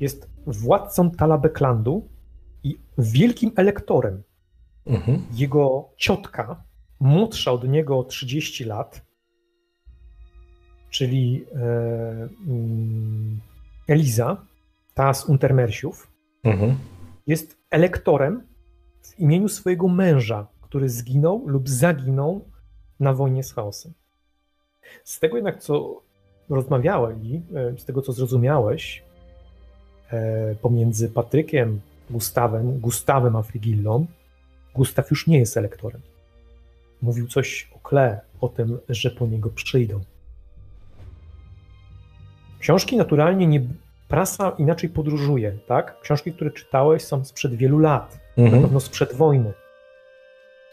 [0.00, 2.08] jest władcą Talabeklandu
[2.64, 4.22] i wielkim elektorem.
[4.86, 5.22] Mhm.
[5.32, 6.64] Jego ciotka,
[7.00, 9.06] młodsza od niego o 30 lat,
[10.90, 11.58] czyli e,
[12.46, 13.40] mm,
[13.88, 14.46] Eliza,
[14.98, 16.10] ta z Untermersiów,
[16.44, 16.76] Mhm.
[17.26, 18.42] jest elektorem
[19.02, 22.44] w imieniu swojego męża, który zginął lub zaginął
[23.00, 23.92] na wojnie z chaosem.
[25.04, 26.02] Z tego jednak, co
[26.48, 29.02] rozmawiali, e, z tego, co zrozumiałeś
[30.10, 31.80] e, pomiędzy Patrykiem,
[32.10, 34.06] Gustawem, Gustawem a Frigillą,
[34.74, 36.00] Gustaw już nie jest elektorem.
[37.02, 40.00] Mówił coś o Kle, o tym, że po niego przyjdą.
[42.58, 43.60] Książki naturalnie nie.
[44.08, 46.00] Prasa inaczej podróżuje, tak?
[46.00, 48.62] Książki, które czytałeś, są sprzed wielu lat, na Mhm.
[48.62, 49.52] pewno sprzed wojny,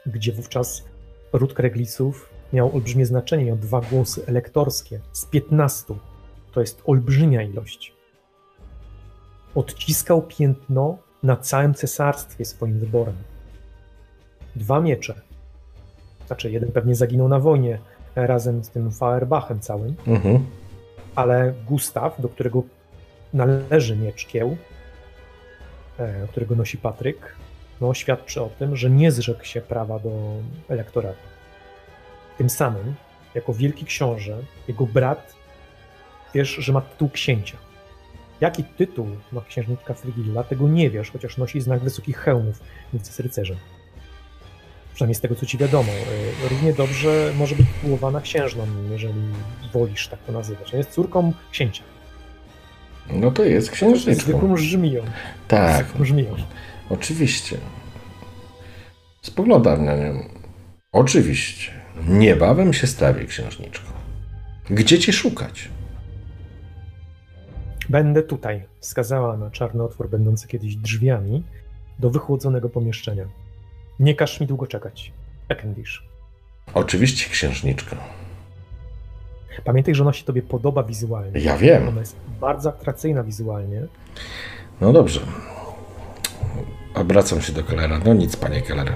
[0.05, 0.83] gdzie wówczas
[1.33, 5.93] ród Kregliców miał olbrzymie znaczenie, miał dwa głosy elektorskie z 15.
[6.51, 7.93] To jest olbrzymia ilość.
[9.55, 13.15] Odciskał piętno na całym cesarstwie swoim wyborem.
[14.55, 15.21] Dwa miecze.
[16.27, 17.79] Znaczy, jeden pewnie zaginął na wojnie
[18.15, 20.45] razem z tym Feuerbachem całym, Mhm.
[21.15, 22.63] ale Gustaw, do którego
[23.35, 24.57] należy miecz kieł,
[25.97, 27.35] e, którego nosi Patryk,
[27.81, 30.11] no, świadczy o tym, że nie zrzekł się prawa do
[30.69, 31.27] elektoratu.
[32.37, 32.95] Tym samym,
[33.35, 34.37] jako wielki książę,
[34.67, 35.33] jego brat,
[36.33, 37.57] wiesz, że ma tytuł księcia.
[38.41, 42.59] Jaki tytuł ma księżniczka Frigilla, tego nie wiesz, chociaż nosi znak wysokich hełmów,
[42.93, 43.57] więc jest rycerzem.
[44.93, 45.91] Przynajmniej z tego, co ci wiadomo.
[45.91, 49.21] E, Równie dobrze może być tytułowana księżną, jeżeli
[49.73, 50.73] wolisz tak to nazywać.
[50.73, 51.83] Jest córką księcia.
[53.13, 54.23] No to jest księżniczką.
[54.23, 55.03] Zwykłą żmiją.
[55.47, 56.35] Tak, Zwykłą żmiją.
[56.89, 57.57] oczywiście.
[59.21, 60.29] Spoglądam na nią.
[60.91, 61.71] Oczywiście.
[62.07, 63.91] Niebawem się stawię księżniczką.
[64.69, 65.69] Gdzie cię szukać?
[67.89, 71.43] Będę tutaj, wskazała na czarny otwór będący kiedyś drzwiami
[71.99, 73.25] do wychłodzonego pomieszczenia.
[73.99, 75.11] Nie każ mi długo czekać.
[75.49, 76.03] Ekendish.
[76.73, 77.95] Oczywiście księżniczka.
[79.63, 81.39] Pamiętaj, że ona się tobie podoba wizualnie.
[81.39, 81.87] Ja wiem.
[81.87, 83.81] Ona jest bardzo atrakcyjna wizualnie.
[84.81, 85.19] No dobrze.
[86.95, 87.99] Obracam się do Kellera.
[88.05, 88.95] No nic, panie Keller.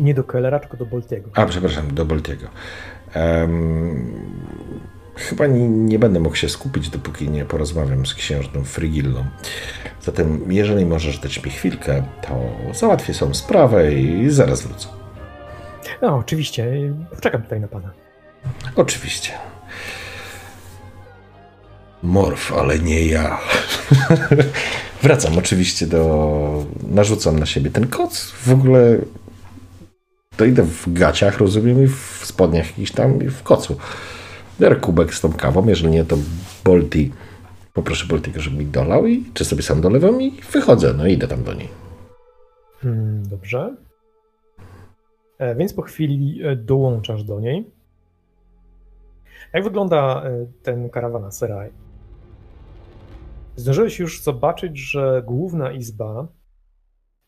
[0.00, 1.30] Nie do Kellera, tylko do Boltiego.
[1.34, 2.46] A, przepraszam, do Boltiego.
[3.12, 4.12] Em,
[5.16, 9.24] chyba nie, nie będę mógł się skupić, dopóki nie porozmawiam z księżną Frigillą.
[10.02, 12.40] Zatem, jeżeli możesz dać mi chwilkę, to
[12.74, 14.88] załatwię sobie sprawę i zaraz wrócę.
[16.02, 16.72] No, oczywiście.
[17.20, 17.90] Czekam tutaj na pana.
[18.76, 19.32] Oczywiście.
[22.02, 23.38] Morf, ale nie ja.
[25.02, 26.64] Wracam oczywiście do.
[26.90, 28.30] Narzucam na siebie ten koc.
[28.30, 28.98] W ogóle.
[30.36, 33.76] To idę w gaciach, rozumiem, i w spodniach jakiś tam, i w kocu.
[34.60, 36.16] Biorę kubek z tą kawą, jeżeli nie, to
[36.64, 37.12] Bolti.
[37.72, 40.94] Poproszę Boltiego, żeby mi dolał, i czy sobie sam dolewam i wychodzę.
[40.96, 41.68] No idę tam do niej.
[42.82, 43.76] Hmm, dobrze.
[45.38, 47.70] E, więc po chwili e, dołączasz do niej.
[49.52, 51.70] Jak wygląda e, ten karawanseraj?
[53.60, 56.28] Zdążyłeś już zobaczyć, że główna izba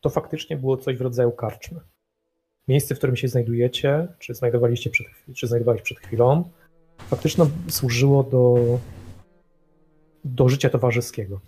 [0.01, 1.79] to faktycznie było coś w rodzaju karczmy.
[2.67, 5.47] Miejsce, w którym się znajdujecie, czy znajdowaliście przed, czy
[5.83, 6.49] przed chwilą,
[6.97, 8.57] faktycznie służyło do,
[10.25, 11.39] do życia towarzyskiego.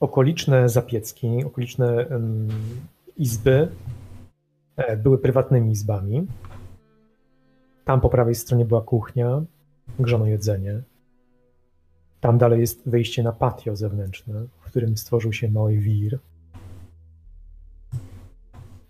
[0.00, 2.48] Okoliczne zapiecki, okoliczne em,
[3.16, 3.68] izby
[4.76, 6.26] e, były prywatnymi izbami.
[7.84, 9.42] Tam po prawej stronie była kuchnia,
[9.98, 10.82] grzano jedzenie.
[12.26, 16.18] Tam dalej jest wejście na patio zewnętrzne, w którym stworzył się mały wir.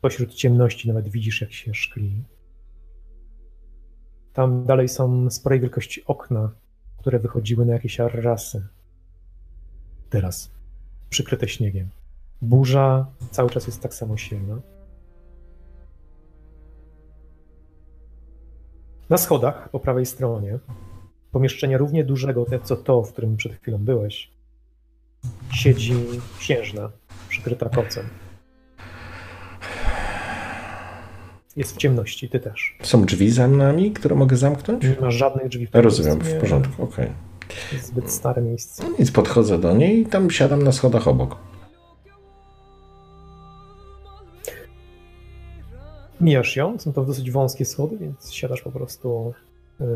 [0.00, 2.24] Pośród ciemności nawet widzisz, jak się szkli.
[4.32, 6.50] Tam dalej są sporej wielkości okna,
[6.96, 8.66] które wychodziły na jakieś arrasy.
[10.10, 10.50] Teraz
[11.10, 11.88] przykryte śniegiem.
[12.42, 14.60] Burza cały czas jest tak samo silna.
[19.10, 20.58] Na schodach po prawej stronie,
[21.36, 24.30] pomieszczenia równie dużego co to, w którym przed chwilą byłeś,
[25.52, 25.94] siedzi
[26.38, 26.90] księżna,
[27.28, 28.04] przykryta kocem.
[31.56, 32.78] Jest w ciemności, ty też.
[32.82, 34.84] Są drzwi za nami, które mogę zamknąć?
[34.84, 37.08] Nie ma żadnych drzwi w tym Rozumiem, miejscu, w porządku, okej.
[37.72, 38.82] Jest zbyt stare miejsce.
[38.82, 41.36] No nic, podchodzę do niej i tam siadam na schodach obok.
[46.20, 49.32] Mijasz ją, są to dosyć wąskie schody, więc siadasz po prostu
[49.80, 49.86] yy,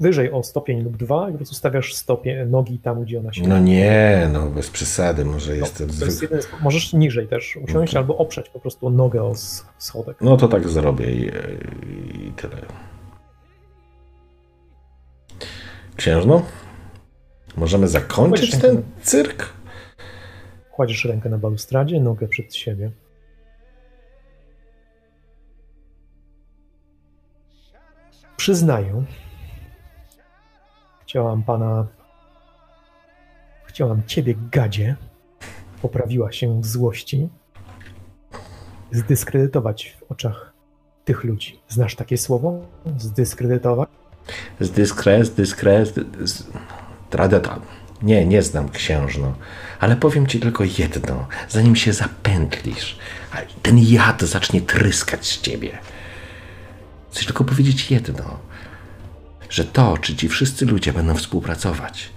[0.00, 3.48] wyżej o stopień lub dwa i po prostu stawiasz stopie, nogi tam, gdzie ona się...
[3.48, 7.56] No nie, no bez przesady, może No, jestem to jest jeden spo- możesz niżej też
[7.56, 8.00] usiąść Okej.
[8.00, 9.32] albo oprzeć po prostu nogę o
[9.78, 10.16] schodek.
[10.20, 11.26] No to tak zrobię i,
[12.28, 12.56] i tyle.
[15.96, 16.42] Księżno?
[17.56, 19.52] Możemy zakończyć Chodź, ten cyrk?
[20.72, 22.90] Kładziesz rękę na balustradzie, nogę przed siebie.
[28.36, 29.04] Przyznaję,
[31.12, 31.86] chciałam pana,
[33.64, 34.96] chciałam ciebie, gadzie,
[35.82, 37.28] poprawiła się w złości,
[38.92, 40.52] zdyskredytować w oczach
[41.04, 41.60] tych ludzi.
[41.68, 42.60] Znasz takie słowo?
[42.98, 43.88] Zdyskredytować?
[44.60, 45.86] Z dyskre,
[46.20, 46.46] z
[47.10, 47.60] tradeta.
[48.02, 49.34] Nie, nie znam księżno,
[49.80, 52.98] ale powiem ci tylko jedno, zanim się zapętlisz,
[53.62, 55.78] ten jad zacznie tryskać z ciebie.
[57.10, 58.38] Chcę tylko powiedzieć jedno,
[59.52, 62.10] że to, czy ci wszyscy ludzie będą współpracować,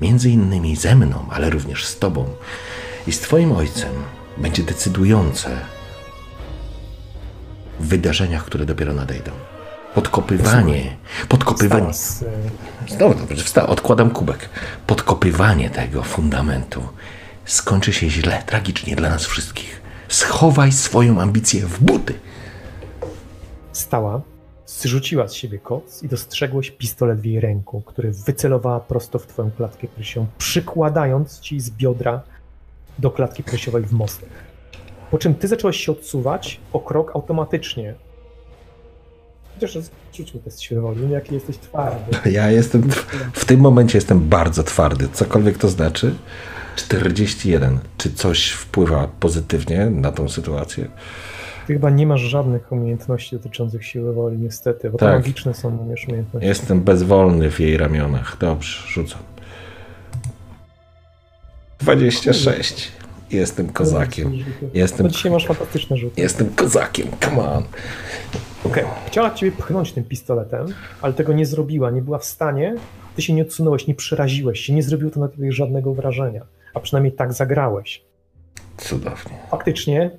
[0.00, 2.28] między innymi ze mną, ale również z tobą
[3.06, 3.92] i z twoim ojcem,
[4.36, 5.50] będzie decydujące
[7.80, 9.30] w wydarzeniach, które dopiero nadejdą.
[9.94, 10.96] Podkopywanie,
[11.28, 11.90] podkopywanie.
[12.88, 14.48] Y, Znowu dobrze, wsta, odkładam kubek.
[14.86, 16.88] Podkopywanie tego fundamentu
[17.44, 19.82] skończy się źle, tragicznie dla nas wszystkich.
[20.08, 22.14] Schowaj swoją ambicję w buty.
[23.72, 24.20] Stała,
[24.80, 29.50] zrzuciła z siebie koc i dostrzegłeś pistolet w jej ręku, który wycelowała prosto w twoją
[29.50, 32.22] klatkę piersiową, przykładając ci z biodra
[32.98, 34.28] do klatki piersiowej w mostek.
[35.10, 37.94] Po czym ty zacząłeś się odsuwać o krok automatycznie.
[39.54, 39.78] Chociaż
[40.12, 42.16] rzućmy test siły woli, jaki jesteś twardy.
[42.30, 42.90] Ja jestem,
[43.32, 46.14] w tym momencie jestem bardzo twardy, cokolwiek to znaczy.
[46.76, 47.78] 41.
[47.98, 50.88] Czy coś wpływa pozytywnie na tą sytuację?
[51.70, 55.14] Ty chyba nie masz żadnych umiejętności dotyczących siły woli, niestety, bo Tak.
[55.18, 56.48] magiczne są umiesz umiejętności.
[56.48, 58.36] Jestem bezwolny w jej ramionach.
[58.40, 59.20] Dobrze, rzucam.
[61.80, 62.92] 26.
[63.30, 64.32] Jestem kozakiem.
[64.74, 66.20] Jestem, No dzisiaj masz fantastyczne rzuty.
[66.20, 67.64] jestem kozakiem, come on.
[68.64, 70.66] Okej, chciała ciebie pchnąć tym pistoletem,
[71.02, 72.74] ale tego nie zrobiła, nie była w stanie.
[73.16, 76.46] Ty się nie odsunąłeś, nie przeraziłeś się, nie zrobiło to na tobie żadnego wrażenia.
[76.74, 78.02] A przynajmniej tak zagrałeś.
[78.76, 79.38] Cudownie.
[79.50, 80.10] Faktycznie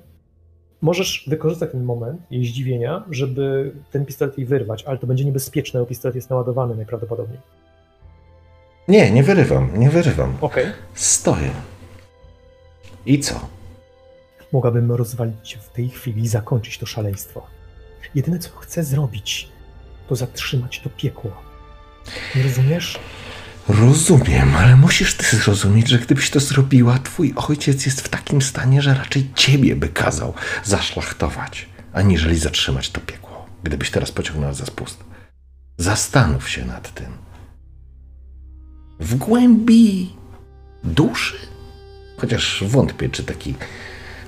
[0.82, 5.80] możesz wykorzystać ten moment jej zdziwienia, żeby ten pistolet jej wyrwać, ale to będzie niebezpieczne,
[5.80, 7.38] bo pistolet jest naładowany najprawdopodobniej.
[8.88, 10.36] Nie, nie wyrywam, nie wyrywam.
[10.40, 10.66] Okej.
[10.94, 11.50] Stoję.
[13.06, 13.40] I co?
[14.52, 17.46] Mogłabym rozwalić cię w tej chwili i zakończyć to szaleństwo.
[18.14, 19.48] Jedyne, co chcę zrobić,
[20.08, 21.30] to zatrzymać to piekło.
[22.36, 22.98] Nie rozumiesz?
[23.68, 28.82] Rozumiem, ale musisz ty zrozumieć, że gdybyś to zrobiła, twój ojciec jest w takim stanie,
[28.82, 30.34] że raczej ciebie by kazał
[30.64, 35.04] zaszlachtować, aniżeli zatrzymać to piekło, gdybyś teraz pociągnęła za spust.
[35.76, 37.06] Zastanów się nad tym.
[39.00, 40.16] W głębi
[40.84, 41.36] duszy?
[42.16, 43.54] Chociaż wątpię, czy taki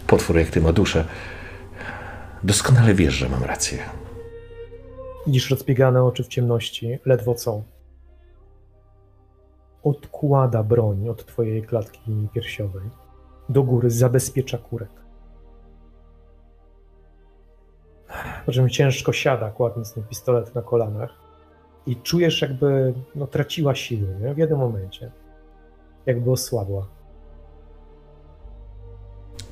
[0.06, 1.04] potwór jak ty ma duszę.
[2.44, 3.78] Doskonale wiesz, że mam rację.
[5.26, 7.73] Widzisz rozbiegane oczy w ciemności, ledwo co.
[9.84, 12.90] Odkłada broń od twojej klatki piersiowej.
[13.48, 15.04] Do góry zabezpiecza kurek.
[18.46, 21.10] Po czym ciężko siada, kładąc ten pistolet na kolanach.
[21.86, 24.34] I czujesz, jakby no, traciła siły nie?
[24.34, 25.10] w jednym momencie.
[26.06, 26.86] Jakby osłabła.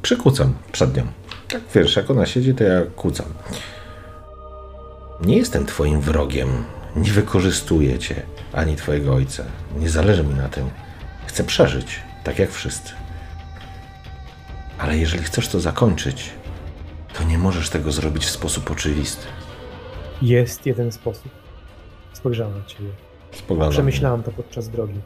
[0.03, 1.03] Przykucam przed nią.
[1.49, 3.27] Tak wiesz, jak ona siedzi, to ja kucam.
[5.25, 6.49] Nie jestem twoim wrogiem.
[6.97, 9.45] Nie wykorzystuję cię, ani twojego ojca.
[9.77, 10.71] Nie zależy mi na tym.
[11.27, 12.93] Chcę przeżyć, tak jak wszyscy.
[14.79, 16.31] Ale jeżeli chcesz to zakończyć,
[17.15, 19.27] to nie możesz tego zrobić w sposób oczywisty.
[20.23, 21.33] Jest jeden sposób.
[22.13, 22.91] Spojrzałem na ciebie.
[23.33, 23.73] Spoglądam.
[23.73, 25.01] Przemyślałem to podczas drogi.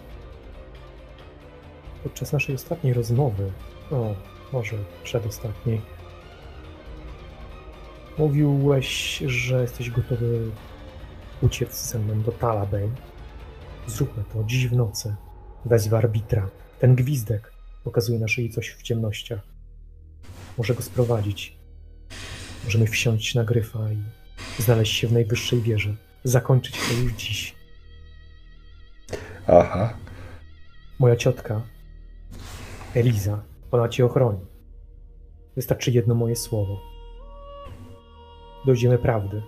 [2.03, 3.53] Podczas naszej ostatniej rozmowy,
[3.91, 4.15] o,
[4.53, 5.81] może przedostatniej,
[8.19, 10.51] mówiłeś, że jesteś gotowy
[11.43, 12.89] uciec ze mną do Talabane.
[13.87, 15.17] Zróbmy to dziś w nocy.
[15.65, 16.51] Wezwę arbitra.
[16.79, 17.53] Ten gwizdek
[17.85, 19.41] pokazuje na szyi coś w ciemnościach.
[20.59, 21.57] Może go sprowadzić.
[22.65, 23.79] Możemy wsiąść na gryfa
[24.59, 25.97] i znaleźć się w najwyższej wieży.
[26.25, 27.55] Zakończyć to już dziś.
[29.47, 29.97] Aha.
[30.99, 31.63] Moja ciotka,
[32.95, 34.41] Eliza, ona cię ochroni.
[35.57, 36.81] Wystarczy jedno moje słowo.
[38.67, 39.43] Dojdziemy prawdy.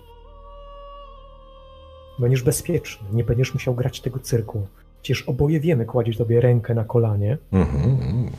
[2.19, 4.67] Będziesz bezpieczny, nie będziesz musiał grać tego cyrku.
[5.01, 8.29] Przecież oboje wiemy, kładziesz tobie rękę na kolanie, Mhm,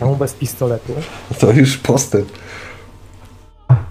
[0.00, 0.92] tam bez pistoletu.
[1.40, 2.28] To już postęp.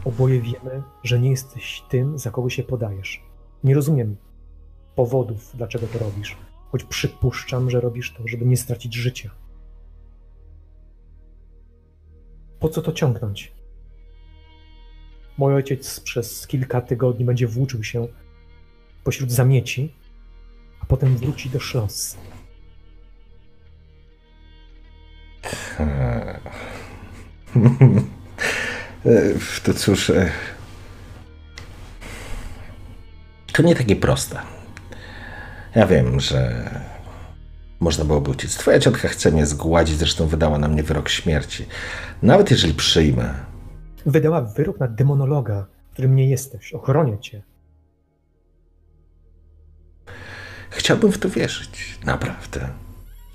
[0.05, 3.23] Oboje wiemy, że nie jesteś tym, za kogo się podajesz.
[3.63, 4.15] Nie rozumiem,
[4.95, 6.37] powodów, dlaczego to robisz.
[6.71, 9.29] Choć przypuszczam, że robisz to, żeby nie stracić życia.
[12.59, 13.53] Po co to ciągnąć?
[15.37, 18.07] Mój ojciec przez kilka tygodni będzie włóczył się
[19.03, 19.93] pośród zamieci,
[20.81, 22.17] a potem wróci do szlos.
[29.63, 30.31] To cóż, e,
[33.53, 34.39] to nie takie proste.
[35.75, 36.69] Ja wiem, że
[37.79, 38.57] można byłoby uciec.
[38.57, 41.65] Twoja ciotka chce mnie zgładzić, zresztą wydała na mnie wyrok śmierci.
[42.21, 43.33] Nawet jeżeli przyjmę,
[44.05, 46.73] Wydała wyrok na demonologa, którym nie jesteś.
[46.73, 47.43] Ochronię cię.
[50.69, 52.69] Chciałbym w to wierzyć, naprawdę.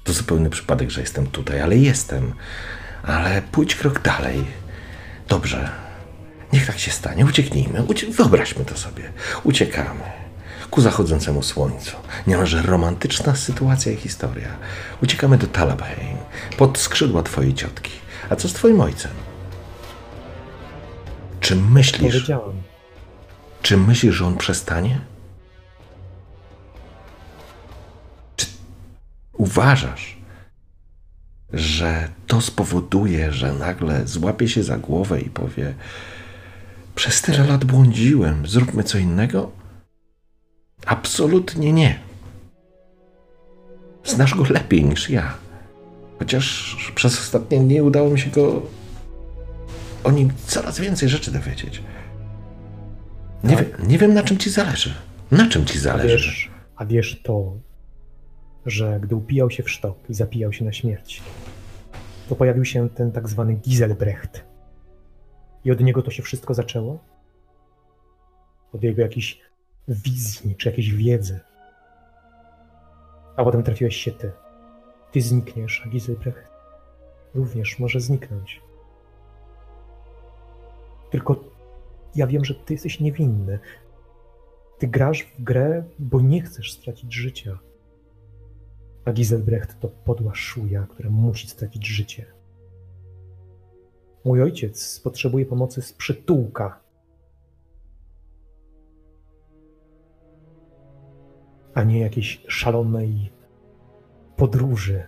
[0.04, 2.32] To zupełny przypadek, że jestem tutaj, ale jestem.
[3.02, 4.44] Ale pójdź krok dalej.
[5.28, 5.70] Dobrze,
[6.52, 7.24] niech tak się stanie.
[7.24, 7.82] Ucieknijmy.
[7.82, 9.12] Ucie wyobraźmy to sobie.
[9.44, 10.00] Uciekamy
[10.70, 11.96] ku zachodzącemu słońcu.
[12.26, 14.48] Niemalże romantyczna sytuacja i historia.
[15.02, 16.16] Uciekamy do Talabheim,
[16.56, 17.90] pod skrzydła twojej ciotki.
[18.30, 19.10] A co z twoim ojcem?
[21.40, 22.52] Czy myślisz, Powiedziałam.
[23.62, 25.00] czy myślisz, że on przestanie?
[29.36, 30.16] Uważasz,
[31.52, 35.74] że to spowoduje, że nagle złapie się za głowę i powie:
[36.94, 39.50] Przez tyle lat błądziłem, zróbmy co innego?
[40.86, 41.98] Absolutnie nie.
[44.04, 45.34] Znasz go lepiej niż ja.
[46.18, 48.62] Chociaż przez ostatnie dni udało mi się go
[50.04, 51.82] o nim coraz więcej rzeczy dowiedzieć.
[53.44, 53.78] Nie, Tak.
[53.78, 54.94] wiem, nie wiem, na czym ci zależy.
[55.30, 56.08] Na czym ci A zależy?
[56.16, 57.56] wiesz, a wiesz to,
[58.66, 61.22] że gdy upijał się w sztok i zapijał się na śmierć,
[62.28, 64.44] to pojawił się ten tak zwany Giselbrecht.
[65.64, 66.98] I od niego to się wszystko zaczęło?
[68.72, 69.40] Od jego jakiejś
[69.88, 71.40] wizji, czy jakiejś wiedzy.
[73.36, 74.32] A potem trafiłeś się ty.
[75.12, 76.48] Ty znikniesz, a Giselbrecht
[77.34, 78.62] również może zniknąć.
[81.10, 81.44] Tylko
[82.14, 83.58] ja wiem, że ty jesteś niewinny.
[84.78, 87.58] Ty grasz w grę, bo nie chcesz stracić życia.
[89.04, 92.26] A Giselbrecht to podła szuja, która musi stracić życie.
[94.24, 96.80] Mój ojciec potrzebuje pomocy z przytułka.
[101.74, 103.32] A nie jakiejś szalonej
[104.36, 105.06] podróży.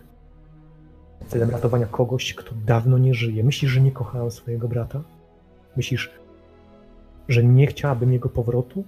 [1.27, 3.43] Celem ratowania kogoś, kto dawno nie żyje.
[3.43, 5.03] Myślisz, że nie kochałem swojego brata?
[5.75, 6.11] Myślisz,
[7.27, 8.83] że nie chciałabym jego powrotu?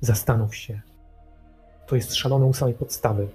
[0.00, 0.80] Zastanów się.
[1.88, 3.28] To jest szalone u samej podstawy.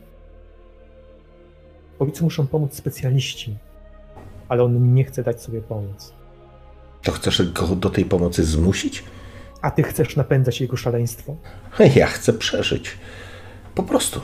[1.99, 3.57] Ojcu muszą pomóc specjaliści,
[4.49, 6.13] ale on nie chce dać sobie pomóc.
[7.03, 9.03] To chcesz go do tej pomocy zmusić?
[9.61, 11.35] A ty chcesz napędzać jego szaleństwo?
[11.95, 12.97] Ja chcę przeżyć.
[13.75, 14.21] Po prostu.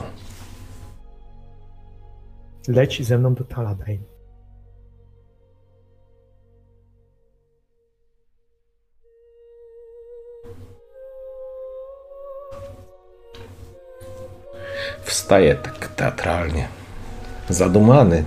[2.67, 4.08] Leć ze mną do Talabheim.
[15.09, 16.67] Wstaję tak teatralnie.
[17.49, 18.23] Zadumany.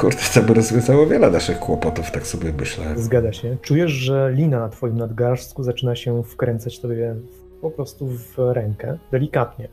[0.00, 2.84] Kurde, to by rozwiązało wiele naszych kłopotów, tak sobie myślę.
[2.96, 3.56] Zgadza się.
[3.62, 7.14] Czujesz, że lina na twoim nadgarstku zaczyna się wkręcać tobie
[7.60, 9.68] po prostu w rękę, delikatnie.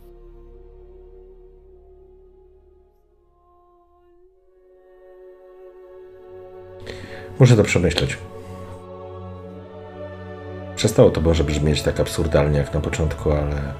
[7.39, 8.17] Muszę to przemyśleć.
[10.75, 13.73] Przestało to może brzmieć tak absurdalnie jak na początku, ale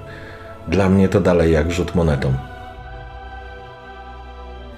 [0.68, 2.34] dla mnie to dalej jak rzut monetą.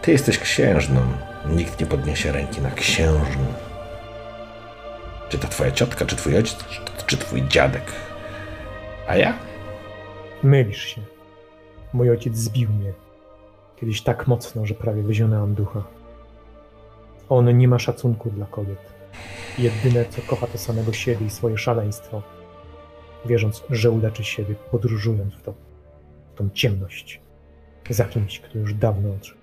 [0.03, 1.01] Ty jesteś księżną.
[1.47, 3.45] Nikt nie podniesie ręki na księżną.
[5.29, 6.65] Czy to twoja ciotka, czy twój ojciec,
[7.07, 7.83] czy- twój dziadek.
[9.09, 9.35] A ja?
[10.43, 11.01] Mylisz się.
[11.93, 12.93] Mój ojciec zbił mnie.
[13.77, 15.83] Kiedyś tak mocno, że prawie wyzionęłam ducha.
[17.29, 18.79] On nie ma szacunku dla kobiet.
[19.59, 22.23] Jedyne, co kocha, to samego siebie i swoje szaleństwo.
[23.27, 25.55] Wierząc, że uleczy siebie, podróżując w to,
[26.37, 27.21] tą ciemność.
[27.91, 29.41] Za kimś, kto już dawno odszedł.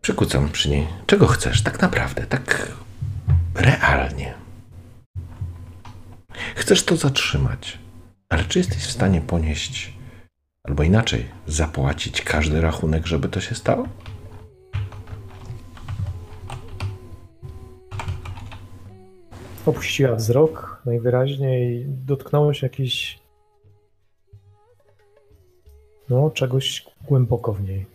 [0.00, 0.86] Przykucam przy niej.
[1.06, 2.72] Czego chcesz, tak naprawdę, tak
[3.54, 4.34] realnie?
[6.54, 7.78] Chcesz to zatrzymać,
[8.28, 9.92] ale czy jesteś w stanie ponieść,
[10.64, 13.88] albo inaczej, zapłacić każdy rachunek, żeby to się stało?
[19.66, 23.21] Opuściła wzrok najwyraźniej, dotknęło się jakiś.
[26.12, 27.86] No, czegoś głęboko w niej.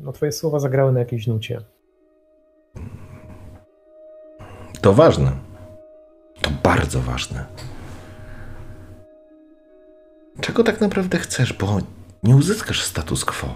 [0.00, 1.60] No, twoje słowa zagrały na jakiejś nucie.
[4.80, 5.32] To ważne.
[6.40, 7.46] To bardzo ważne.
[10.40, 11.78] czego tak naprawdę chcesz, bo
[12.22, 13.54] nie uzyskasz status quo.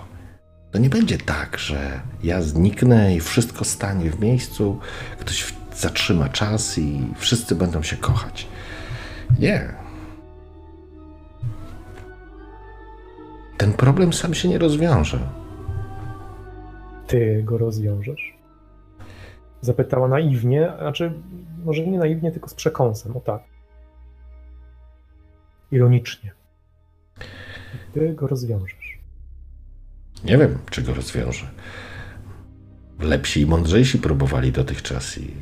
[0.70, 4.78] To nie będzie tak, że ja zniknę i wszystko stanie w miejscu,
[5.20, 8.46] ktoś zatrzyma czas i wszyscy będą się kochać.
[9.38, 9.79] Nie.
[13.60, 15.18] Ten problem sam się nie rozwiąże.
[17.06, 18.38] Ty go rozwiążesz?
[19.60, 21.12] Zapytała naiwnie, znaczy
[21.64, 23.42] może nie naiwnie, tylko z przekąsem, o tak.
[25.70, 26.32] Ironicznie.
[27.92, 28.98] Ty go rozwiążesz.
[30.24, 31.50] Nie wiem, czy go rozwiąże.
[32.98, 35.34] Lepsi i mądrzejsi próbowali dotychczas i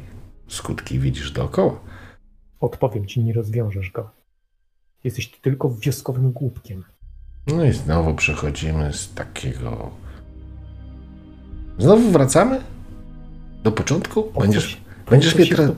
[0.48, 1.80] skutki widzisz dookoła.
[2.60, 4.10] Odpowiem ci, nie rozwiążesz go.
[5.04, 6.84] Jesteś tylko wioskowym głupkiem.
[7.48, 9.90] No i znowu przechodzimy z takiego.
[11.78, 12.60] Znowu wracamy?
[13.64, 14.32] Do początku?
[14.40, 14.80] Będziesz,
[15.10, 15.70] będziesz, mnie teraz,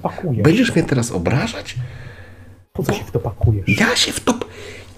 [0.42, 1.76] będziesz mnie teraz obrażać?
[2.72, 3.80] Po co się w to pakujesz?
[3.80, 4.34] Ja się w to.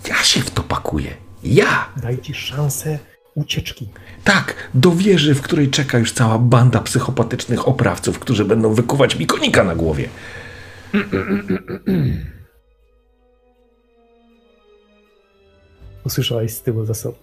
[0.09, 1.11] Ja się w to pakuję.
[1.45, 1.89] Ja!
[2.03, 2.99] Daj ci szansę
[3.35, 3.89] ucieczki.
[4.25, 9.27] Tak, do wieży, w której czeka już cała banda psychopatycznych oprawców, którzy będą wykuwać mi
[9.27, 10.09] konika na głowie.
[16.05, 17.19] Usłyszałeś z tyłu za sobą.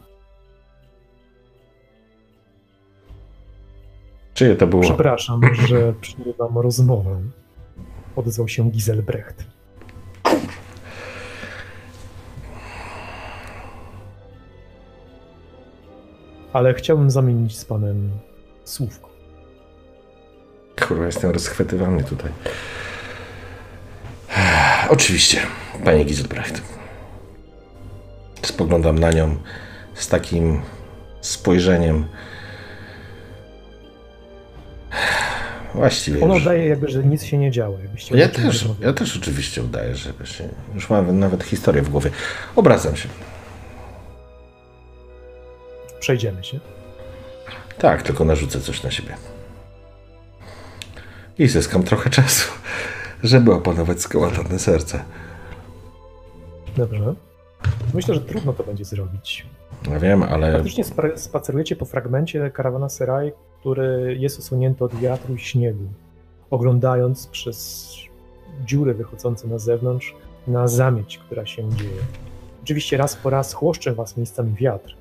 [4.33, 4.81] Czyje to było?
[4.81, 7.21] Przepraszam, że przerywam rozmowę.
[8.15, 9.43] Odezwał się Giselbrecht.
[16.53, 18.09] Ale chciałbym zamienić z panem
[18.63, 19.09] słówko.
[20.87, 22.31] Kurwa, jestem rozchwytywany tutaj.
[24.89, 25.41] Oczywiście,
[25.85, 26.78] panie Giselbrecht.
[28.41, 29.35] Spoglądam na nią
[29.93, 30.61] z takim
[31.21, 32.05] spojrzeniem.
[35.75, 36.23] Właściwie.
[36.23, 37.79] On Już, udaje jakby, że nic się nie działo.
[37.79, 38.85] Jakbyście ja też, rozmawiali.
[38.85, 40.49] ja też oczywiście udaję, że się.
[40.75, 42.11] Już mam nawet historię w głowie.
[42.55, 43.09] Obracam się.
[45.99, 46.59] Przejdziemy się.
[47.77, 49.15] Tak, tylko narzucę coś na siebie.
[51.37, 52.51] I zyskam trochę czasu,
[53.23, 55.03] żeby opanować skołatane serce.
[56.77, 57.15] Dobrze.
[57.93, 59.45] Myślę, że trudno to będzie zrobić.
[59.89, 60.83] Ja wiem, ale Faktycznie
[61.15, 65.83] spacerujecie po fragmencie karawana Seraj, który jest osłonięty od wiatru i śniegu,
[66.49, 67.89] oglądając przez
[68.65, 70.15] dziury wychodzące na zewnątrz
[70.47, 72.01] na zamieć, która się dzieje.
[72.63, 74.95] Oczywiście raz po raz chłoszcze was miejscami wiatr.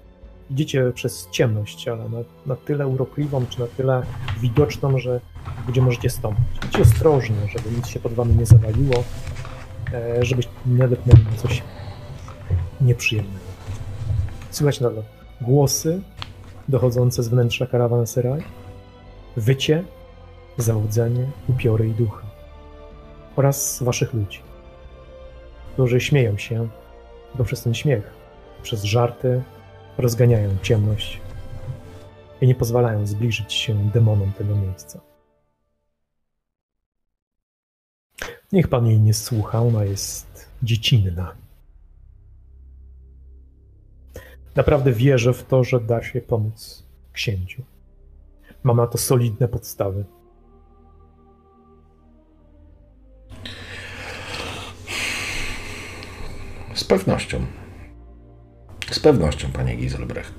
[0.50, 4.02] Idziecie przez ciemność, ale na, na tyle urokliwą, czy na tyle
[4.40, 5.20] widoczną, że
[5.68, 6.44] gdzie możecie stąpać.
[6.66, 9.04] Idźcie ostrożnie, żeby nic się pod wami nie zawaliło,
[9.92, 11.62] e, żebyście nie nadepnęli na coś
[12.80, 13.46] nieprzyjemnego.
[14.50, 15.02] Słychać nadal
[15.40, 16.00] głosy
[16.68, 18.42] dochodzące z wnętrza karawanseraj,
[19.36, 19.84] wycie,
[20.58, 22.26] załudzenie, upiory i duchy
[23.36, 24.40] oraz waszych ludzi,
[25.72, 26.68] którzy śmieją się,
[27.34, 28.10] bo przez ten śmiech,
[28.62, 29.42] przez żarty
[29.98, 31.20] rozganiają ciemność
[32.40, 35.00] i nie pozwalają zbliżyć się demonom tego miejsca.
[38.52, 41.34] Niech pan jej nie słucha, ona jest dziecinna.
[44.56, 47.62] Naprawdę wierzę w to, że da się pomóc księciu.
[48.62, 50.04] Mam na to solidne podstawy.
[56.78, 57.46] z pewnością.
[58.90, 60.34] Z pewnością, panie Giselbrecht.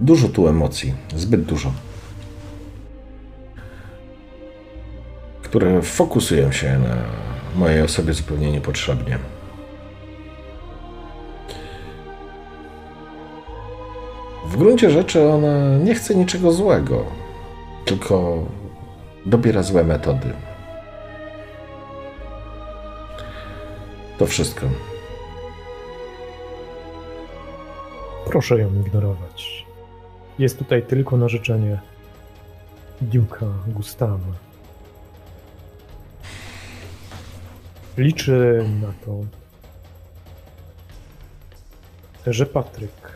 [0.00, 1.72] Dużo tu emocji, zbyt dużo.
[5.42, 6.96] Które fokusują się na
[7.54, 9.18] mojej osobie zupełnie niepotrzebnie.
[14.46, 17.04] W gruncie rzeczy ona nie chce niczego złego,
[17.84, 18.38] tylko
[19.26, 20.32] dobiera złe metody.
[24.18, 24.66] To wszystko.
[28.26, 29.66] Proszę ją ignorować.
[30.38, 31.80] Jest tutaj tylko na życzenie
[33.02, 34.32] Duke'a Gustawa.
[37.96, 39.20] Liczę na to,
[42.26, 43.15] że Patryk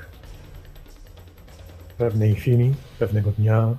[2.01, 3.77] pewnej chwili, pewnego dnia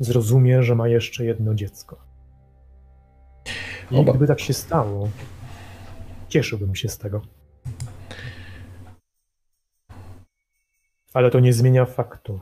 [0.00, 1.96] zrozumie, że ma jeszcze jedno dziecko.
[3.90, 4.12] I Oba.
[4.12, 5.08] gdyby tak się stało,
[6.28, 7.22] cieszyłbym się z tego.
[11.14, 12.40] Ale to nie zmienia faktu.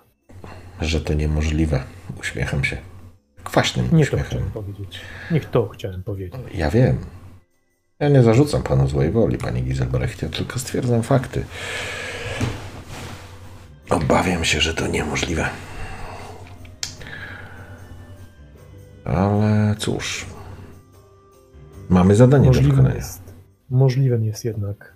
[0.80, 1.82] Że to niemożliwe.
[2.20, 2.76] Uśmiecham się.
[3.44, 4.26] Kwaśnym Nie to uśmiechem.
[4.26, 5.01] chciałem powiedzieć.
[5.30, 6.40] Nie to chciałem powiedzieć.
[6.55, 6.98] Ja wiem.
[7.98, 11.44] Ja nie zarzucam panu złej woli, panie Giselbrecht, ja tylko stwierdzam fakty.
[13.90, 15.48] Obawiam się, że to niemożliwe.
[19.04, 20.26] Ale cóż.
[21.88, 22.96] Mamy zadanie do Możliwym wykonania.
[22.96, 23.22] jest,
[23.70, 24.94] możliwym jest jednak,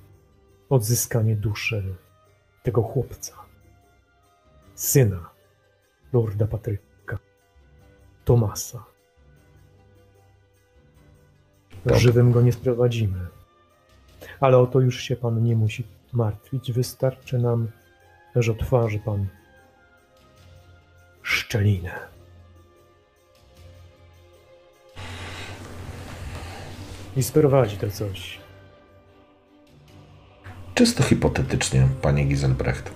[0.69, 1.95] odzyskanie duszy
[2.63, 3.35] tego chłopca,
[4.75, 5.31] syna
[6.13, 7.19] Lorda Patryka,
[8.25, 8.85] Tomasa.
[11.87, 12.01] Dobrze.
[12.01, 13.27] Żywym go nie sprowadzimy.
[14.41, 16.73] Ale o to już się pan nie musi martwić.
[16.73, 17.69] Wystarczy nam,
[18.37, 19.27] że otworzy pan
[21.23, 21.91] szczelinę.
[27.17, 28.41] I sprowadzi to coś.
[30.75, 32.91] Czysto hipotetycznie, panie Giselbrecht.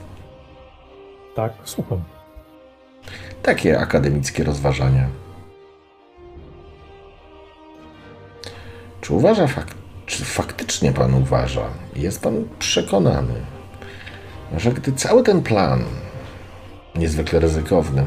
[1.37, 2.05] Tak, słucham.
[3.43, 5.09] Takie akademickie rozważania.
[9.01, 9.75] Czy uważa fak-
[10.07, 13.35] czy faktycznie pan uważa, jest pan przekonany,
[14.61, 15.85] że gdy cały ten plan,
[16.95, 18.05] niezwykle ryzykowny,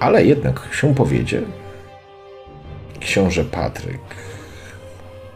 [0.00, 1.42] ale jednak się powiedzie,
[3.00, 4.00] książę Patryk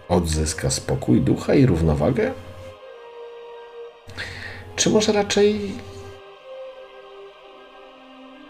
[0.09, 2.33] odzyska spokój ducha i równowagę?
[4.77, 5.73] Czy może raczej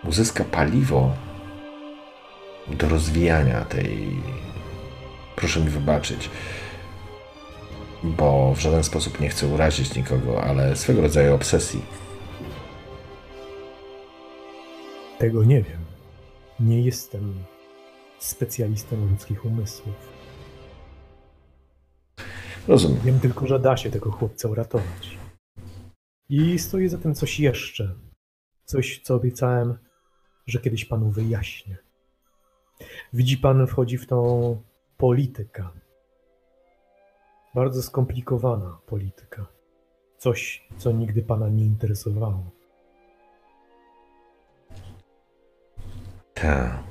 [0.05, 1.11] uzyska paliwo
[2.69, 4.09] do rozwijania tej.
[5.37, 6.31] Proszę mi wybaczyć,
[8.05, 11.83] bo w żaden sposób nie chcę urazić nikogo, ale swego rodzaju obsesji.
[15.19, 15.81] Tego nie wiem.
[16.61, 17.35] Nie jestem
[18.19, 19.95] specjalistą ludzkich umysłów.
[22.69, 23.01] Rozumiem.
[23.05, 25.19] Wiem tylko, że da się tego chłopca uratować.
[26.29, 27.95] I stoi za tym coś jeszcze.
[28.65, 29.79] Coś, co obiecałem,
[30.47, 31.77] że kiedyś panu wyjaśnię.
[33.13, 34.63] Widzi pan, wchodzi w tą
[34.97, 35.69] politykę.
[37.55, 39.47] Bardzo skomplikowana polityka.
[40.19, 42.51] Coś, co nigdy pana nie interesowało.
[46.35, 46.83] Ta.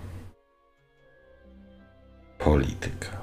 [2.38, 3.22] Polityka.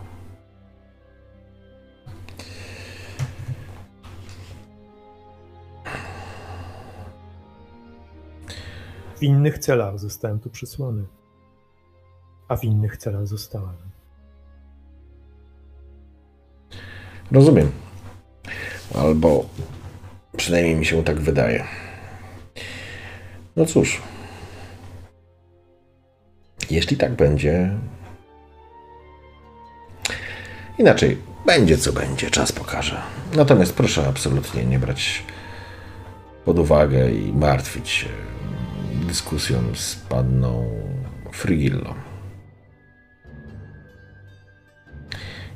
[9.17, 11.07] W innych celach zostałem tu przysłany.
[12.49, 13.96] A w innych celach zostałem.
[17.33, 17.71] Rozumiem.
[18.95, 19.49] Albo
[20.37, 21.65] przynajmniej mi się tak wydaje.
[23.57, 24.03] No cóż.
[26.71, 27.71] Jeśli tak będzie.
[30.79, 33.03] Inaczej, będzie co będzie, czas pokaże.
[33.35, 35.23] Natomiast proszę absolutnie nie brać
[36.45, 38.09] pod uwagę i martwić się
[39.07, 40.71] dyskusją z panną
[41.33, 41.95] Frigillą.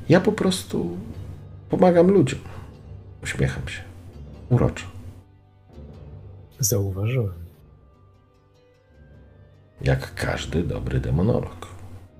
[0.09, 0.97] Ja po prostu
[1.71, 2.39] pomagam ludziom.
[3.23, 3.81] Uśmiecham się.
[4.49, 4.85] Uroczo.
[6.59, 7.41] Zauważyłem.
[9.81, 11.67] Jak każdy dobry demonolog.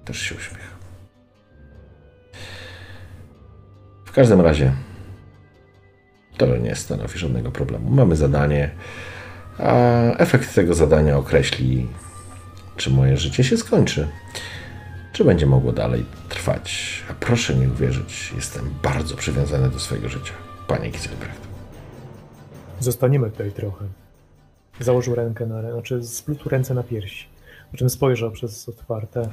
[0.06, 0.76] Też się uśmiecha.
[4.06, 4.74] W każdym razie
[6.38, 7.90] to nie stanowi żadnego problemu.
[7.90, 8.72] Mamy zadanie,
[9.58, 9.74] a
[10.18, 11.88] efekt tego zadania określi,
[12.76, 14.08] czy moje życie się skończy,
[15.12, 17.04] czy będzie mogło dalej trwać.
[17.10, 20.34] A proszę mi uwierzyć, jestem bardzo przywiązany do swojego życia,
[20.68, 21.42] panie Giselbrecht.
[22.80, 23.86] Zostaniemy tutaj trochę.
[24.80, 27.28] Założył rękę na znaczy splótł ręce na piersi,
[27.72, 29.30] po czym spojrzał przez otwarte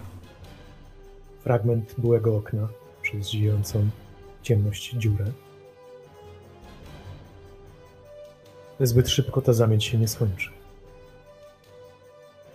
[1.45, 2.69] fragment byłego okna,
[3.03, 3.89] przez zijającą
[4.43, 5.25] ciemność dziurę.
[8.81, 10.51] Zbyt szybko ta zamieć się nie skończy.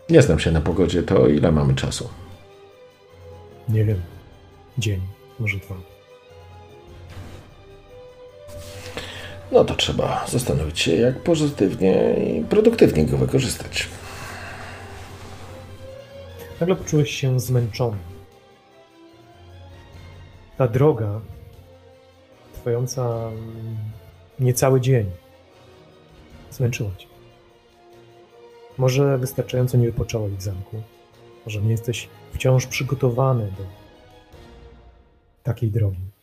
[0.10, 2.10] Nie znam się na pogodzie, to ile mamy czasu?
[3.70, 4.02] Nie wiem.
[4.78, 5.02] Dzień,
[5.40, 5.76] może dwa.
[9.52, 13.88] No to trzeba zastanowić się, jak pozytywnie i produktywnie go wykorzystać.
[16.60, 17.98] Nagle poczułeś się zmęczony.
[20.58, 21.22] Ta droga,
[22.54, 23.78] trwająca mm,
[24.40, 25.12] niecały dzień,
[26.52, 27.08] zmęczyła cię.
[28.78, 30.82] Może wystarczająco nie wypocząłeś w zamku.
[31.46, 33.66] Może nie jesteś wciąż przygotowany do
[35.44, 36.14] takiej drogi.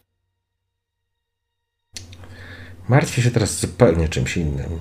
[2.88, 4.80] Martwię się teraz zupełnie czymś innym.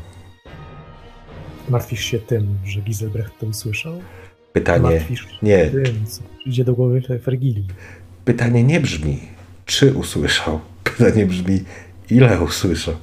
[1.70, 4.02] Martwisz się tym, że Giselbrecht to usłyszał?
[4.54, 7.68] Pytanie Martwisz się nie, tym, co przyjdzie do głowy Fergilii.
[8.26, 9.20] pytanie nie brzmi,
[9.66, 10.60] czy usłyszał.
[10.84, 11.64] Pytanie brzmi,
[12.10, 12.96] ile usłyszał.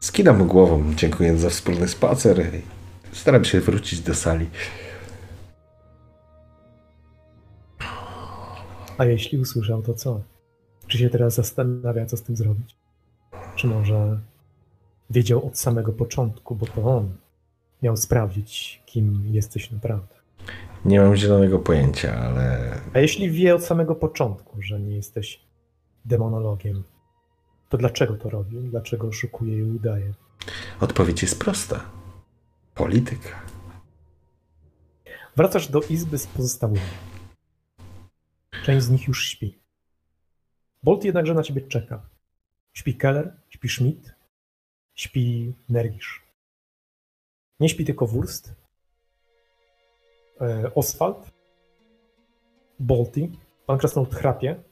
[0.00, 2.50] Skinam głową, dziękując za wspólny spacer.
[3.12, 4.46] Staram się wrócić do sali.
[9.00, 10.20] A jeśli usłyszał, to co?
[10.86, 12.76] Czy się teraz zastanawia, co z tym zrobić?
[13.56, 14.20] Czy może
[15.10, 17.16] wiedział od samego początku, bo to on
[17.82, 20.14] miał sprawdzić, kim jesteś naprawdę?
[20.84, 25.40] Nie mam zielonego pojęcia, ale A jeśli wie od samego początku, że nie jesteś
[26.04, 26.82] demonologiem,
[27.68, 28.56] To dlaczego to robi?
[28.56, 30.12] Dlaczego oszukuje i udaje?
[30.80, 31.80] Odpowiedź jest prosta.
[32.74, 33.42] Polityka.
[35.36, 37.09] Wracasz do izby z pozostałymi.
[38.64, 39.58] Część z nich już śpi.
[40.82, 42.06] Bolt jednakże na ciebie czeka.
[42.72, 44.14] Śpi Keller, śpi Schmidt,
[44.94, 46.22] śpi Nergisz.
[47.60, 48.54] Nie śpi tylko Wurst,
[50.40, 51.30] e, Oswald,
[52.78, 53.28] Bolty,
[53.66, 54.62] pan Krasnolud chrapie,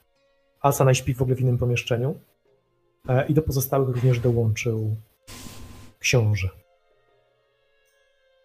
[0.60, 2.20] Asana śpi w ogóle w innym pomieszczeniu
[3.08, 4.96] e, i do pozostałych również dołączył
[5.98, 6.48] książę.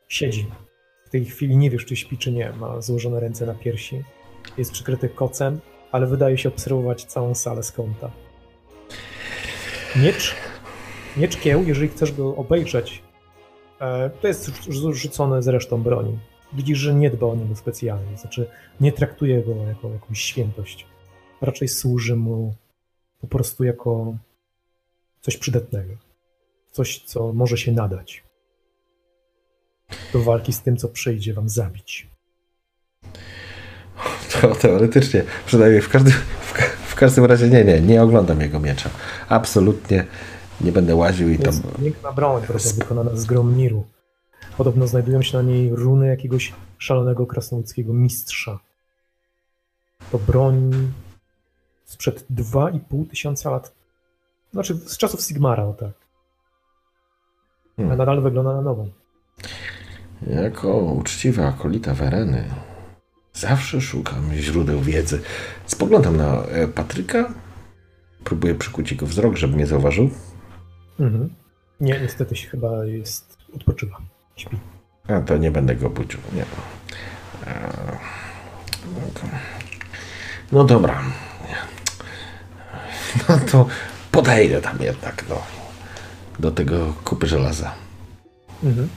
[0.07, 0.47] Siedzi.
[1.05, 2.53] W tej chwili nie wiesz, czy śpi, czy nie.
[2.53, 4.03] Ma złożone ręce na piersi.
[4.57, 5.59] Jest przykryty kocem,
[5.91, 8.11] ale wydaje się obserwować całą salę z kąta.
[9.95, 10.35] Miecz,
[11.17, 13.03] miecz kieł, jeżeli chcesz go obejrzeć,
[13.81, 14.51] e, to jest
[14.91, 16.19] rzucone z resztą broni.
[16.53, 18.49] Widzisz, że nie dba o niego specjalnie, znaczy
[18.81, 20.85] nie traktuje go jako jakąś świętość.
[21.41, 22.53] Raczej służy mu
[23.21, 24.15] po prostu jako
[25.21, 25.93] coś przydatnego.
[26.71, 28.23] Coś, co może się nadać
[30.13, 32.12] do walki z tym, co przyjdzie wam zabić.
[34.41, 36.53] To teoretycznie, przynajmniej w każdym, w,
[36.91, 38.89] w każdym razie nie, nie, nie oglądam jego miecza.
[39.29, 40.05] Absolutnie
[40.61, 41.53] nie będę łaził i To tam...
[41.83, 43.85] piękna broń, która jest wykonana z Gromniru.
[44.57, 48.59] Podobno znajdują się na niej runy jakiegoś szalonego krasnoludzkiego mistrza.
[50.11, 50.71] To broń
[51.85, 53.73] sprzed 2,5 tysiąca lat.
[54.53, 55.89] Znaczy z czasów Sigmara, o tak.
[55.89, 57.97] A Hmm.
[57.97, 58.89] nadal wygląda na nową.
[60.27, 62.45] Jako uczciwa akolita Wereny
[63.43, 65.21] zawsze szukam źródeł wiedzy.
[65.65, 67.33] Spoglądam na e, Patryka,
[68.23, 70.09] próbuję przykuć jego wzrok, żeby mnie zauważył.
[70.99, 71.29] Mhm.
[71.79, 73.37] Nie, niestety się chyba jest.
[73.55, 73.97] odpoczywa.
[74.35, 74.57] Śpi.
[75.07, 76.45] A to nie będę go budził, nie.
[78.85, 79.29] No,
[80.51, 81.01] no dobra.
[83.29, 83.67] No to
[84.11, 85.41] podejdę tam jednak do,
[86.39, 87.73] do tego kupy żelaza.
[88.63, 88.89] Mhm.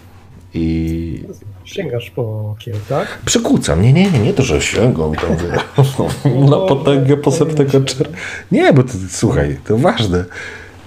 [0.54, 1.24] I
[1.66, 3.18] Sięgasz po kieł, tak?
[3.24, 3.82] Przykucam.
[3.82, 5.36] Nie, nie, nie, nie to, że sięgam tam
[6.50, 8.08] na potęgę posępnego czer...
[8.52, 10.24] Nie, bo to, słuchaj, to ważne.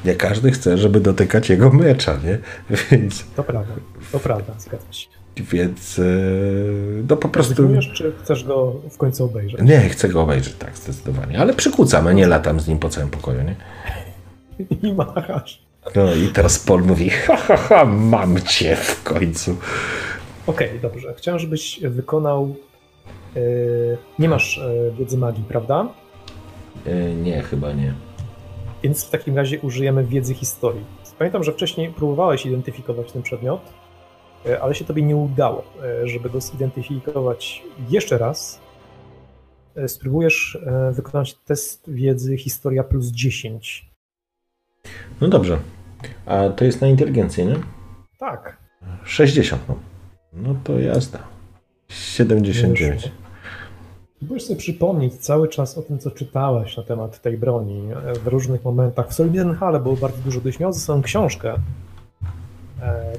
[0.05, 2.37] Nie każdy chce, żeby dotykać jego mecza, nie?
[2.91, 3.73] Więc, To prawda.
[4.11, 5.07] To prawda, zgadza się.
[5.37, 6.03] więc e,
[7.09, 7.69] no po prostu...
[7.93, 9.61] Czy chcesz go w końcu obejrzeć?
[9.61, 11.39] Nie, chcę go obejrzeć, tak, zdecydowanie.
[11.39, 13.55] Ale przykucam, a nie latam z nim po całym pokoju, nie?
[14.89, 15.61] I machasz.
[15.95, 19.57] No i teraz Paul mówi, ha, ha, ha, mam cię w końcu.
[20.49, 21.13] Okej, dobrze.
[21.17, 22.55] Chciałem, żebyś wykonał.
[23.35, 23.39] e,
[24.19, 25.87] nie masz e, wiedzy magii, prawda?
[26.85, 27.93] E, nie, chyba nie.
[28.83, 30.85] Więc w takim razie użyjemy wiedzy historii.
[31.17, 33.61] Pamiętam, że wcześniej próbowałeś identyfikować ten przedmiot,
[34.61, 35.63] ale się tobie nie udało.
[36.03, 38.59] Żeby go zidentyfikować jeszcze raz,
[39.87, 40.57] spróbujesz
[40.91, 43.89] wykonać test wiedzy historia plus 10.
[45.21, 45.59] No dobrze.
[46.25, 47.55] A to jest na inteligencję, nie?
[48.19, 48.57] Tak.
[49.03, 49.88] 60, no.
[50.43, 51.19] No to jazda.
[51.87, 52.79] 79.
[52.79, 53.11] Wyszło.
[54.19, 57.89] Próbujesz sobie przypomnieć cały czas o tym, co czytałeś na temat tej broni
[58.23, 59.09] w różnych momentach.
[59.09, 60.39] W Solidenhale było bardzo dużo.
[60.39, 61.55] Gdybyś miał ze sobą książkę
[62.81, 63.13] e,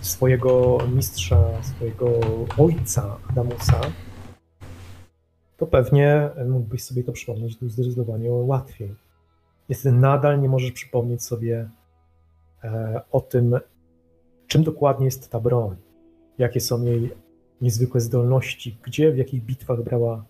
[0.00, 2.10] swojego mistrza, swojego
[2.58, 3.80] ojca Adamusa,
[5.56, 8.94] to pewnie mógłbyś sobie to przypomnieć zdecydowanie łatwiej.
[9.68, 11.68] Niestety nadal nie możesz przypomnieć sobie
[12.64, 13.60] e, o tym,
[14.46, 15.76] czym dokładnie jest ta broń,
[16.38, 17.10] jakie są jej
[17.60, 20.24] niezwykłe zdolności, gdzie, w jakich bitwach brała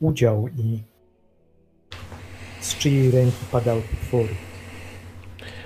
[0.00, 0.82] udział i
[2.60, 4.34] z czyjej ręki padały potwory.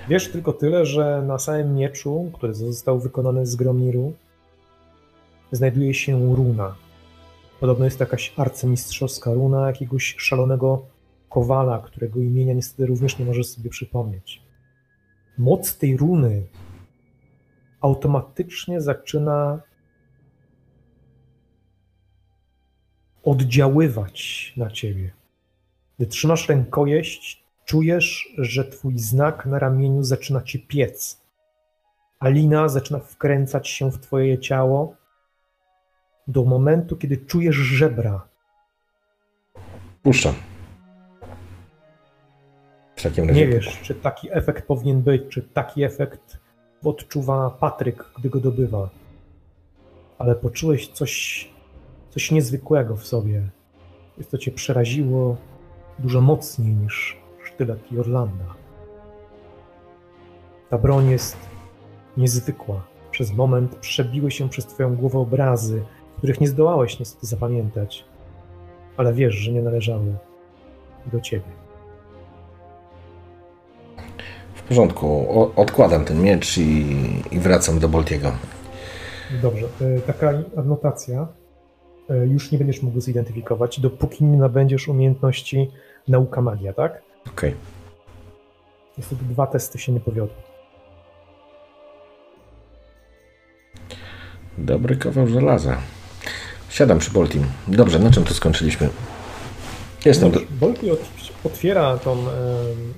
[0.09, 4.13] Wiesz tylko tyle, że na samym mieczu, który został wykonany z Gromniru,
[5.51, 6.75] znajduje się runa.
[7.59, 10.85] Podobno jest to jakaś arcymistrzowska runa jakiegoś szalonego
[11.29, 14.41] kowala, którego imienia niestety również nie możesz sobie przypomnieć.
[15.37, 16.43] Moc tej runy
[17.81, 19.61] automatycznie zaczyna
[23.27, 25.11] oddziaływać na ciebie.
[25.97, 31.21] Gdy trzymasz rękojeść, czujesz, że twój znak na ramieniu zaczyna cię piec.
[32.19, 34.95] Alina zaczyna wkręcać się w twoje ciało
[36.27, 38.27] do momentu, kiedy czujesz żebra.
[40.03, 40.33] Puszczam.
[42.95, 43.39] W takim razie.
[43.39, 46.37] Nie wiesz, czy taki efekt powinien być, czy taki efekt
[46.83, 48.89] odczuwa Patryk, gdy go dobywa.
[50.17, 51.49] Ale poczułeś coś,
[52.17, 53.49] coś niezwykłego w sobie.
[54.17, 55.37] Jest to cię przeraziło
[55.99, 58.45] dużo mocniej niż sztylet Jorlanda.
[60.69, 61.37] Ta broń jest
[62.17, 62.81] niezwykła.
[63.11, 65.83] Przez moment przebiły się przez twoją głowę obrazy,
[66.17, 68.05] których nie zdołałeś niestety zapamiętać,
[68.97, 70.15] ale wiesz, że nie należały
[71.05, 71.51] do ciebie.
[74.53, 76.95] W porządku, o, odkładam ten miecz i,
[77.31, 78.31] i wracam do Boltiego.
[79.41, 79.67] Dobrze.
[79.81, 81.27] E, taka adnotacja.
[82.09, 85.71] E, Już nie będziesz mógł zidentyfikować, dopóki nie nabędziesz umiejętności
[86.07, 87.01] nauka magia, tak?
[87.27, 87.53] Okej.
[88.97, 90.35] Niestety dwa testy się nie powiodły.
[94.57, 95.77] Dobry kawał żelaza.
[96.69, 97.43] Siadam przy Boltim.
[97.67, 98.89] Dobrze, na czym tu skończyliśmy?
[100.05, 100.31] Jestem.
[100.31, 100.39] Do...
[100.59, 102.17] Bolki ot- otwiera tą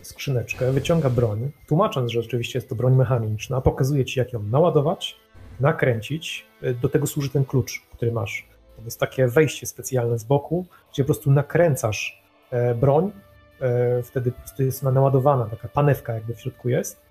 [0.02, 5.16] skrzyneczkę, wyciąga broń, tłumacząc, że oczywiście jest to broń mechaniczna, pokazuje ci, jak ją naładować,
[5.60, 6.46] nakręcić.
[6.62, 8.49] E, Do tego służy ten klucz, który masz.
[8.80, 13.12] To jest takie wejście specjalne z boku, gdzie po prostu nakręcasz e, broń,
[13.62, 17.02] e, wtedy po prostu jest ona naładowana, taka panewka jakby w środku jest.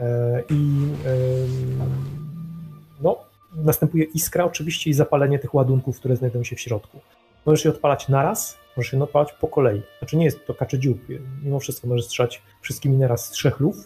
[0.00, 0.86] E, I
[3.00, 3.16] no,
[3.54, 7.00] następuje iskra oczywiście i zapalenie tych ładunków, które znajdują się w środku.
[7.46, 9.82] Możesz je odpalać naraz, możesz je odpalać po kolei.
[9.98, 10.98] Znaczy nie jest to kaczy dziób.
[11.42, 13.76] Mimo wszystko możesz strzelać wszystkimi naraz z trzech luf.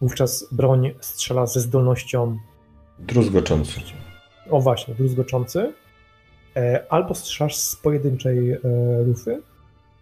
[0.00, 2.38] Wówczas broń strzela ze zdolnością,
[2.98, 3.80] Druzgoczący.
[4.50, 5.72] O właśnie, druzgoczący.
[6.56, 8.58] E, Albo strzelasz z pojedynczej e,
[9.06, 9.42] lufy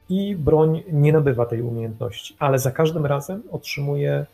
[0.09, 4.27] i broń nie nabywa tej umiejętności, ale za każdym razem otrzymuje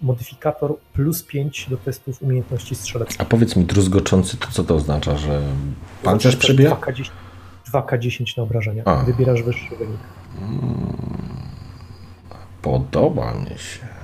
[0.00, 3.16] modyfikator plus 5 do testów umiejętności strzeleckiej.
[3.20, 5.42] A powiedz mi, druzgoczący, to co to oznacza, że
[6.02, 6.70] pancerz Znaczy, przebija?
[6.70, 7.10] 2K10,
[7.72, 8.82] 2K10 na obrażenia.
[8.84, 9.04] A.
[9.04, 10.00] Wybierasz wyższy wynik.
[12.62, 14.01] Podoba mi się.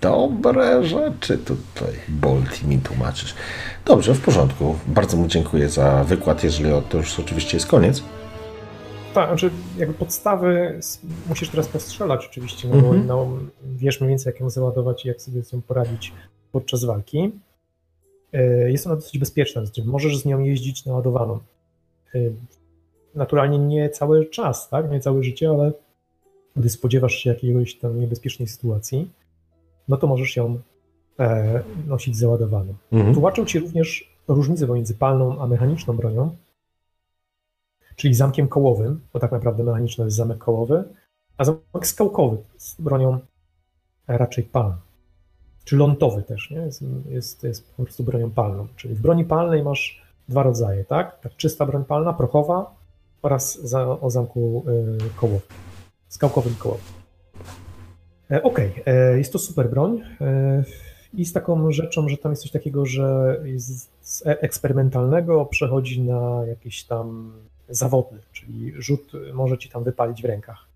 [0.00, 3.34] Dobre rzeczy tutaj Bolti mi tłumaczysz.
[3.84, 4.74] Dobrze, w porządku.
[4.86, 8.02] Bardzo mu dziękuję za wykład, jeżeli to już oczywiście jest koniec.
[9.14, 10.80] Tak, znaczy jakby podstawy
[11.28, 13.06] musisz teraz postrzelać oczywiście, no bo Mhm.
[13.06, 13.28] no,
[13.76, 16.12] wiesz mniej więcej jak ją załadować i jak sobie z nią poradzić
[16.52, 17.30] podczas walki.
[18.32, 21.38] E, Jest ona dosyć bezpieczna, znaczy możesz z nią jeździć naładowaną.
[22.14, 22.18] E,
[23.14, 25.72] Naturalnie nie cały czas, tak, nie całe życie, ale
[26.56, 29.10] gdy spodziewasz się jakiejś tam niebezpiecznej sytuacji,
[29.88, 30.58] no to możesz ją
[31.18, 32.74] e, nosić załadowaną.
[32.92, 33.14] Mhm.
[33.14, 36.36] Tłumaczył ci również różnicę pomiędzy palną a mechaniczną bronią,
[37.96, 40.84] czyli zamkiem kołowym, bo tak naprawdę mechaniczny jest zamek kołowy,
[41.36, 43.18] a zamek skałkowy jest bronią
[44.08, 44.76] raczej palną.
[45.64, 46.56] Czy lątowy też, nie?
[46.56, 48.68] Jest, jest, jest po prostu bronią palną.
[48.76, 51.20] Czyli w broni palnej masz dwa rodzaje, tak?
[51.20, 52.74] tak czysta broń palna, prochowa
[53.22, 55.40] oraz za, o zamku y, kołowym,
[56.08, 57.01] skałkowym kołowym.
[58.32, 60.64] E, Okej, e, jest to super broń e,
[61.14, 63.36] i z taką rzeczą, że tam jest coś takiego, że
[64.02, 67.32] z eksperymentalnego przechodzi na jakiś tam
[67.68, 70.66] zawodny, czyli rzut może ci tam wypalić w rękach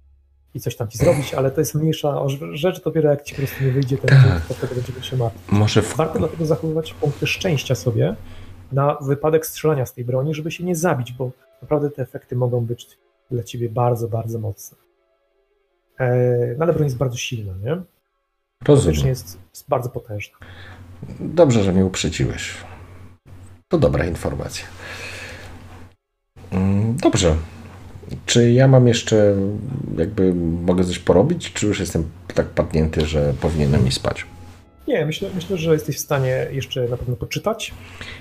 [0.55, 3.65] i coś tam ci zrobić, ale to jest mniejsza rzecz, dopiero jak ci po prostu
[3.65, 4.21] nie wyjdzie ten Tak.
[4.21, 5.53] rzut, to wtedy będziemy się martwić.
[5.53, 5.97] Może w...
[5.97, 8.17] Warto dlatego zachowywać punkty szczęścia sobie
[8.73, 11.31] na wypadek strzelania z tej broni, żeby się nie zabić, bo
[11.63, 12.99] naprawdę te efekty mogą być
[13.31, 14.86] dla ciebie bardzo, bardzo mocne.
[16.01, 17.77] E, No ale broń jest bardzo silna, nie?
[18.65, 19.07] Rozumiem.
[19.07, 20.39] jest, jest bardzo potężna.
[21.21, 22.55] Dobrze, że mnie uprzedziłeś.
[23.69, 24.65] To dobra informacja.
[26.51, 27.37] Mm, Dobrze.
[28.27, 29.37] Czy ja mam jeszcze,
[29.99, 34.27] jakby mogę coś porobić, czy już jestem tak padnięty, że powinienem iść spać?
[34.89, 37.75] Nie, myślę, myślę, że jesteś w stanie jeszcze na pewno poczytać.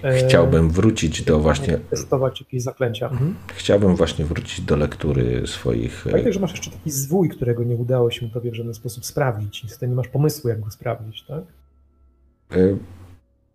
[0.03, 3.09] E, Chciałbym wrócić do właśnie, Testować jakieś zaklęcia.
[3.09, 3.35] Mhm.
[3.53, 6.07] chciałbym właśnie wrócić do lektury swoich.
[6.07, 9.05] e, Pamiętaj, że masz jeszcze taki zwój, którego nie udało się tobie w żaden sposób
[9.05, 9.63] sprawdzić.
[9.63, 11.43] Niestety nie masz pomysłu, jak go sprawdzić, tak?
[12.51, 12.77] e,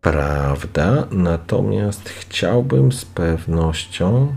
[0.00, 4.34] Prawda, natomiast chciałbym z pewnością.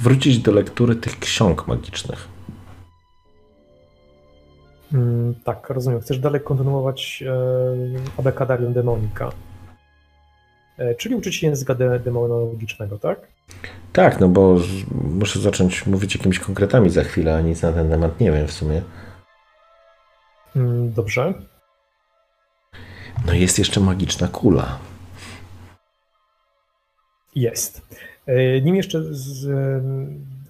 [0.00, 2.28] wrócić do lektury tych ksiąg magicznych.
[4.94, 6.00] Mm, tak, rozumiem.
[6.00, 9.30] Chcesz dalej kontynuować e, Abecadarium Demonica.
[10.78, 13.20] E, czyli uczyć się języka de, demonologicznego, tak?
[13.92, 14.56] Tak, no bo
[14.90, 18.52] muszę zacząć mówić jakimiś konkretami za chwilę, a nic na ten temat nie wiem w
[18.52, 18.82] sumie.
[20.56, 21.34] Mm, dobrze.
[23.26, 24.78] No jest jeszcze magiczna kula.
[27.34, 27.82] Jest.
[28.26, 29.46] E, Nim jeszcze z,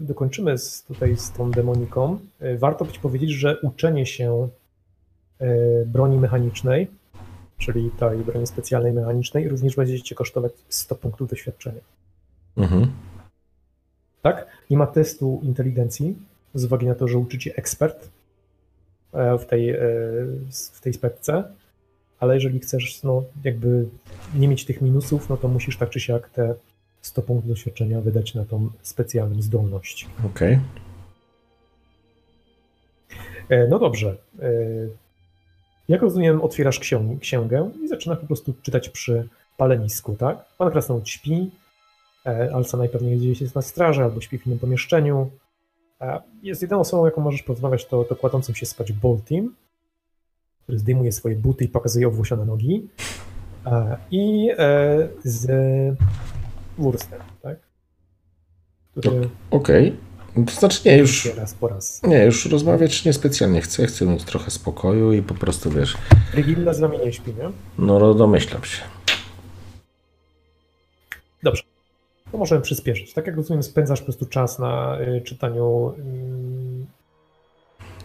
[0.01, 4.49] dokończymy z, tutaj z tą demoniką, e, warto być powiedzieć, że uczenie się
[5.39, 5.47] e,
[5.87, 6.91] broni mechanicznej,
[7.59, 11.81] czyli tej broni specjalnej mechanicznej, również będzie cię kosztować 100 punktów doświadczenia.
[12.57, 12.93] Mhm.
[14.23, 14.47] Tak?
[14.71, 16.17] Nie ma testu inteligencji,
[16.55, 18.09] z uwagi na to, że uczy cię ekspert
[19.13, 19.75] e, w tej,
[20.73, 21.45] w tej specce,
[22.21, 23.89] ale jeżeli chcesz no, jakby
[24.35, 26.55] nie mieć tych minusów, no to musisz tak czy siak te
[27.07, 30.09] 100 punktów doświadczenia wydać na tą specjalną zdolność.
[30.27, 30.59] Okej.
[33.49, 34.17] E, No dobrze.
[34.43, 34.49] E,
[35.89, 36.81] Jak rozumiem, otwierasz
[37.21, 40.45] księgę i zaczynasz po prostu czytać przy palenisku, tak?
[40.59, 41.51] Pan krasnolud śpi,
[42.27, 45.31] E, Alca najpewniej gdzieś jest na straży albo śpi w innym pomieszczeniu.
[46.43, 49.55] Jest jedyną osobą, jaką możesz porozmawiać, to, to kładącym się spać Boltim,
[50.63, 52.89] który zdejmuje swoje buty i pokazuje owłosione nogi.
[54.11, 54.51] I
[55.25, 55.47] z
[56.79, 57.59] Wurstem, tak?
[58.97, 59.97] Który Okej.
[60.47, 62.03] To znaczy nie, już, raz po raz.
[62.03, 63.87] nie, już rozmawiać niespecjalnie chcę.
[63.87, 65.97] Chcę mieć trochę spokoju i po prostu, wiesz,
[66.33, 67.51] Brigilla z nami nie śpi, nie?
[67.79, 68.83] no domyślam się.
[71.43, 71.63] Dobrze.
[72.33, 73.13] To możemy przyspieszyć.
[73.13, 75.95] Tak jak rozumiem, spędzasz po prostu czas na y, czytaniu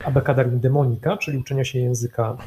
[0.01, 2.37] y, abecadarum demonika, czyli uczenia się języka.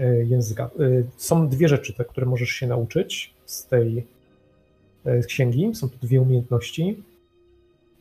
[0.00, 0.70] Y, języka.
[0.80, 4.06] Y, są dwie rzeczy, te, które możesz się nauczyć z tej
[5.06, 5.74] y, księgi.
[5.74, 7.02] Są to dwie umiejętności.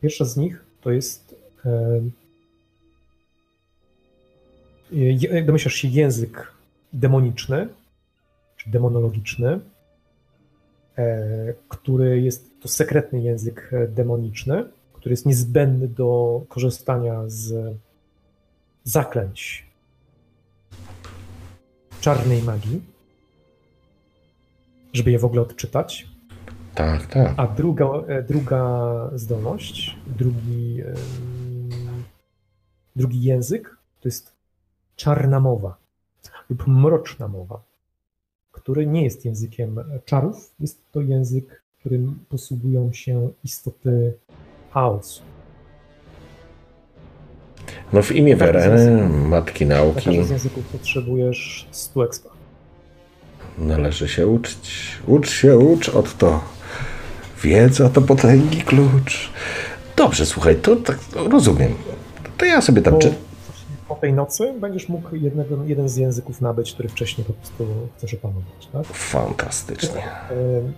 [0.02, 1.36] Pierwsza z nich to jest
[1.66, 1.70] y,
[4.92, 6.52] je- domyślasz się język
[6.94, 7.68] demoniczny,
[8.58, 9.60] czy demonologiczny,
[10.98, 17.76] e, który jest to sekretny język e, demoniczny, który jest niezbędny do korzystania z
[18.84, 19.66] zaklęć
[22.02, 22.82] czarnej magii,
[24.94, 26.08] żeby je w ogóle odczytać.
[26.76, 27.34] Tak, tak.
[27.38, 28.62] A druga, e, druga
[29.16, 31.70] zdolność, drugi, em,
[32.96, 34.32] drugi język to jest
[34.96, 35.78] czarna mowa
[36.50, 37.64] lub mroczna mowa,
[38.52, 44.14] który nie jest językiem czarów, jest to język, którym posługują się istoty
[44.72, 45.22] chaosu.
[47.94, 52.30] No w imię Wereny, matki Na nauki, każdy z języków potrzebujesz 100 expa.
[53.58, 54.98] należy się uczyć.
[55.08, 56.44] Ucz się, ucz od to.
[57.44, 59.30] Wiedza to potęgi klucz.
[59.96, 61.74] Dobrze, słuchaj, to tak rozumiem.
[62.38, 63.14] To ja sobie tam Po, czy...
[63.88, 67.66] po tej nocy będziesz mógł jednego, jeden z języków nabyć, który wcześniej po prostu
[67.98, 68.68] chcesz opanować.
[68.74, 68.86] Tak?
[68.86, 70.02] Fantastycznie.
[70.32, 70.74] Ym,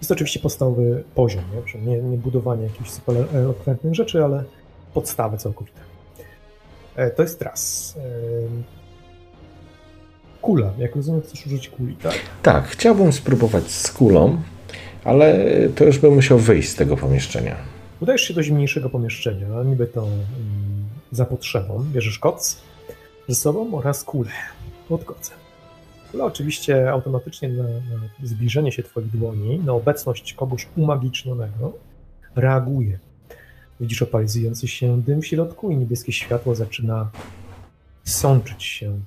[0.00, 1.44] Jest to oczywiście podstawowy poziom,
[1.74, 1.80] nie?
[1.80, 4.44] Nie, nie budowanie jakichś super elokwentnych rzeczy, ale
[4.94, 5.80] podstawy całkowite.
[6.96, 7.94] E, To jest raz.
[8.44, 8.62] Ym,
[10.42, 12.14] Kula, jak rozumiem, chcesz użyć kuli, tak?
[12.42, 14.42] Tak, chciałbym spróbować z kulą,
[15.04, 15.38] ale
[15.74, 17.56] to już bym musiał wyjść z tego pomieszczenia.
[18.00, 20.24] Udajesz się do zimniejszego pomieszczenia, niby to mm,
[21.10, 21.84] za potrzebą.
[21.92, 22.62] Bierzesz koc
[23.28, 24.30] ze sobą oraz kulę
[24.88, 25.36] pod kocem.
[26.10, 31.72] Kula oczywiście automatycznie na, na zbliżenie się Twoich dłoni, na obecność kogoś umagicznionego
[32.36, 32.98] reaguje.
[33.80, 37.10] Widzisz opalizujący się dym w środku i niebieskie światło zaczyna
[38.04, 39.00] sączyć się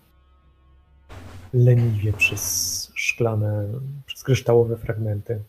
[1.53, 3.67] leniwie przez szklane,
[4.05, 5.39] przez kryształowe fragmenty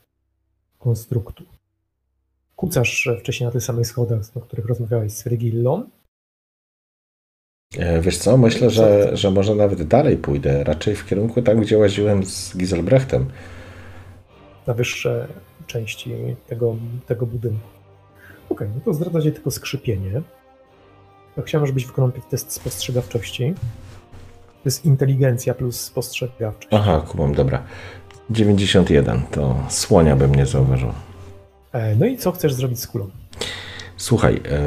[0.79, 1.45] konstruktu.
[2.57, 5.91] Kucasz wcześniej na tych samych schodach, o których rozmawiałeś z Frigillą.
[7.77, 11.79] E, Wiesz co, myślę, że, że może nawet dalej pójdę, raczej w kierunku tam, gdzie
[11.79, 13.31] łaziłem z Giselbrechtem.
[14.67, 15.29] na wyższe
[15.67, 16.15] części
[16.47, 16.77] tego,
[17.07, 17.69] tego budynku.
[18.51, 20.23] Okej, no to zdradza się tylko skrzypienie.
[21.37, 23.55] To chciałem, żebyś wykonał test spostrzegawczości.
[24.49, 26.69] To jest inteligencja plus spostrzegawczość.
[26.75, 27.65] Aha, kumam, dobra.
[28.31, 30.93] 91, to słonia bym nie zauważył.
[31.73, 33.11] E, No i co chcesz zrobić z kulą?
[33.97, 34.61] Słuchaj, e,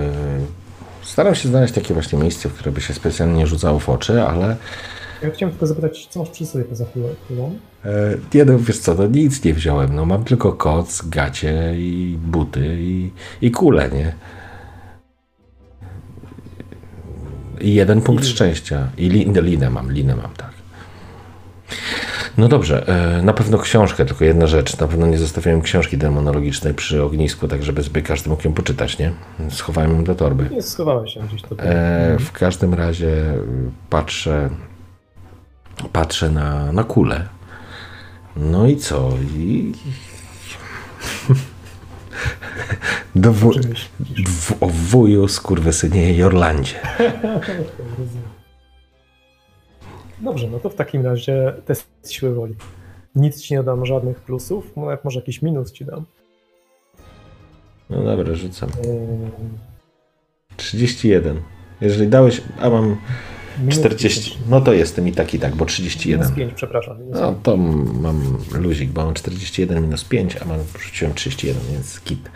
[1.02, 4.22] staram się znaleźć takie właśnie miejsce, w które by się specjalnie nie rzucało w oczy,
[4.24, 4.56] ale
[5.24, 7.58] Ja chciałem tylko zapytać, co masz przy sobie poza kulą- kulą?
[7.86, 7.90] e,
[8.34, 9.96] nie no, wiesz co, no nic nie wziąłem.
[9.96, 13.12] No mam tylko koc, gacie i buty i,
[13.42, 14.14] i kulę, nie?
[17.62, 18.36] I jeden punkt linę.
[18.36, 18.88] szczęścia.
[18.98, 20.52] I lin, linę mam, linę mam, tak.
[22.38, 24.78] No dobrze, e, na pewno książkę, tylko jedna rzecz.
[24.78, 28.98] Na pewno nie zostawiałem książki demonologicznej przy ognisku, tak żeby sobie każdy mógł ją poczytać,
[28.98, 29.12] nie?
[29.50, 30.50] Schowałem ją do torby.
[30.52, 31.68] Nie, schowałeś się gdzieś tutaj.
[31.70, 33.34] E, w każdym razie
[33.90, 34.50] patrzę,
[35.94, 37.26] patrzę na, na kulę.
[38.36, 39.10] No i co?
[39.36, 39.74] I...
[43.16, 43.90] Do myślisz?
[44.28, 46.76] w, o wuju skurwysynie Jorlandzie.
[50.22, 52.56] Dobrze, no to w takim razie test siły woli.
[53.16, 56.06] Nic ci nie dam, żadnych plusów, nawet może jakiś minus ci dam.
[57.90, 58.70] No dobra, rzucam.
[58.86, 59.32] Ym,
[60.58, 61.42] 31.
[61.82, 62.98] Jeżeli dałeś, a mam
[63.60, 64.38] minus 40, 10.
[64.50, 66.36] no to jestem i tak i tak, bo Minus 31.
[66.36, 67.00] 5, przepraszam.
[67.00, 72.00] Minus No to mam luzik, bo mam 41 minus 5, a mam, rzuciłem 31, więc
[72.00, 72.30] kit.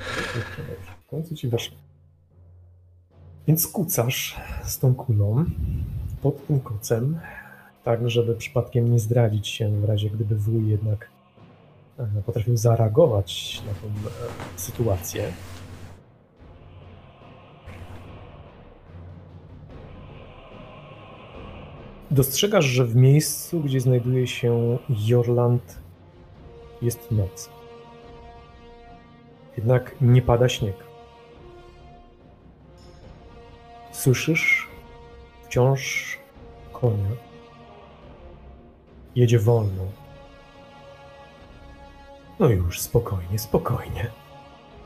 [1.05, 1.77] W końcu ci weszło.
[3.47, 5.45] Więc kucasz z tą kulą
[6.21, 7.19] pod tym kocem,
[7.85, 11.09] tak żeby przypadkiem nie zdradzić się w razie gdyby wuj jednak
[11.99, 14.11] e, potrafił zareagować na tą e,
[14.55, 15.31] sytuację.
[22.11, 25.79] Dostrzegasz, że w miejscu, gdzie znajduje się Jorland,
[26.81, 27.49] jest noc.
[29.57, 30.75] Jednak nie pada śnieg.
[33.91, 34.67] Słyszysz
[35.43, 36.17] wciąż
[36.71, 37.24] konia.
[39.15, 39.83] Jedzie wolno.
[42.39, 44.11] No już, spokojnie, spokojnie.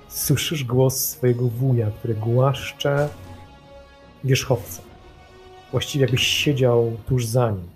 [0.07, 3.09] Słyszysz głos swojego wuja, który głaszcze
[4.23, 4.81] wierzchowca.
[5.71, 7.69] Właściwie jakbyś siedział tuż za nim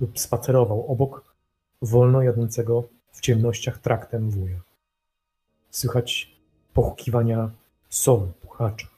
[0.00, 1.34] lub spacerował obok
[1.82, 4.60] wolno jadącego w ciemnościach traktem wuja.
[5.70, 6.36] Słychać
[6.74, 7.50] pochukiwania
[7.88, 8.88] sowy, puchacza.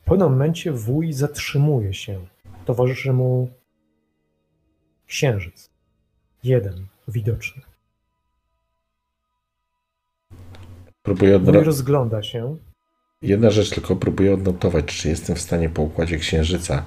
[0.00, 2.26] W pewnym momencie wuj zatrzymuje się.
[2.64, 3.59] Towarzyszy mu
[5.10, 5.70] księżyc.
[6.44, 7.62] Jeden, widoczny.
[11.02, 11.66] Próbuję Wuj odnotować.
[11.66, 12.56] rozgląda się.
[13.22, 16.84] Jedna rzecz tylko próbuję odnotować, czy jestem w stanie po układzie księżyca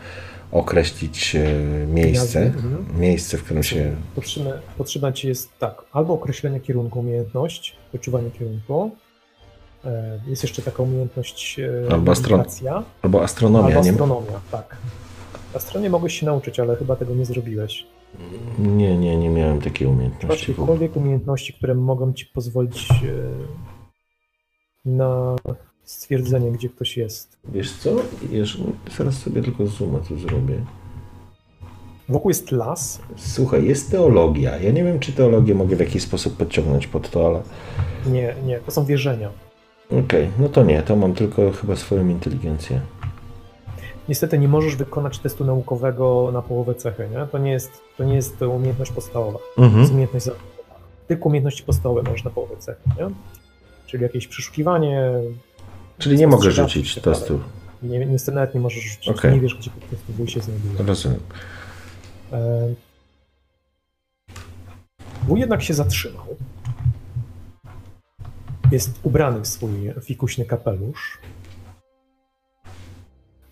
[0.52, 1.54] określić e,
[1.88, 2.86] miejsce, mhm.
[3.00, 3.96] miejsce, w którym się.
[4.16, 8.92] Potrzebne, potrzebna ci jest tak, albo określenie kierunku, umiejętność, wyczuwanie kierunku.
[9.86, 13.92] E, Jest jeszcze taka umiejętność e, Albo astro- Albo astronomia, albo nie?
[13.92, 14.78] astronomia, tak.
[15.54, 17.86] Astronomię mogłeś się nauczyć, ale chyba tego nie zrobiłeś.
[18.60, 20.52] Nie, nie, nie miałem takiej umiejętności.
[20.52, 22.96] jakiekolwiek umiejętności, które mogą ci pozwolić e,
[24.86, 25.36] na
[25.84, 27.38] stwierdzenie, gdzie ktoś jest.
[27.46, 27.96] Wiesz co?
[28.24, 28.62] Wiesz,
[28.98, 30.56] zaraz sobie tylko zooma tu zrobię.
[32.10, 34.58] Wokół jest las, Słuchaj, jest teologia.
[34.58, 37.42] Ja nie wiem, czy teologię mogę w jakiś sposób podciągnąć pod to, ale.
[38.14, 39.30] nie, nie, to są wierzenia.
[40.06, 42.82] Okej, no to nie, to mam tylko chyba swoją inteligencję.
[44.10, 47.28] Niestety nie możesz wykonać testu naukowego na połowę cechy, nie?
[47.28, 49.40] To nie jest, to nie jest umiejętność podstawowa.
[49.56, 49.82] To Mhm.
[49.82, 50.54] jest umiejętność zawodowa.
[51.08, 53.08] Tylko umiejętności podstawowe możesz na połowę cechy, nie?
[53.88, 55.12] Czyli jakieś przeszukiwanie.
[55.98, 57.40] Czyli nie mogę rzucić tak testu.
[57.84, 59.10] Nie, niestety nawet nie możesz rzucić.
[59.10, 59.34] Okej.
[59.34, 60.84] Nie wiesz, gdzie po prostu się znajduje.
[60.88, 61.20] Rozumiem.
[65.28, 66.26] Wuj jednak się zatrzymał.
[68.72, 69.72] Jest ubrany w swój
[70.02, 71.18] fikuśny kapelusz,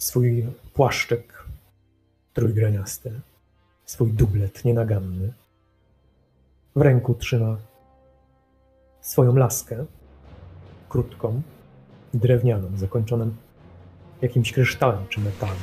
[0.02, 1.46] swój płaszczyk
[2.34, 3.22] trójgraniasty,
[3.86, 5.34] swój dublet nienaganny.
[6.76, 7.58] W ręku trzyma
[9.02, 9.86] swoją laskę,
[10.90, 11.42] krótką,
[12.14, 13.32] drewnianą, zakończoną
[14.22, 15.56] jakimś kryształem czy metalem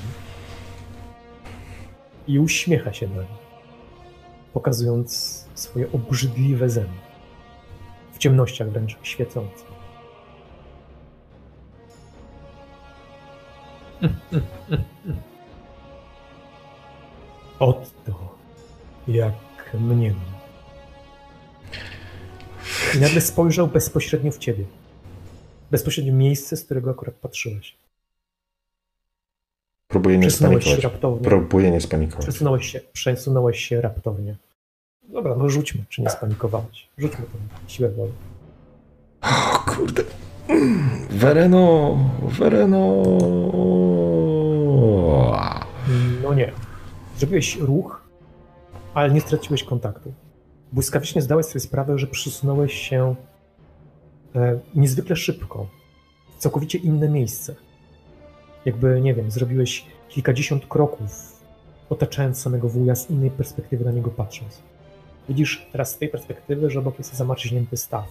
[2.27, 3.39] i uśmiecha się na nie,
[4.53, 7.01] pokazując swoje obrzydliwe zęby,
[8.13, 9.68] w ciemnościach wręcz świecące.
[17.59, 18.37] Oto,
[19.09, 19.35] jak
[19.75, 20.15] mnie.
[22.97, 24.65] I nagle spojrzał bezpośrednio w ciebie.
[25.71, 27.77] Bezpośrednio w miejsce, z którego akurat patrzyłeś.
[29.89, 30.85] Próbuję nie spanikować.
[30.85, 31.25] raptownie.
[31.25, 32.27] Próbuję nie spanikować.
[32.27, 34.37] Przesunąłeś się, przesunąłeś się raptownie.
[35.09, 36.89] Dobra, no rzućmy, czy nie spanikowałeś.
[36.99, 37.39] Rzućmy tą
[37.69, 38.13] siłę woli.
[39.21, 40.05] O kurde.
[41.11, 43.03] Wereno, Wereno.
[46.23, 46.53] No nie.
[47.17, 48.09] Zrobiłeś ruch,
[48.95, 50.13] ale nie straciłeś kontaktu.
[50.73, 53.15] Błyskawicznie zdałeś sobie sprawę, że przesunąłeś się
[54.35, 55.67] e, niezwykle szybko.
[56.37, 57.55] W całkowicie inne miejsce.
[58.65, 61.43] Jakby, nie wiem, zrobiłeś kilkadziesiąt kroków,
[61.91, 64.63] otaczając samego wuja z innej perspektywy na niego patrząc.
[65.29, 68.05] Widzisz teraz z tej perspektywy, że obok jest zamarznięty staw.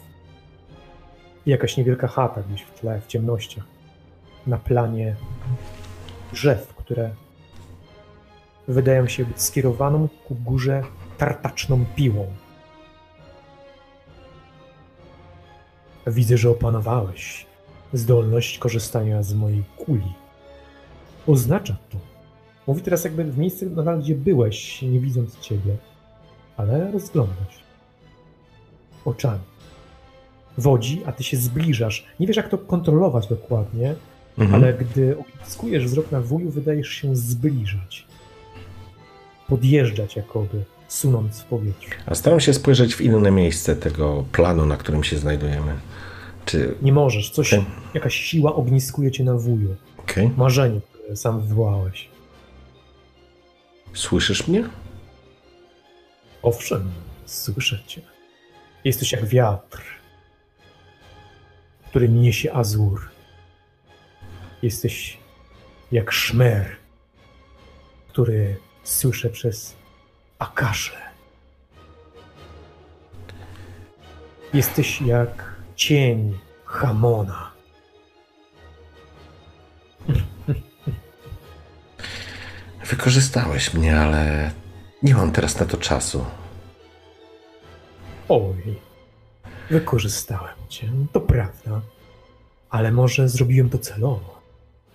[1.48, 3.64] Jakaś niewielka chata gdzieś w tle, w ciemnościach.
[4.48, 5.16] Na planie
[6.34, 7.10] drzew, które
[8.68, 10.84] wydają się być skierowaną ku górze
[11.18, 12.28] tartaczną piłą.
[16.08, 17.46] Widzę, że opanowałeś
[17.94, 20.14] zdolność korzystania z mojej kuli.
[21.28, 21.98] Oznacza to.
[22.68, 25.78] Mówi teraz jakby w miejscu nadal, gdzie byłeś, nie widząc ciebie,
[26.58, 27.64] ale rozglądasz.
[29.06, 29.57] Oczami.
[30.58, 32.06] Wodzi, a ty się zbliżasz.
[32.20, 33.96] Nie wiesz, jak to kontrolować dokładnie,
[34.38, 34.56] Mhm.
[34.64, 38.06] ale gdy odzyskujesz wzrok na wuju, wydajesz się zbliżać.
[39.48, 41.90] Podjeżdżać jakoby, sunąc w powietrzu.
[42.06, 45.74] A staram się spojrzeć w inne miejsce tego planu, na którym się znajdujemy.
[46.46, 46.76] Czy.
[46.82, 47.66] Nie możesz, coś, Okej.
[47.94, 49.76] jakaś siła ogniskuje cię na wuju.
[49.98, 50.30] Okej.
[50.38, 52.10] Marzenie, które sam wywołałeś.
[53.94, 54.64] Słyszysz mnie?
[56.44, 56.92] Owszem,
[57.26, 58.02] słyszę cię.
[58.84, 59.82] Jesteś jak wiatr,
[61.98, 63.10] który niesie azur.
[64.62, 65.18] Jesteś
[65.92, 66.76] jak szmer,
[68.08, 69.76] który słyszę przez
[70.40, 70.98] akaszę.
[74.54, 77.52] Jesteś jak cień Hamona.
[82.90, 84.52] Wykorzystałeś mnie, ale
[85.04, 86.26] nie mam teraz na to czasu.
[88.30, 88.87] Oj,
[89.70, 91.82] Wykorzystałem cię, to prawda.
[92.70, 94.42] Ale może zrobiłem to celowo.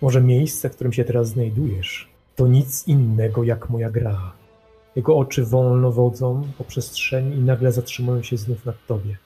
[0.03, 4.33] Może miejsce, w którym się teraz znajdujesz, to nic innego jak moja gra.
[4.97, 9.17] Jego oczy wolno wodzą po przestrzeni i nagle zatrzymują się znów nad tobie.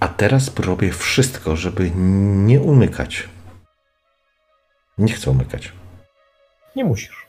[0.00, 1.90] A teraz robię wszystko, żeby
[2.46, 3.28] nie umykać.
[4.98, 5.72] Nie chcę umykać.
[6.76, 7.26] Nie musisz.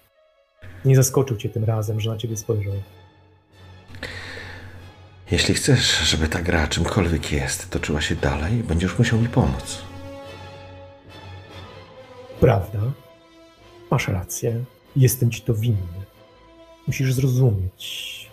[0.85, 2.73] Nie zaskoczył cię tym razem, że na ciebie spojrzał.
[5.31, 9.81] Jeśli chcesz, żeby ta gra czymkolwiek jest, toczyła się dalej, będziesz musiał mi pomóc.
[12.39, 12.79] Prawda?
[13.91, 14.63] Masz rację.
[14.95, 16.05] Jestem ci to winny.
[16.87, 18.29] Musisz zrozumieć,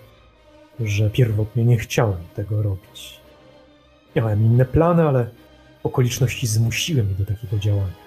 [0.80, 3.20] że pierwotnie nie chciałem tego robić.
[4.16, 5.30] Miałem inne plany, ale
[5.82, 8.02] okoliczności zmusiły mnie do takiego działania.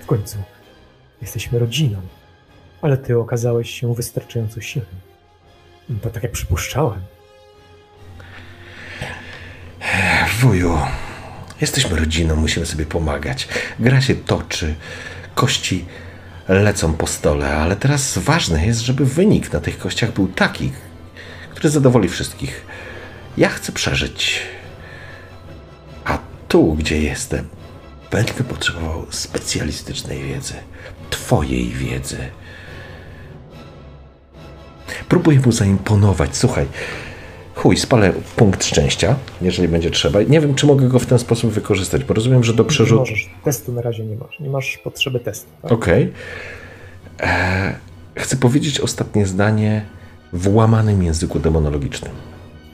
[0.00, 0.38] W końcu
[1.22, 2.00] jesteśmy rodziną,
[2.82, 4.98] ale ty okazałeś się wystarczająco silny.
[6.02, 7.00] To tak jak przypuszczałem.
[10.38, 10.78] Wuju,
[11.60, 13.48] jesteśmy rodziną, musimy sobie pomagać.
[13.78, 14.74] Gra się toczy,
[15.34, 15.84] kości
[16.48, 20.72] lecą po stole, ale teraz ważne jest, żeby wynik na tych kościach był taki,
[21.50, 22.66] który zadowoli wszystkich.
[23.36, 24.42] Ja chcę przeżyć.
[26.04, 27.48] A tu, gdzie jestem,
[28.10, 30.54] będę potrzebował specjalistycznej wiedzy.
[31.10, 32.18] Twojej wiedzy.
[35.08, 36.36] Próbuję mu zaimponować.
[36.36, 36.66] Słuchaj,
[37.58, 40.22] chuj, spalę punkt szczęścia, jeżeli będzie trzeba.
[40.22, 43.00] Nie wiem, czy mogę go w ten sposób wykorzystać, bo rozumiem, że do Nie przerzutu...
[43.00, 43.30] możesz.
[43.44, 44.40] Testu na razie nie masz.
[44.40, 45.48] Nie masz potrzeby testu.
[45.62, 45.72] Tak?
[45.72, 46.12] Okej.
[47.20, 47.74] Eee,
[48.14, 49.86] Chcę powiedzieć ostatnie zdanie
[50.32, 52.12] w łamanym języku demonologicznym.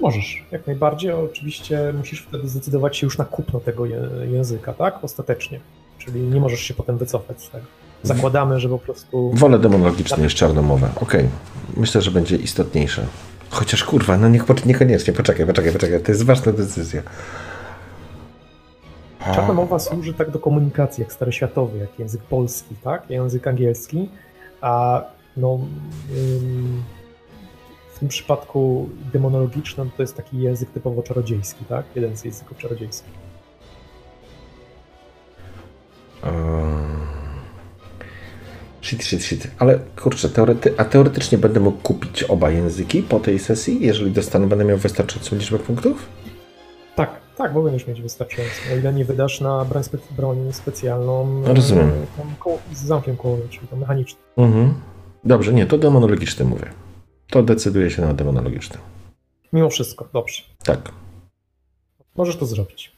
[0.01, 1.11] Możesz, jak najbardziej.
[1.13, 3.87] Oczywiście musisz wtedy zdecydować się już na kupno tego
[4.33, 5.05] języka, tak?
[5.05, 5.61] Ostatecznie.
[5.99, 7.65] Czyli nie możesz się potem wycofać z tego.
[8.03, 9.31] Zakładamy, że po prostu.
[9.35, 10.89] Wolę demonologiczną niż czarną mowę.
[11.01, 11.29] Okej.
[11.77, 13.07] Myślę, że będzie istotniejsze.
[13.51, 15.13] Chociaż kurwa, no niech, niekoniecznie.
[15.13, 16.03] Poczekaj, poczekaj, poczekaj.
[16.03, 17.03] To jest ważna decyzja.
[19.35, 23.11] Czarna mowa służy tak do komunikacji, jak staroświatowy, jak język polski, tak?
[23.11, 24.11] Język angielski.
[24.61, 25.03] A
[25.37, 25.59] no.
[27.95, 31.85] w tym przypadku demonologicznym to jest taki język typowo czarodziejski, tak?
[31.95, 33.13] Jeden z języków czarodziejskich.
[36.25, 37.24] Eee,
[38.85, 39.51] Shit, shit, shit.
[39.59, 44.47] Ale kurczę, teorety, a teoretycznie będę mógł kupić oba języki po tej sesji, jeżeli dostanę,
[44.47, 46.07] będę miał wystarczającą liczbę punktów?
[46.97, 48.55] Tak, tak, bo będziesz mieć wystarczająco.
[48.73, 51.89] O ile nie wydasz na broń, spe- broń specjalną rozumiem.
[51.89, 54.21] e, tam koło, z zamkiem kołowym, czyli to mechaniczny.
[54.37, 54.75] Mhm.
[55.25, 56.67] Dobrze, nie, to demonologiczny mówię.
[57.31, 58.79] To decyduje się na demonologiczny.
[59.53, 60.43] Mimo wszystko, dobrze.
[60.65, 60.93] Tak.
[62.17, 62.93] Możesz to zrobić.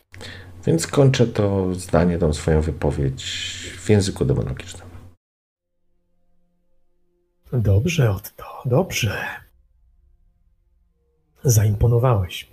[0.66, 3.24] Więc kończę to zdanie, tą swoją wypowiedź
[3.78, 4.85] w języku demonologicznym.
[7.52, 9.26] Dobrze, Otto, dobrze.
[11.44, 12.50] Zaimponowałeś.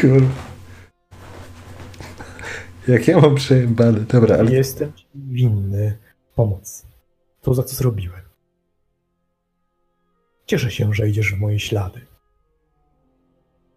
[0.00, 0.54] Kurwa.
[2.88, 4.00] Jak ja mam przejebane.
[4.00, 5.98] Dobra, ale Jestem ci winny
[6.34, 6.86] pomoc.
[7.42, 8.20] To, za co zrobiłem.
[10.46, 12.00] Cieszę się, że idziesz w moje ślady.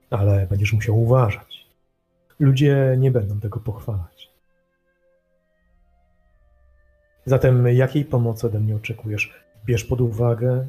[0.09, 1.67] Ale będziesz musiał uważać.
[2.39, 4.16] Ludzie nie będą tego pochwalać.
[7.27, 9.33] Zatem jakiej pomocy ode mnie oczekujesz?
[9.65, 10.67] Bierz pod uwagę,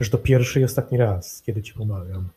[0.00, 2.28] że to pierwszy i ostatni raz, kiedy ci pomagam.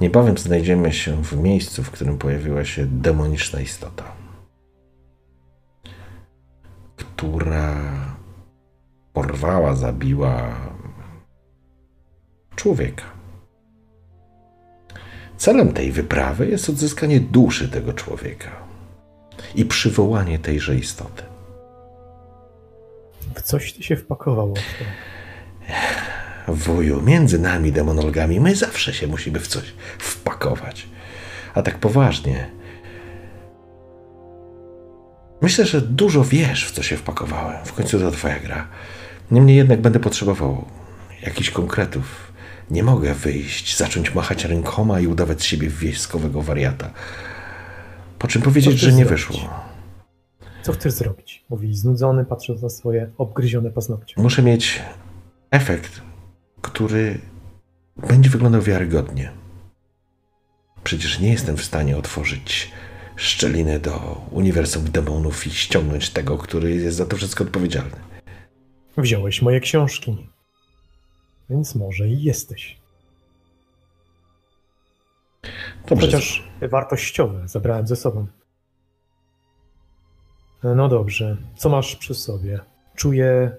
[0.00, 4.04] niebawem znajdziemy się w miejscu, w którym pojawiła się demoniczna istota,
[6.96, 7.76] która
[9.12, 10.56] porwała, zabiła
[12.60, 13.04] człowieka.
[15.36, 18.50] Celem tej wyprawy jest odzyskanie duszy tego człowieka
[19.54, 21.22] i przywołanie tejże istoty.
[23.34, 24.84] W coś ty się wpakował, Otto.
[26.48, 30.88] Wuju, między nami demonologami my zawsze się musimy w coś wpakować.
[31.54, 32.50] A tak poważnie.
[35.42, 37.64] Myślę, że dużo wiesz, w co się wpakowałem.
[37.64, 38.68] W końcu to twoja gra.
[39.30, 40.64] Niemniej jednak będę potrzebował
[41.22, 42.29] jakichś konkretów.
[42.70, 46.90] Nie mogę wyjść, zacząć machać rękoma i udawać siebie wieśskowego wariata.
[48.18, 49.10] Po czym powiedzieć, że nie zrobić?
[49.10, 49.50] wyszło.
[50.62, 51.44] Co chcesz zrobić?
[51.50, 54.14] Mówi znudzony, patrząc na swoje obgryzione paznokcie.
[54.16, 54.82] Muszę mieć
[55.50, 56.00] efekt,
[56.60, 57.18] który
[58.08, 59.30] będzie wyglądał wiarygodnie.
[60.84, 62.70] Przecież nie jestem w stanie otworzyć
[63.16, 67.96] szczeliny do uniwersum demonów i ściągnąć tego, który jest za to wszystko odpowiedzialny.
[68.96, 70.28] Wziąłeś moje książki.
[71.50, 72.80] Więc może i jesteś.
[75.88, 78.26] Dobrze, Chociaż wartościowe zabrałem ze sobą.
[80.62, 81.36] No dobrze.
[81.56, 82.60] Co masz przy sobie?
[82.94, 83.56] Czuję.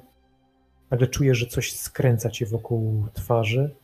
[0.92, 3.76] Nagle czuję, że coś skręca cię wokół twarzy,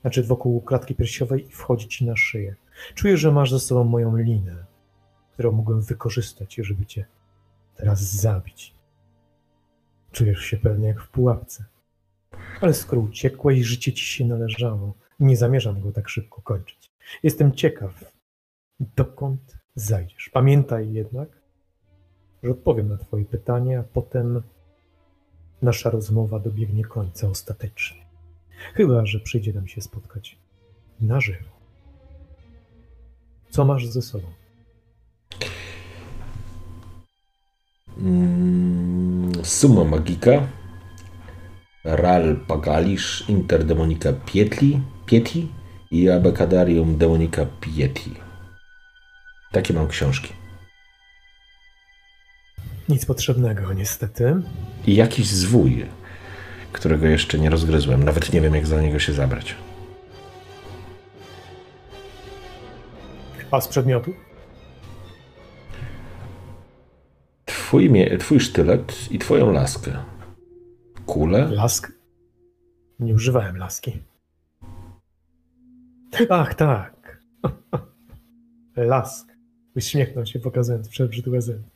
[0.00, 2.54] znaczy wokół klatki piersiowej i wchodzi ci na szyję.
[2.94, 4.64] Czuję, że masz ze sobą moją linę,
[5.32, 7.04] którą mogłem wykorzystać, żeby cię
[7.76, 8.74] teraz zabić.
[10.12, 11.64] Czujesz się pewnie jak w pułapce.
[12.60, 14.94] Ale skoro uciekłeś, życie ci się należało.
[15.20, 16.92] Nie zamierzam go tak szybko kończyć.
[17.22, 18.04] Jestem ciekaw,
[18.80, 20.30] dokąd zajdziesz.
[20.32, 21.28] Pamiętaj jednak,
[22.42, 24.42] że odpowiem na Twoje pytanie, a potem
[25.62, 28.04] nasza rozmowa dobiegnie końca ostatecznie.
[28.74, 30.38] Chyba, że przyjdzie nam się spotkać
[31.00, 31.54] na żywo.
[33.50, 34.26] Co masz ze sobą?
[37.98, 40.48] Mm, Summa Magika,
[41.84, 45.48] Ral Pagalisz, Interdemonica Pietli, Pieti
[45.90, 48.14] i Abecadarium Demonica Pieti.
[49.52, 50.32] Takie mam książki.
[52.88, 54.42] Nic potrzebnego, niestety.
[54.86, 55.86] I jakiś zwój,
[56.72, 58.02] którego jeszcze nie rozgryzłem.
[58.02, 59.54] Nawet nie wiem, jak za niego się zabrać.
[63.50, 64.14] A z przedmiotu?
[67.44, 70.13] Twój, twój sztylet i twoją laskę.
[71.06, 71.48] Kulę?
[71.50, 71.92] Lask?
[72.98, 74.02] Nie używałem laski.
[76.30, 77.22] Ach, tak.
[78.76, 79.32] Lask.
[79.76, 81.68] Uśmiechnął się, pokazując przebrzydłe zęby.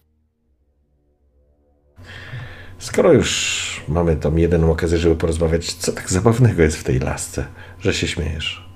[2.78, 7.46] Skoro już mamy tą jedyną okazję, żeby porozmawiać, co tak zabawnego jest w tej lasce,
[7.80, 8.68] że się śmiejesz?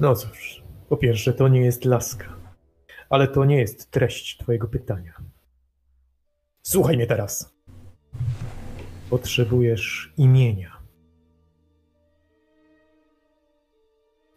[0.00, 2.36] No cóż, po pierwsze, to nie jest laska,
[3.10, 5.14] ale to nie jest treść Twojego pytania.
[6.62, 7.57] Słuchaj mnie teraz.
[9.10, 10.78] Potrzebujesz imienia.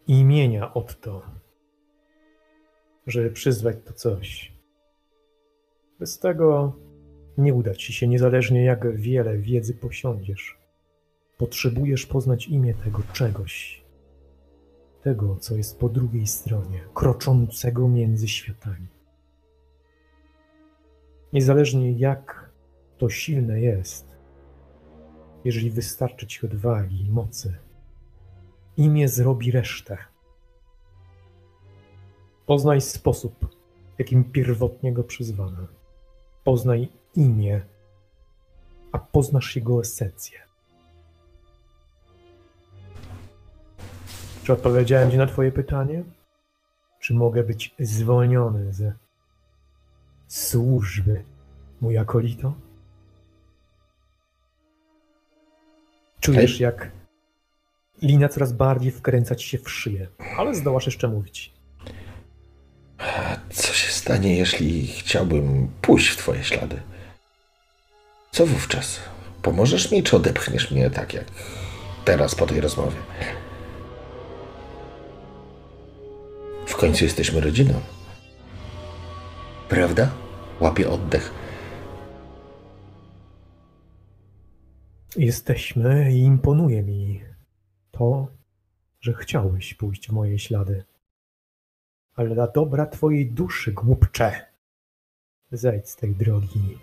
[0.06, 1.22] Imienia od to,
[3.06, 4.52] żeby przyzwać to coś.
[5.98, 6.76] Bez tego
[7.38, 10.58] nie uda ci się, niezależnie jak wiele wiedzy posiądziesz.
[11.38, 13.84] Potrzebujesz poznać imię tego czegoś,
[15.02, 18.86] tego, co jest po drugiej stronie, kroczącego między światami.
[21.32, 22.41] Niezależnie jak
[23.02, 24.16] to silne jest,
[25.44, 27.54] jeżeli wystarczy ci odwagi i mocy,
[28.76, 29.98] imię zrobi resztę.
[32.46, 33.56] Poznaj sposób,
[33.98, 35.66] jakim pierwotnie go przyzwano.
[36.44, 37.62] Poznaj imię,
[38.92, 40.38] a poznasz jego esencję.
[44.44, 46.04] Czy odpowiedziałem Ci na Twoje pytanie?
[47.00, 48.92] Czy mogę być zwolniony ze
[50.28, 51.24] służby,
[51.80, 52.54] mój akolito?
[56.22, 56.90] Czujesz, jak
[58.02, 60.06] linia coraz bardziej wkręca Ci się w szyję,
[60.38, 61.52] ale zdołasz jeszcze mówić.
[63.50, 66.82] Co się stanie, jeśli chciałbym pójść w twoje ślady?
[68.32, 69.00] Co wówczas?
[69.42, 71.24] Pomożesz mi, czy odepchniesz mnie tak jak
[72.04, 72.96] teraz po tej rozmowie?
[76.66, 77.80] W końcu jesteśmy rodziną.
[79.68, 80.10] Prawda?
[80.60, 81.41] Łapię oddech.
[85.16, 87.20] Jesteśmy i imponuje mi
[87.90, 88.26] to,
[89.00, 90.84] że chciałeś pójść w moje ślady.
[92.14, 94.46] Ale dla dobra twojej duszy, głupcze,
[95.52, 96.78] zejdź z tej drogi.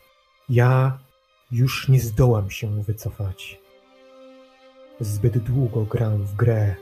[0.50, 1.00] Ja
[1.52, 3.60] już nie zdołam się wycofać.
[5.00, 6.76] Zbyt długo gram w grę.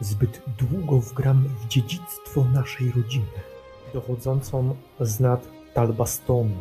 [0.00, 3.40] Zbyt długo wgram w dziedzictwo naszej rodziny,
[3.94, 6.56] dochodzącą z nad Talbastonu,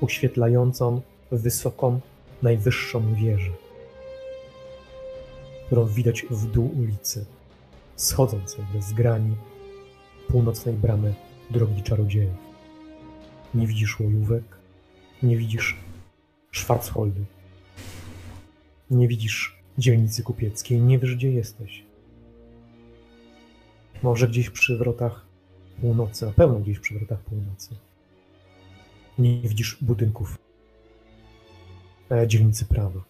[0.00, 2.00] oświetlającą wysoką,
[2.42, 3.50] najwyższą wieżę,
[5.66, 7.26] którą widać w dół ulicy,
[7.96, 9.36] schodzącej bez grani
[10.28, 11.14] północnej bramy
[11.50, 12.36] drogi czarodziejów.
[13.54, 14.44] Nie widzisz łojówek,
[15.22, 15.76] nie widzisz
[16.52, 17.24] Schwarzholdu,
[18.90, 21.84] nie widzisz dzielnicy kupieckiej, nie wiesz gdzie jesteś.
[24.02, 25.26] Może gdzieś przy wrotach
[25.80, 27.76] północy, na pewno gdzieś przy wrotach północy.
[29.18, 30.38] Nie widzisz budynków
[32.26, 33.00] dzielnicy prawa.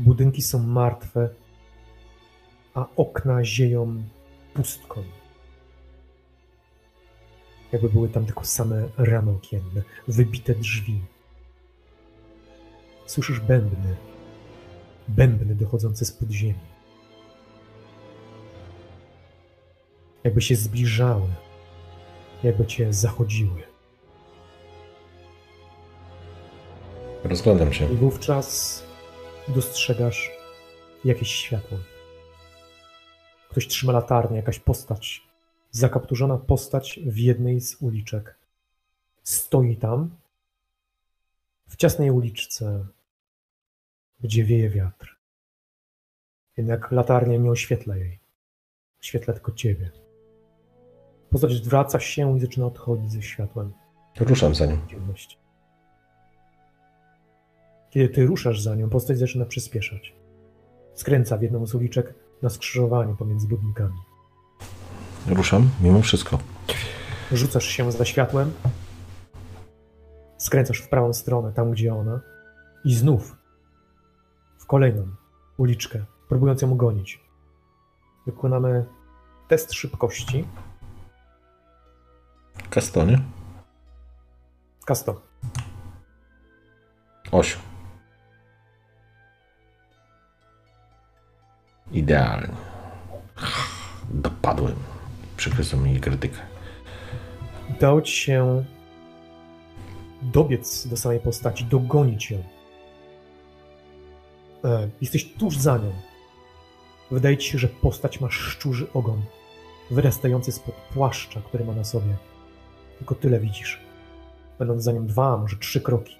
[0.00, 1.28] Budynki są martwe,
[2.74, 4.02] a okna zieją
[4.54, 5.02] pustką.
[7.72, 11.00] Jakby były tam tylko same ramy okienne, wybite drzwi.
[13.06, 13.96] Słyszysz bębny,
[15.08, 16.58] bębny dochodzące z podziemi.
[20.24, 21.28] Jakby się zbliżały,
[22.42, 23.75] jakby cię zachodziły.
[27.28, 27.92] Rozglądam się.
[27.92, 28.82] I wówczas
[29.48, 30.30] dostrzegasz
[31.04, 31.78] jakieś światło.
[33.50, 35.26] Ktoś trzyma latarnię, jakaś postać.
[35.70, 38.38] Zakapturzona postać w jednej z uliczek.
[39.22, 40.16] stoi tam,
[41.68, 42.86] w ciasnej uliczce,
[44.20, 45.16] gdzie wieje wiatr.
[46.56, 48.18] Jednak latarnia nie oświetla jej.
[49.00, 49.90] Oświetla tylko ciebie.
[51.30, 53.72] Postać zwraca się i zaczyna odchodzić ze światłem
[54.20, 55.45] Ruszam za ciemności.
[57.96, 60.14] Kiedy ty ruszasz za nią, postać zaczyna przyspieszać.
[60.94, 63.98] Skręca w jedną z uliczek na skrzyżowaniu pomiędzy budynkami.
[65.26, 66.38] Ruszam mimo wszystko.
[67.32, 68.52] Rzucasz się za światłem,
[70.38, 72.20] skręcasz w prawą stronę, tam gdzie ona,
[72.84, 73.36] i znów
[74.58, 75.08] w kolejną
[75.56, 77.20] uliczkę, próbując ją gonić.
[78.26, 78.84] Wykonamy
[79.48, 80.44] test szybkości.
[82.70, 83.20] Kastonie.
[84.84, 85.20] Kasto.
[87.32, 87.65] Osiem.
[91.92, 92.54] Idealnie.
[94.10, 94.74] Dopadłem.
[95.36, 96.38] Przykryzłem mi krytykę.
[97.76, 98.64] Udało ci się
[100.22, 102.38] dobiec do samej postaci, dogonić ją.
[104.64, 105.92] E, jesteś tuż za nią.
[107.10, 109.22] Wydaje ci się, że postać ma szczurzy ogon,
[109.90, 112.16] wyrastający spod płaszcza, który ma na sobie.
[112.98, 113.80] Tylko tyle widzisz.
[114.58, 116.16] Będąc za nią dwa, może trzy kroki.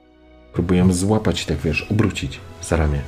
[0.53, 3.01] Próbuję złapać, tak wiesz, obrócić za ramię.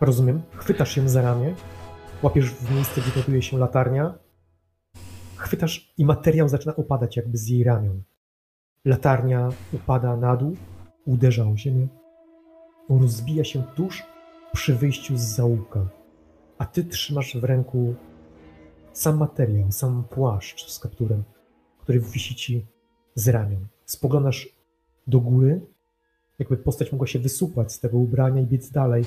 [0.00, 0.42] Rozumiem.
[0.56, 1.54] Chwytasz ją za ramię,
[2.22, 4.18] łapiesz w miejsce, gdzie znajduje się latarnia,
[5.36, 8.02] chwytasz i materiał zaczyna opadać jakby z jej ramion.
[8.84, 10.56] Latarnia upada na dół,
[11.04, 11.88] uderza o ziemię,
[12.88, 14.02] rozbija się tuż
[14.52, 15.88] przy wyjściu z zaułka,
[16.58, 17.94] a ty trzymasz w ręku
[18.92, 21.24] sam materiał, sam płaszcz z kapturem,
[21.78, 22.66] który wisi ci
[23.14, 23.66] z ramion.
[23.84, 24.48] Spoglądasz
[25.06, 25.60] do góry,
[26.38, 29.04] jakby postać mogła się wysupłać z tego ubrania i biec dalej.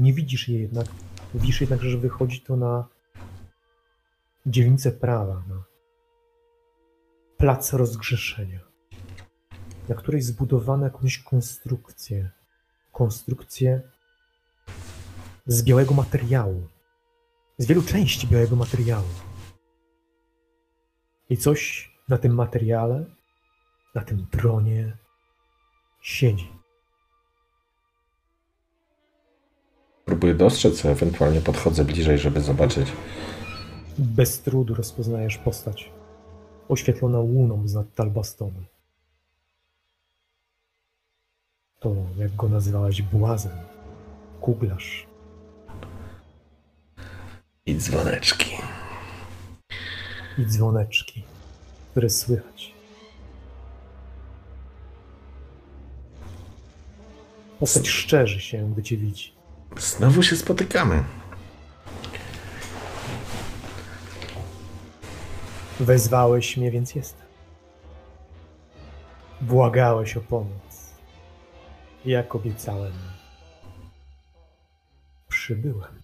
[0.00, 0.86] Nie widzisz jej jednak.
[1.34, 2.88] Widzisz jednak, że wychodzi to na
[4.46, 5.62] dzielnicę prawa, na
[7.36, 8.60] plac rozgrzeszenia,
[9.88, 12.30] na której zbudowano jakąś konstrukcję.
[12.92, 13.82] Konstrukcję
[15.46, 16.68] z białego materiału.
[17.58, 19.08] Z wielu części białego materiału.
[21.30, 23.04] I coś na tym materiale,
[23.94, 24.96] na tym tronie
[26.00, 26.59] siedzi.
[30.10, 32.92] Próbuję dostrzec, ewentualnie podchodzę bliżej, żeby zobaczyć.
[33.98, 35.90] Bez trudu rozpoznajesz postać,
[36.68, 38.64] oświetlona łuną z nad Talbastonu.
[41.80, 43.56] To, jak go nazywałeś, błazen,
[44.40, 45.06] kuglarz.
[47.66, 48.50] I dzwoneczki.
[50.38, 51.22] i dzwoneczki,
[51.90, 52.74] które słychać.
[57.60, 59.39] Postać szczerzy się, gdy cię widzi.
[59.78, 61.04] Znowu się spotykamy.
[65.80, 67.26] Wezwałeś mnie, więc jestem.
[69.40, 70.90] Błagałeś o pomoc.
[72.04, 72.92] Jak obiecałem,
[75.28, 76.02] przybyłem.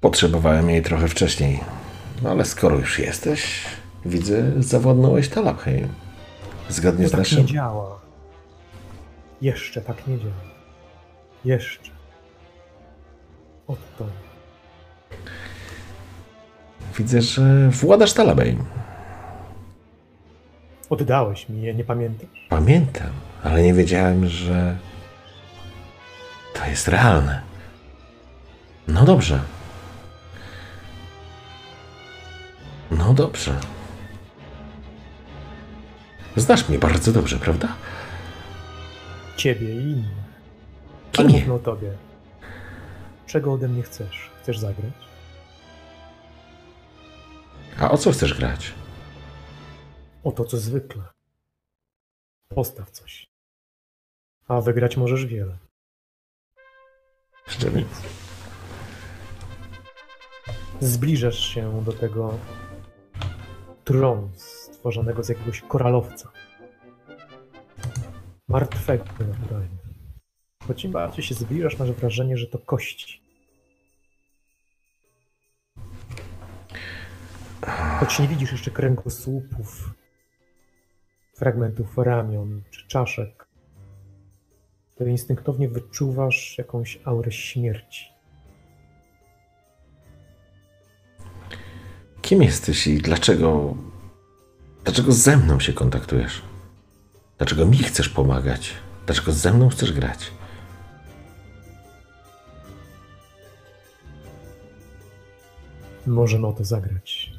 [0.00, 1.60] Potrzebowałem jej trochę wcześniej.
[2.22, 3.64] No ale skoro już jesteś,
[4.06, 5.88] widzę, zawładnąłeś Talabheim.
[6.68, 7.38] Zgodnie To z tak naszym...
[7.38, 8.00] nie działa.
[9.42, 10.51] Jeszcze tak nie działa.
[11.44, 11.90] Jeszcze.
[13.66, 14.06] Oto.
[16.98, 18.64] Widzę, że władasz Talabheim.
[20.90, 22.46] Oddałeś mi je, nie pamiętasz?
[22.48, 23.10] Pamiętam,
[23.44, 24.76] ale nie wiedziałem, że
[26.54, 27.40] to jest realne.
[28.88, 29.40] No dobrze.
[32.90, 33.60] No dobrze.
[36.36, 37.68] Znasz mnie bardzo dobrze, prawda?
[39.36, 40.21] Ciebie i innych.
[41.12, 41.92] Kim Ale mówmy o tobie.
[43.26, 44.30] Czego ode mnie chcesz?
[44.42, 44.92] Chcesz zagrać?
[47.78, 48.72] A o co chcesz grać?
[50.24, 51.02] O to, co zwykle.
[52.48, 53.26] Postaw coś.
[54.48, 55.58] A wygrać możesz wiele.
[57.48, 57.84] Szczerze.
[60.80, 62.38] Zbliżasz się do tego
[63.84, 66.32] tronu stworzonego z jakiegoś koralowca.
[68.48, 69.81] Martwego naturalnie.
[70.68, 73.22] Choć im bardziej się zbliżasz, masz wrażenie, że to kości.
[78.00, 79.90] Choć nie widzisz jeszcze kręgosłupów,
[81.34, 83.48] fragmentów ramion czy czaszek,
[84.96, 88.12] to instynktownie wyczuwasz jakąś aurę śmierci.
[92.22, 93.76] Kim jesteś i dlaczego.
[94.84, 96.42] Dlaczego ze mną się kontaktujesz?
[97.38, 98.74] Dlaczego mi chcesz pomagać?
[99.06, 100.30] Dlaczego ze mną chcesz grać?
[106.06, 107.30] Możemy o to zagrać.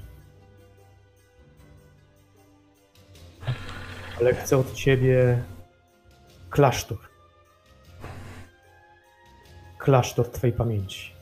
[4.19, 5.43] Ale chcę od ciebie
[6.49, 6.97] klasztor.
[9.77, 11.13] Klasztor twojej pamięci.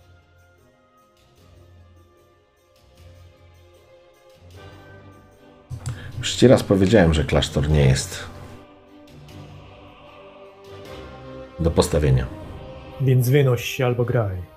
[6.20, 8.24] Już ci raz powiedziałem, że klasztor nie jest
[11.60, 12.28] do postawienia.
[13.02, 14.51] Więc wynoś się albo graj.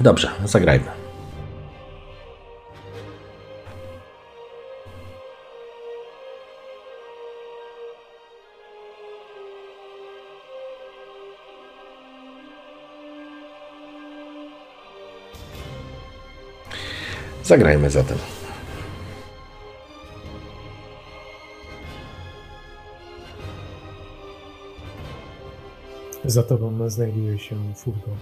[0.00, 1.04] Dobrze, zagrajmy.
[17.42, 18.43] Zagrajmy zatem.
[26.24, 28.18] Za tobą znajduje się furgon.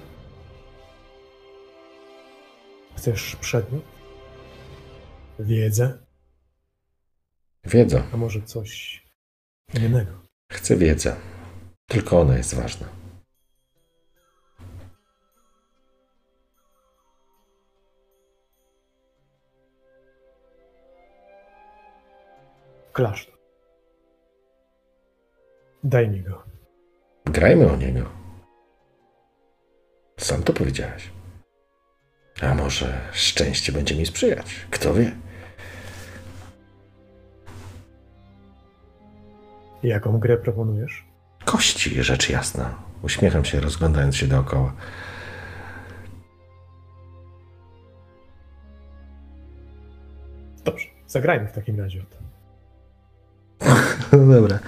[2.96, 3.82] Chcesz przedmiot?
[5.38, 5.98] Wiedzę?
[7.64, 8.02] Wiedza.
[8.12, 9.02] A może coś
[9.74, 10.12] innego?
[10.52, 11.16] Chcę wiedzę.
[11.86, 12.88] Tylko ona jest ważna.
[22.92, 23.38] Klasztor.
[25.84, 26.51] Daj mi go.
[27.32, 28.10] Grajmy o niego.
[30.18, 31.10] Sam to powiedziałeś.
[32.42, 34.46] A może szczęście będzie mi sprzyjać?
[34.70, 35.12] Kto wie?
[39.82, 41.04] Jaką grę proponujesz?
[41.44, 42.74] Kości, rzecz jasna.
[43.02, 44.72] Uśmiecham się, rozglądając się dookoła.
[50.64, 52.21] Dobrze, zagrajmy w takim razie o to.
[54.12, 54.58] No dobra.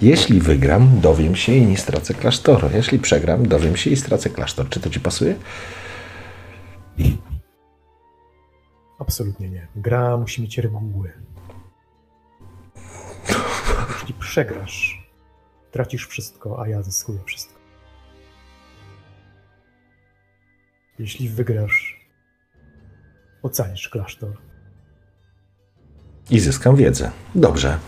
[0.00, 2.68] Jeśli wygram, dowiem się i nie stracę klasztoru.
[2.74, 4.68] Jeśli przegram, dowiem się i stracę klasztor.
[4.68, 5.34] Czy to ci pasuje?
[8.98, 9.66] Absolutnie nie.
[9.76, 11.12] Gra musi mieć reguły.
[13.94, 15.08] Jeśli przegrasz,
[15.70, 17.60] tracisz wszystko, a ja zyskuję wszystko.
[20.98, 22.08] Jeśli wygrasz,
[23.42, 24.36] ocalisz klasztor.
[26.30, 27.10] I zyskam wiedzę.
[27.34, 27.78] Dobrze.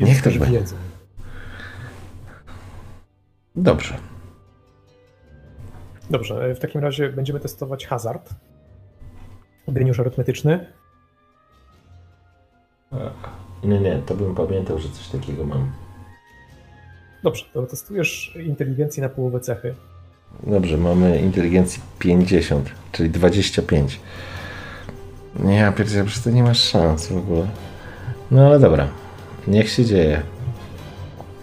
[0.00, 0.58] Niech tak będzie.
[0.58, 0.76] wiedzę.
[3.56, 3.94] Dobrze.
[6.10, 8.30] Dobrze, e, w takim razie będziemy testować hazard.
[9.68, 10.66] Geniusz arytmetyczny.
[13.64, 15.72] Nie, nie, to bym pamiętał, że coś takiego mam.
[17.22, 19.74] Dobrze, to testujesz inteligencję na połowę cechy.
[20.42, 24.00] Dobrze, mamy inteligencji 50, czyli 25.
[25.36, 27.46] Nie, ja pierdzielę, przecież to nie masz szans w ogóle.
[28.30, 28.88] No ale dobra,
[29.46, 30.22] niech się dzieje.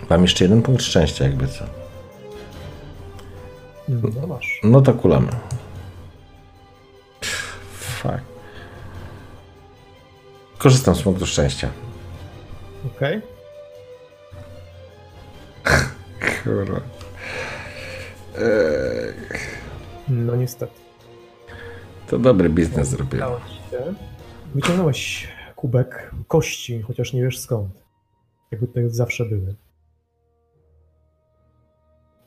[0.09, 1.65] Mam jeszcze jeden punkt szczęścia, jakby co.
[3.87, 4.59] No masz.
[4.63, 5.31] No to kulamy.
[7.71, 8.21] Fuck.
[10.57, 11.69] Korzystam z punktu szczęścia.
[12.85, 13.21] Okej.
[16.43, 16.81] Kurwa.
[20.07, 20.73] No niestety.
[22.07, 23.31] To dobry biznes zrobiłem.
[24.55, 27.80] Wyciągnąłeś kubek kości, chociaż nie wiesz skąd.
[28.51, 29.55] Jakby tutaj zawsze były.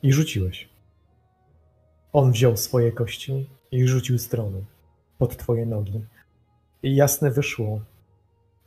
[0.03, 0.69] I rzuciłeś.
[2.13, 4.65] On wziął swoje kości i rzucił strony
[5.19, 6.05] pod twoje nogi.
[6.83, 7.81] I jasne wyszło,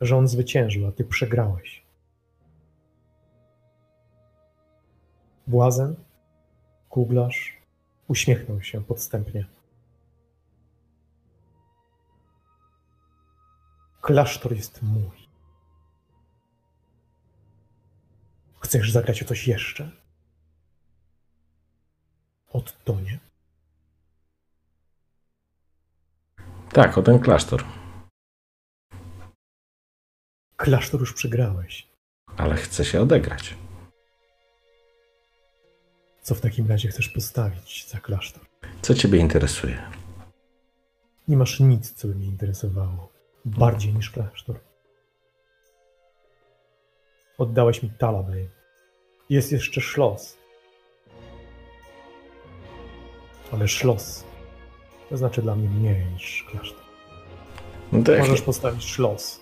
[0.00, 1.86] że on zwyciężył, a ty przegrałeś.
[5.46, 5.96] Błazen,
[6.88, 7.58] kuglarz,
[8.08, 9.46] uśmiechnął się podstępnie.
[14.00, 15.27] Klasztor jest mój.
[18.68, 19.90] Chcesz zagrać o coś jeszcze?
[22.48, 23.18] Odtonie?
[26.72, 27.64] Tak, o ten klasztor.
[30.56, 31.88] Klasztor już przegrałeś.
[32.36, 33.54] Ale chcę się odegrać.
[36.22, 38.46] Co w takim razie chcesz postawić za klasztor?
[38.82, 39.90] Co ciebie interesuje?
[41.28, 43.12] Nie masz nic, co by mnie interesowało.
[43.44, 44.60] Bardziej niż klasztor.
[47.38, 48.57] Oddałeś mi Talabej.
[49.30, 50.38] Jest jeszcze szlos.
[53.52, 54.28] Ale szlos
[55.08, 56.84] to znaczy dla mnie mniej niż klasztor.
[57.92, 59.40] No Możesz postawić szlos.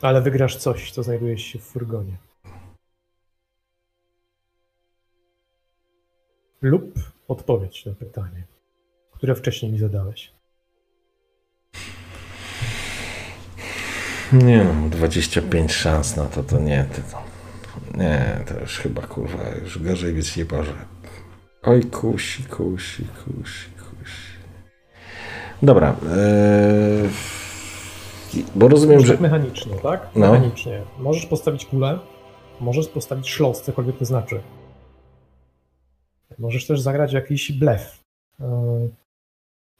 [0.00, 2.16] Ale wygrasz coś, co znajduje się w furgonie.
[6.62, 6.94] Lub
[7.28, 8.46] odpowiedź na pytanie,
[9.10, 10.32] które wcześniej mi zadałeś.
[14.32, 17.18] Nie no, 25 szans na to, to nie, to, to,
[17.98, 20.72] nie, to już chyba kurwa, już gorzej być nie może.
[21.62, 24.30] Oj, kusi, kusi, kusi, kusi.
[25.62, 25.96] Dobra,
[28.34, 29.16] yy, bo rozumiem, że...
[29.16, 30.08] Mechanicznie, tak?
[30.14, 30.32] No.
[30.32, 30.82] Mechanicznie.
[30.98, 31.98] Możesz postawić kulę,
[32.60, 34.40] możesz postawić szlos, cokolwiek to znaczy.
[36.38, 38.00] Możesz też zagrać jakiś blef.
[38.40, 38.46] Yy,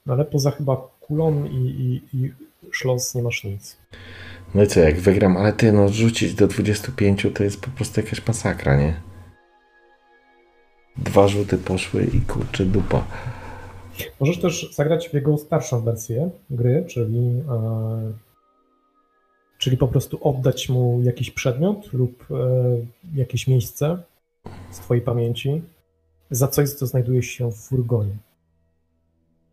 [0.06, 2.32] No ale poza chyba kulą i, i, i
[2.70, 3.76] szlos nie masz nic.
[4.54, 8.00] No i co, jak wygram, ale ty, no rzucić do 25 to jest po prostu
[8.00, 9.00] jakaś masakra, nie?
[10.96, 13.04] Dwa rzuty poszły i kurczę dupa.
[14.20, 18.12] Możesz też zagrać w jego starszą wersję gry, czyli, e,
[19.58, 22.36] czyli po prostu oddać mu jakiś przedmiot lub e,
[23.14, 24.02] jakieś miejsce
[24.70, 25.62] z twojej pamięci
[26.30, 28.16] za coś, co znajduje się w furgonie.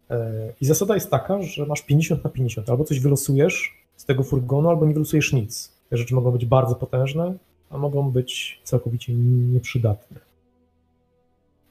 [0.10, 2.69] E, I zasada jest taka, że masz 50 na 50.
[2.69, 5.72] Albo coś wylosujesz z tego furgonu, albo nie wylosujesz nic.
[5.90, 7.34] Te rzeczy mogą być bardzo potężne,
[7.69, 9.14] a mogą być całkowicie
[9.53, 10.19] nieprzydatne.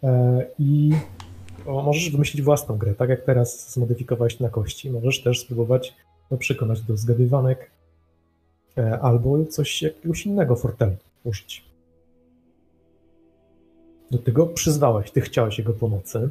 [0.02, 0.92] E, I
[1.66, 4.90] możesz wymyślić własną grę, tak jak teraz zmodyfikowałeś na kości.
[4.90, 5.94] Możesz też spróbować
[6.30, 7.70] no, przekonać do zgadywanek
[8.78, 11.64] e, albo coś jakiegoś innego fortelu użyć.
[14.10, 16.30] Do tego przyznałeś, ty chciałeś jego pomocy.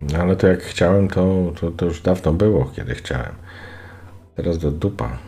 [0.00, 3.32] No ale to jak chciałem, to, to, to już dawno było, kiedy chciałem.
[4.36, 5.18] Teraz do dupa.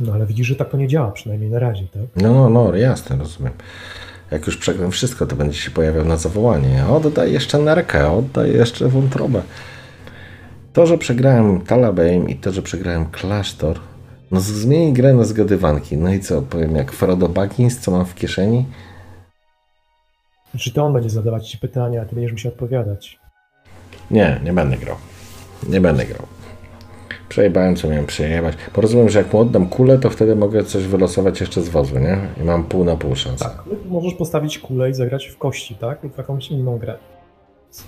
[0.00, 2.02] No ale widzisz, że tak to nie działa, przynajmniej na razie, tak?
[2.16, 3.52] No, no, no, jasne, rozumiem.
[4.30, 6.86] Jak już przegram wszystko, to będzie się pojawiał na zawołanie.
[6.86, 9.42] Oddaj jeszcze nerkę, oddaj jeszcze wątrobę.
[10.72, 13.80] To, że przegrałem Talabheim i to, że przegrałem klasztor,
[14.30, 15.96] no zmieni grę na zgadywanki.
[15.96, 18.66] No i co, powiem jak Frodo Baggins, co mam w kieszeni?
[20.58, 23.18] Czy to on będzie zadawać ci pytania, a ty będziesz musiał odpowiadać.
[24.10, 24.96] Nie, nie będę grał.
[25.68, 26.26] Nie będę grał.
[27.28, 28.54] Przejebałem, co miałem przejebać.
[28.74, 31.98] Bo rozumiem, że jak mu oddam kulę, to wtedy mogę coś wylosować jeszcze z wozu,
[31.98, 32.18] nie?
[32.40, 33.40] I mam pół na pół szans.
[33.40, 36.02] Tak, możesz postawić kulę i zagrać w kości, tak?
[36.02, 36.98] Lub w jakąś inną grę.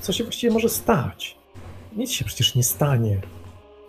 [0.00, 1.39] Co się właściwie może stać?
[1.97, 3.20] Nic się przecież nie stanie.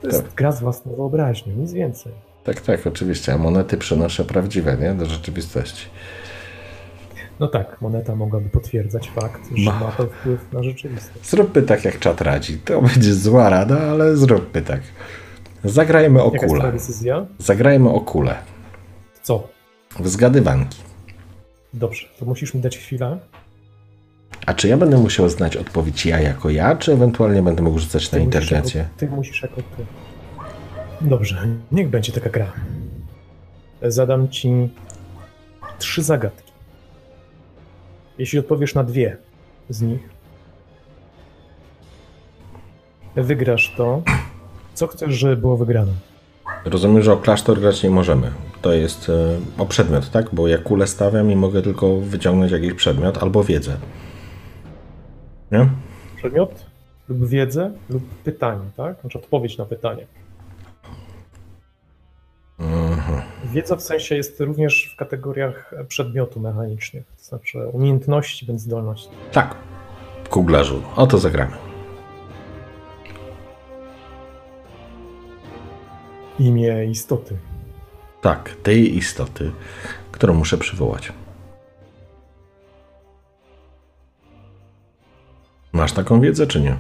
[0.02, 0.34] To jest Tak.
[0.34, 2.11] gra z własną wyobraźnią, nic więcej.
[2.43, 3.34] Tak, tak, oczywiście.
[3.34, 4.93] A monety przynoszę prawdziwe, nie?
[4.93, 5.85] Do rzeczywistości.
[7.40, 9.80] No tak, moneta mogłaby potwierdzać fakt, że Ma.
[9.80, 11.30] ma to wpływ na rzeczywistość.
[11.30, 12.58] Zróbmy tak, jak czat radzi.
[12.58, 14.82] To będzie zła rada, ale zróbmy tak.
[15.64, 16.72] Zagrajmy o Jaka kulę.
[16.72, 17.26] decyzja?
[17.40, 18.36] Zagrajmy o kulę.
[19.24, 19.48] Co?
[20.00, 20.78] W zgadywanki.
[21.74, 23.20] Dobrze, to musisz mi dać chwilę.
[24.45, 28.12] A czy ja będę musiał znać odpowiedź ja jako ja, czy ewentualnie będę mógł rzucać
[28.12, 28.82] na Ty musisz inteligencję?
[28.82, 29.86] Jako, ty musisz jako ty.
[31.02, 32.52] Dobrze, niech będzie taka gra.
[33.82, 34.70] Zadam ci
[35.80, 36.52] trzy zagadki.
[38.24, 39.18] Jeśli odpowiesz na dwie
[39.69, 40.10] z nich,
[43.16, 44.03] wygrasz to,
[44.74, 45.92] co chcesz, żeby było wygrane.
[46.66, 48.32] Rozumiem, że o klasztor grać nie możemy.
[48.61, 50.35] To jest e, o przedmiot, tak?
[50.35, 53.77] Bo ja kulę stawiam i mogę tylko wyciągnąć jakiś przedmiot albo wiedzę.
[55.52, 55.69] Nie?
[56.18, 56.66] Przedmiot
[57.10, 59.02] lub wiedzę lub pytanie, tak?
[59.02, 60.06] Znaczy odpowiedź na pytanie.
[63.45, 69.09] Wiedza w sensie jest również w kategoriach przedmiotu mechanicznych, to znaczy umiejętności bądź zdolności.
[69.32, 69.56] Tak.
[70.30, 70.83] Kuglarzu.
[70.95, 71.57] O to zagramy.
[76.40, 77.38] Imię istoty.
[78.22, 79.51] Tak, tej istoty,
[80.11, 81.14] którą muszę przywołać.
[85.73, 86.77] Masz taką wiedzę, czy nie?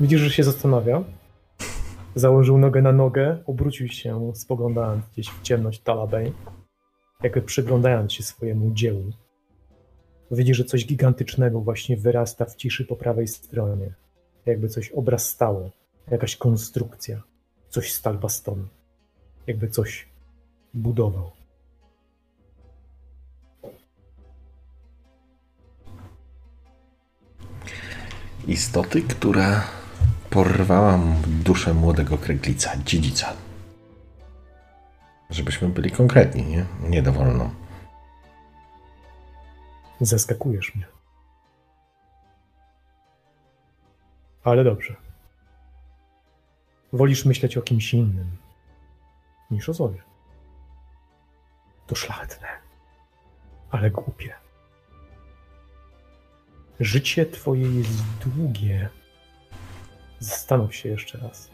[0.00, 1.02] Widzisz, że się zastanawia.
[2.16, 6.32] Założył nogę na nogę, obrócił się, spoglądając gdzieś w ciemność Talabej,
[7.22, 9.04] jakby przyglądając się swojemu dziełu.
[10.30, 13.94] Widzi, że coś gigantycznego właśnie wyrasta w ciszy po prawej stronie.
[14.46, 15.70] Jakby coś obrastało,
[16.10, 17.22] jakaś konstrukcja,
[17.68, 18.66] coś z talbastonu.
[19.46, 20.08] Jakby coś
[20.74, 21.30] budował.
[28.46, 29.64] Istoty, która
[30.36, 33.32] porwała duszę młodego kreglica, dziedzica.
[35.30, 36.64] Żebyśmy byli konkretni, nie?
[36.80, 37.50] Niedowolną.
[40.00, 40.86] Zaskakujesz mnie.
[44.44, 44.96] Ale dobrze.
[46.92, 48.30] Wolisz myśleć o kimś innym
[49.50, 50.02] niż o sobie.
[51.86, 52.48] To szlachetne,
[53.70, 54.34] ale głupie.
[56.80, 58.88] Życie twoje jest długie.
[60.18, 61.50] Zastanów się jeszcze raz.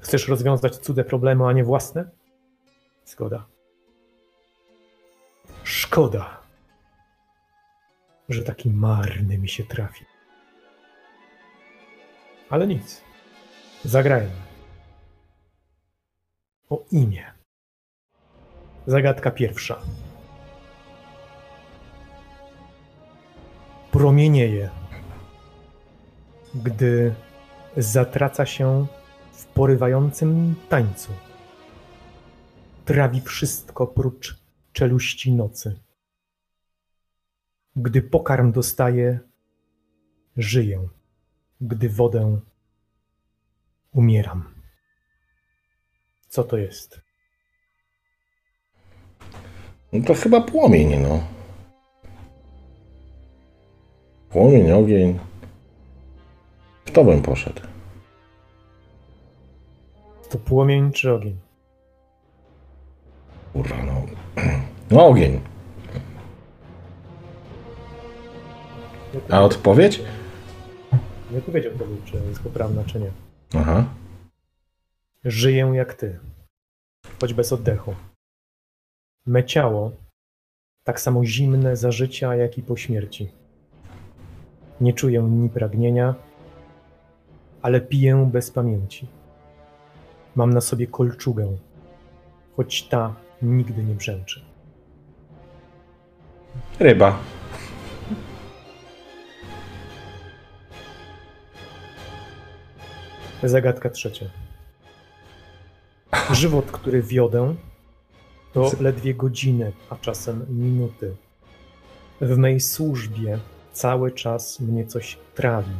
[0.00, 2.10] Chcesz rozwiązać cudze problemy, a nie własne?
[3.04, 3.46] Zgoda.
[5.64, 6.40] Szkoda,
[8.28, 10.04] że taki marny mi się trafi.
[12.50, 13.02] Ale nic.
[13.84, 14.44] Zagrajmy.
[16.70, 17.32] O imię.
[18.86, 19.78] Zagadka pierwsza.
[23.90, 24.70] Promienieje,
[26.54, 27.14] gdy
[27.76, 28.86] zatraca się
[29.32, 31.12] w porywającym tańcu.
[32.84, 34.38] Trawi wszystko prócz
[34.72, 35.80] czeluści nocy.
[37.76, 39.18] Gdy pokarm dostaje,
[40.36, 40.88] żyję.
[41.60, 42.40] Gdy wodę
[43.92, 44.54] umieram.
[46.28, 47.00] Co to jest?
[49.92, 51.20] No to chyba płomień, no.
[54.30, 55.18] Płomień, ogień.
[56.94, 57.60] W to bym poszedł.
[60.30, 61.36] To płomień czy ogień?
[63.52, 64.02] Kurwa, no.
[64.90, 65.40] No ogień.
[69.30, 70.02] A odpowiedź?
[71.30, 73.10] Nie powiedział tobie, czy jest poprawna, czy nie.
[73.54, 73.84] Aha.
[75.24, 76.18] Żyję jak ty,
[77.20, 77.94] choć bez oddechu.
[79.26, 79.92] Me ciało
[80.84, 83.28] tak samo zimne za życia, jak i po śmierci.
[84.80, 86.14] Nie czuję ni pragnienia,
[87.64, 89.06] ale piję bez pamięci.
[90.34, 91.56] Mam na sobie kolczugę,
[92.56, 94.44] choć ta nigdy nie brzęczy.
[96.78, 97.18] Ryba.
[103.42, 104.26] Zagadka trzecia.
[106.30, 107.54] Żywot, który wiodę,
[108.52, 111.16] to ledwie godziny, a czasem minuty.
[112.20, 113.38] W mej służbie
[113.72, 115.74] cały czas mnie coś trawi.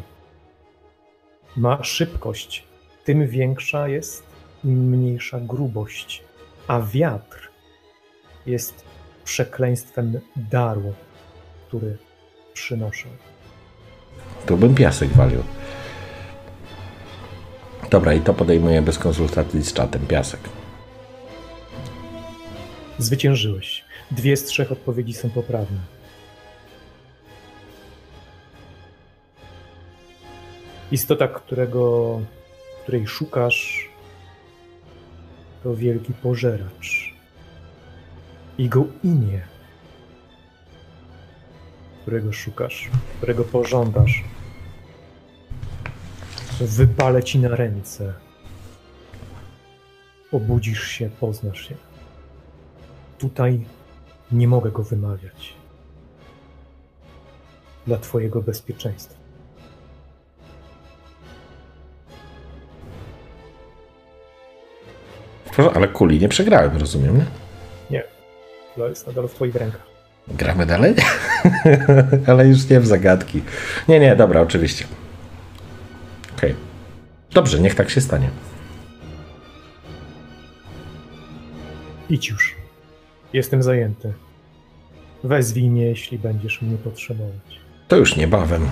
[1.56, 2.64] Ma szybkość,
[3.04, 4.22] tym większa jest,
[4.64, 6.24] im mniejsza grubość.
[6.66, 7.50] A wiatr
[8.46, 8.84] jest
[9.24, 10.94] przekleństwem daru,
[11.68, 11.96] który
[12.54, 13.08] przynoszę.
[14.46, 15.42] Tu bym piasek walił.
[17.90, 20.06] Dobra, i to podejmuję bez konsultacji z czatem.
[20.06, 20.40] Piasek.
[22.98, 23.84] Zwyciężyłeś.
[24.10, 25.93] Dwie z trzech odpowiedzi są poprawne.
[30.94, 32.20] Istota, którego,
[32.82, 33.88] której szukasz,
[35.62, 37.14] to wielki pożeracz.
[38.58, 39.40] Jego imię,
[42.02, 44.24] którego szukasz, którego pożądasz,
[46.60, 48.14] wypalę ci na ręce.
[50.32, 51.74] Obudzisz się, poznasz się.
[53.18, 53.64] Tutaj
[54.32, 55.54] nie mogę go wymawiać.
[57.86, 59.23] Dla twojego bezpieczeństwa.
[65.74, 67.24] Ale kuli nie przegrałem, rozumiem, nie?
[67.90, 68.04] Nie.
[68.76, 69.86] To jest nadal w twoich rękach.
[70.28, 70.94] Gramy dalej?
[72.26, 73.42] ale już nie w zagadki.
[73.88, 74.84] Nie, nie, dobra, oczywiście.
[76.36, 76.54] Okej.
[77.32, 78.30] Dobrze, niech tak się stanie.
[82.10, 82.54] Idź już.
[83.32, 84.12] Jestem zajęty.
[85.24, 87.60] Wezwij mnie, jeśli będziesz mnie potrzebować.
[87.88, 88.68] To już niebawem.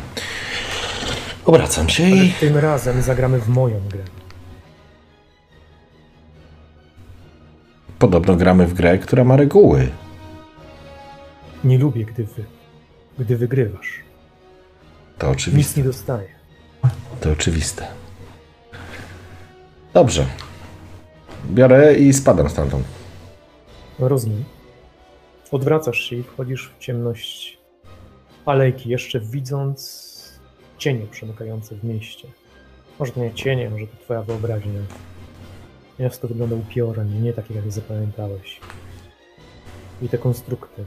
[1.44, 2.32] Obracam się Ale i...
[2.32, 4.02] tym razem zagramy w moją grę.
[8.02, 9.88] Podobno gramy w grę, która ma reguły.
[11.64, 12.44] Nie lubię, gdy wy,
[13.18, 14.00] gdy wygrywasz.
[15.18, 15.80] To Nic oczywiste.
[15.80, 16.28] nie dostaję.
[17.20, 17.86] To oczywiste.
[19.94, 20.26] Dobrze.
[21.50, 22.84] Biorę i spadam stamtąd.
[23.98, 24.44] Rozumiem.
[25.50, 27.58] Odwracasz się i wchodzisz w ciemność
[28.46, 30.40] alejki, jeszcze widząc
[30.78, 32.28] cienie przemykające w mieście.
[32.98, 34.80] Może to nie cienie, może to twoja wyobraźnia.
[36.02, 38.60] Miasto wygląda upiornie, nie takie jak zapamiętałeś.
[40.02, 40.84] I te konstrukty,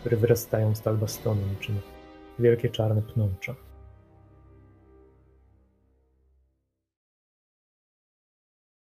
[0.00, 1.80] które wyrastają z talbastonu niczym
[2.38, 3.54] wielkie czarne pnącza.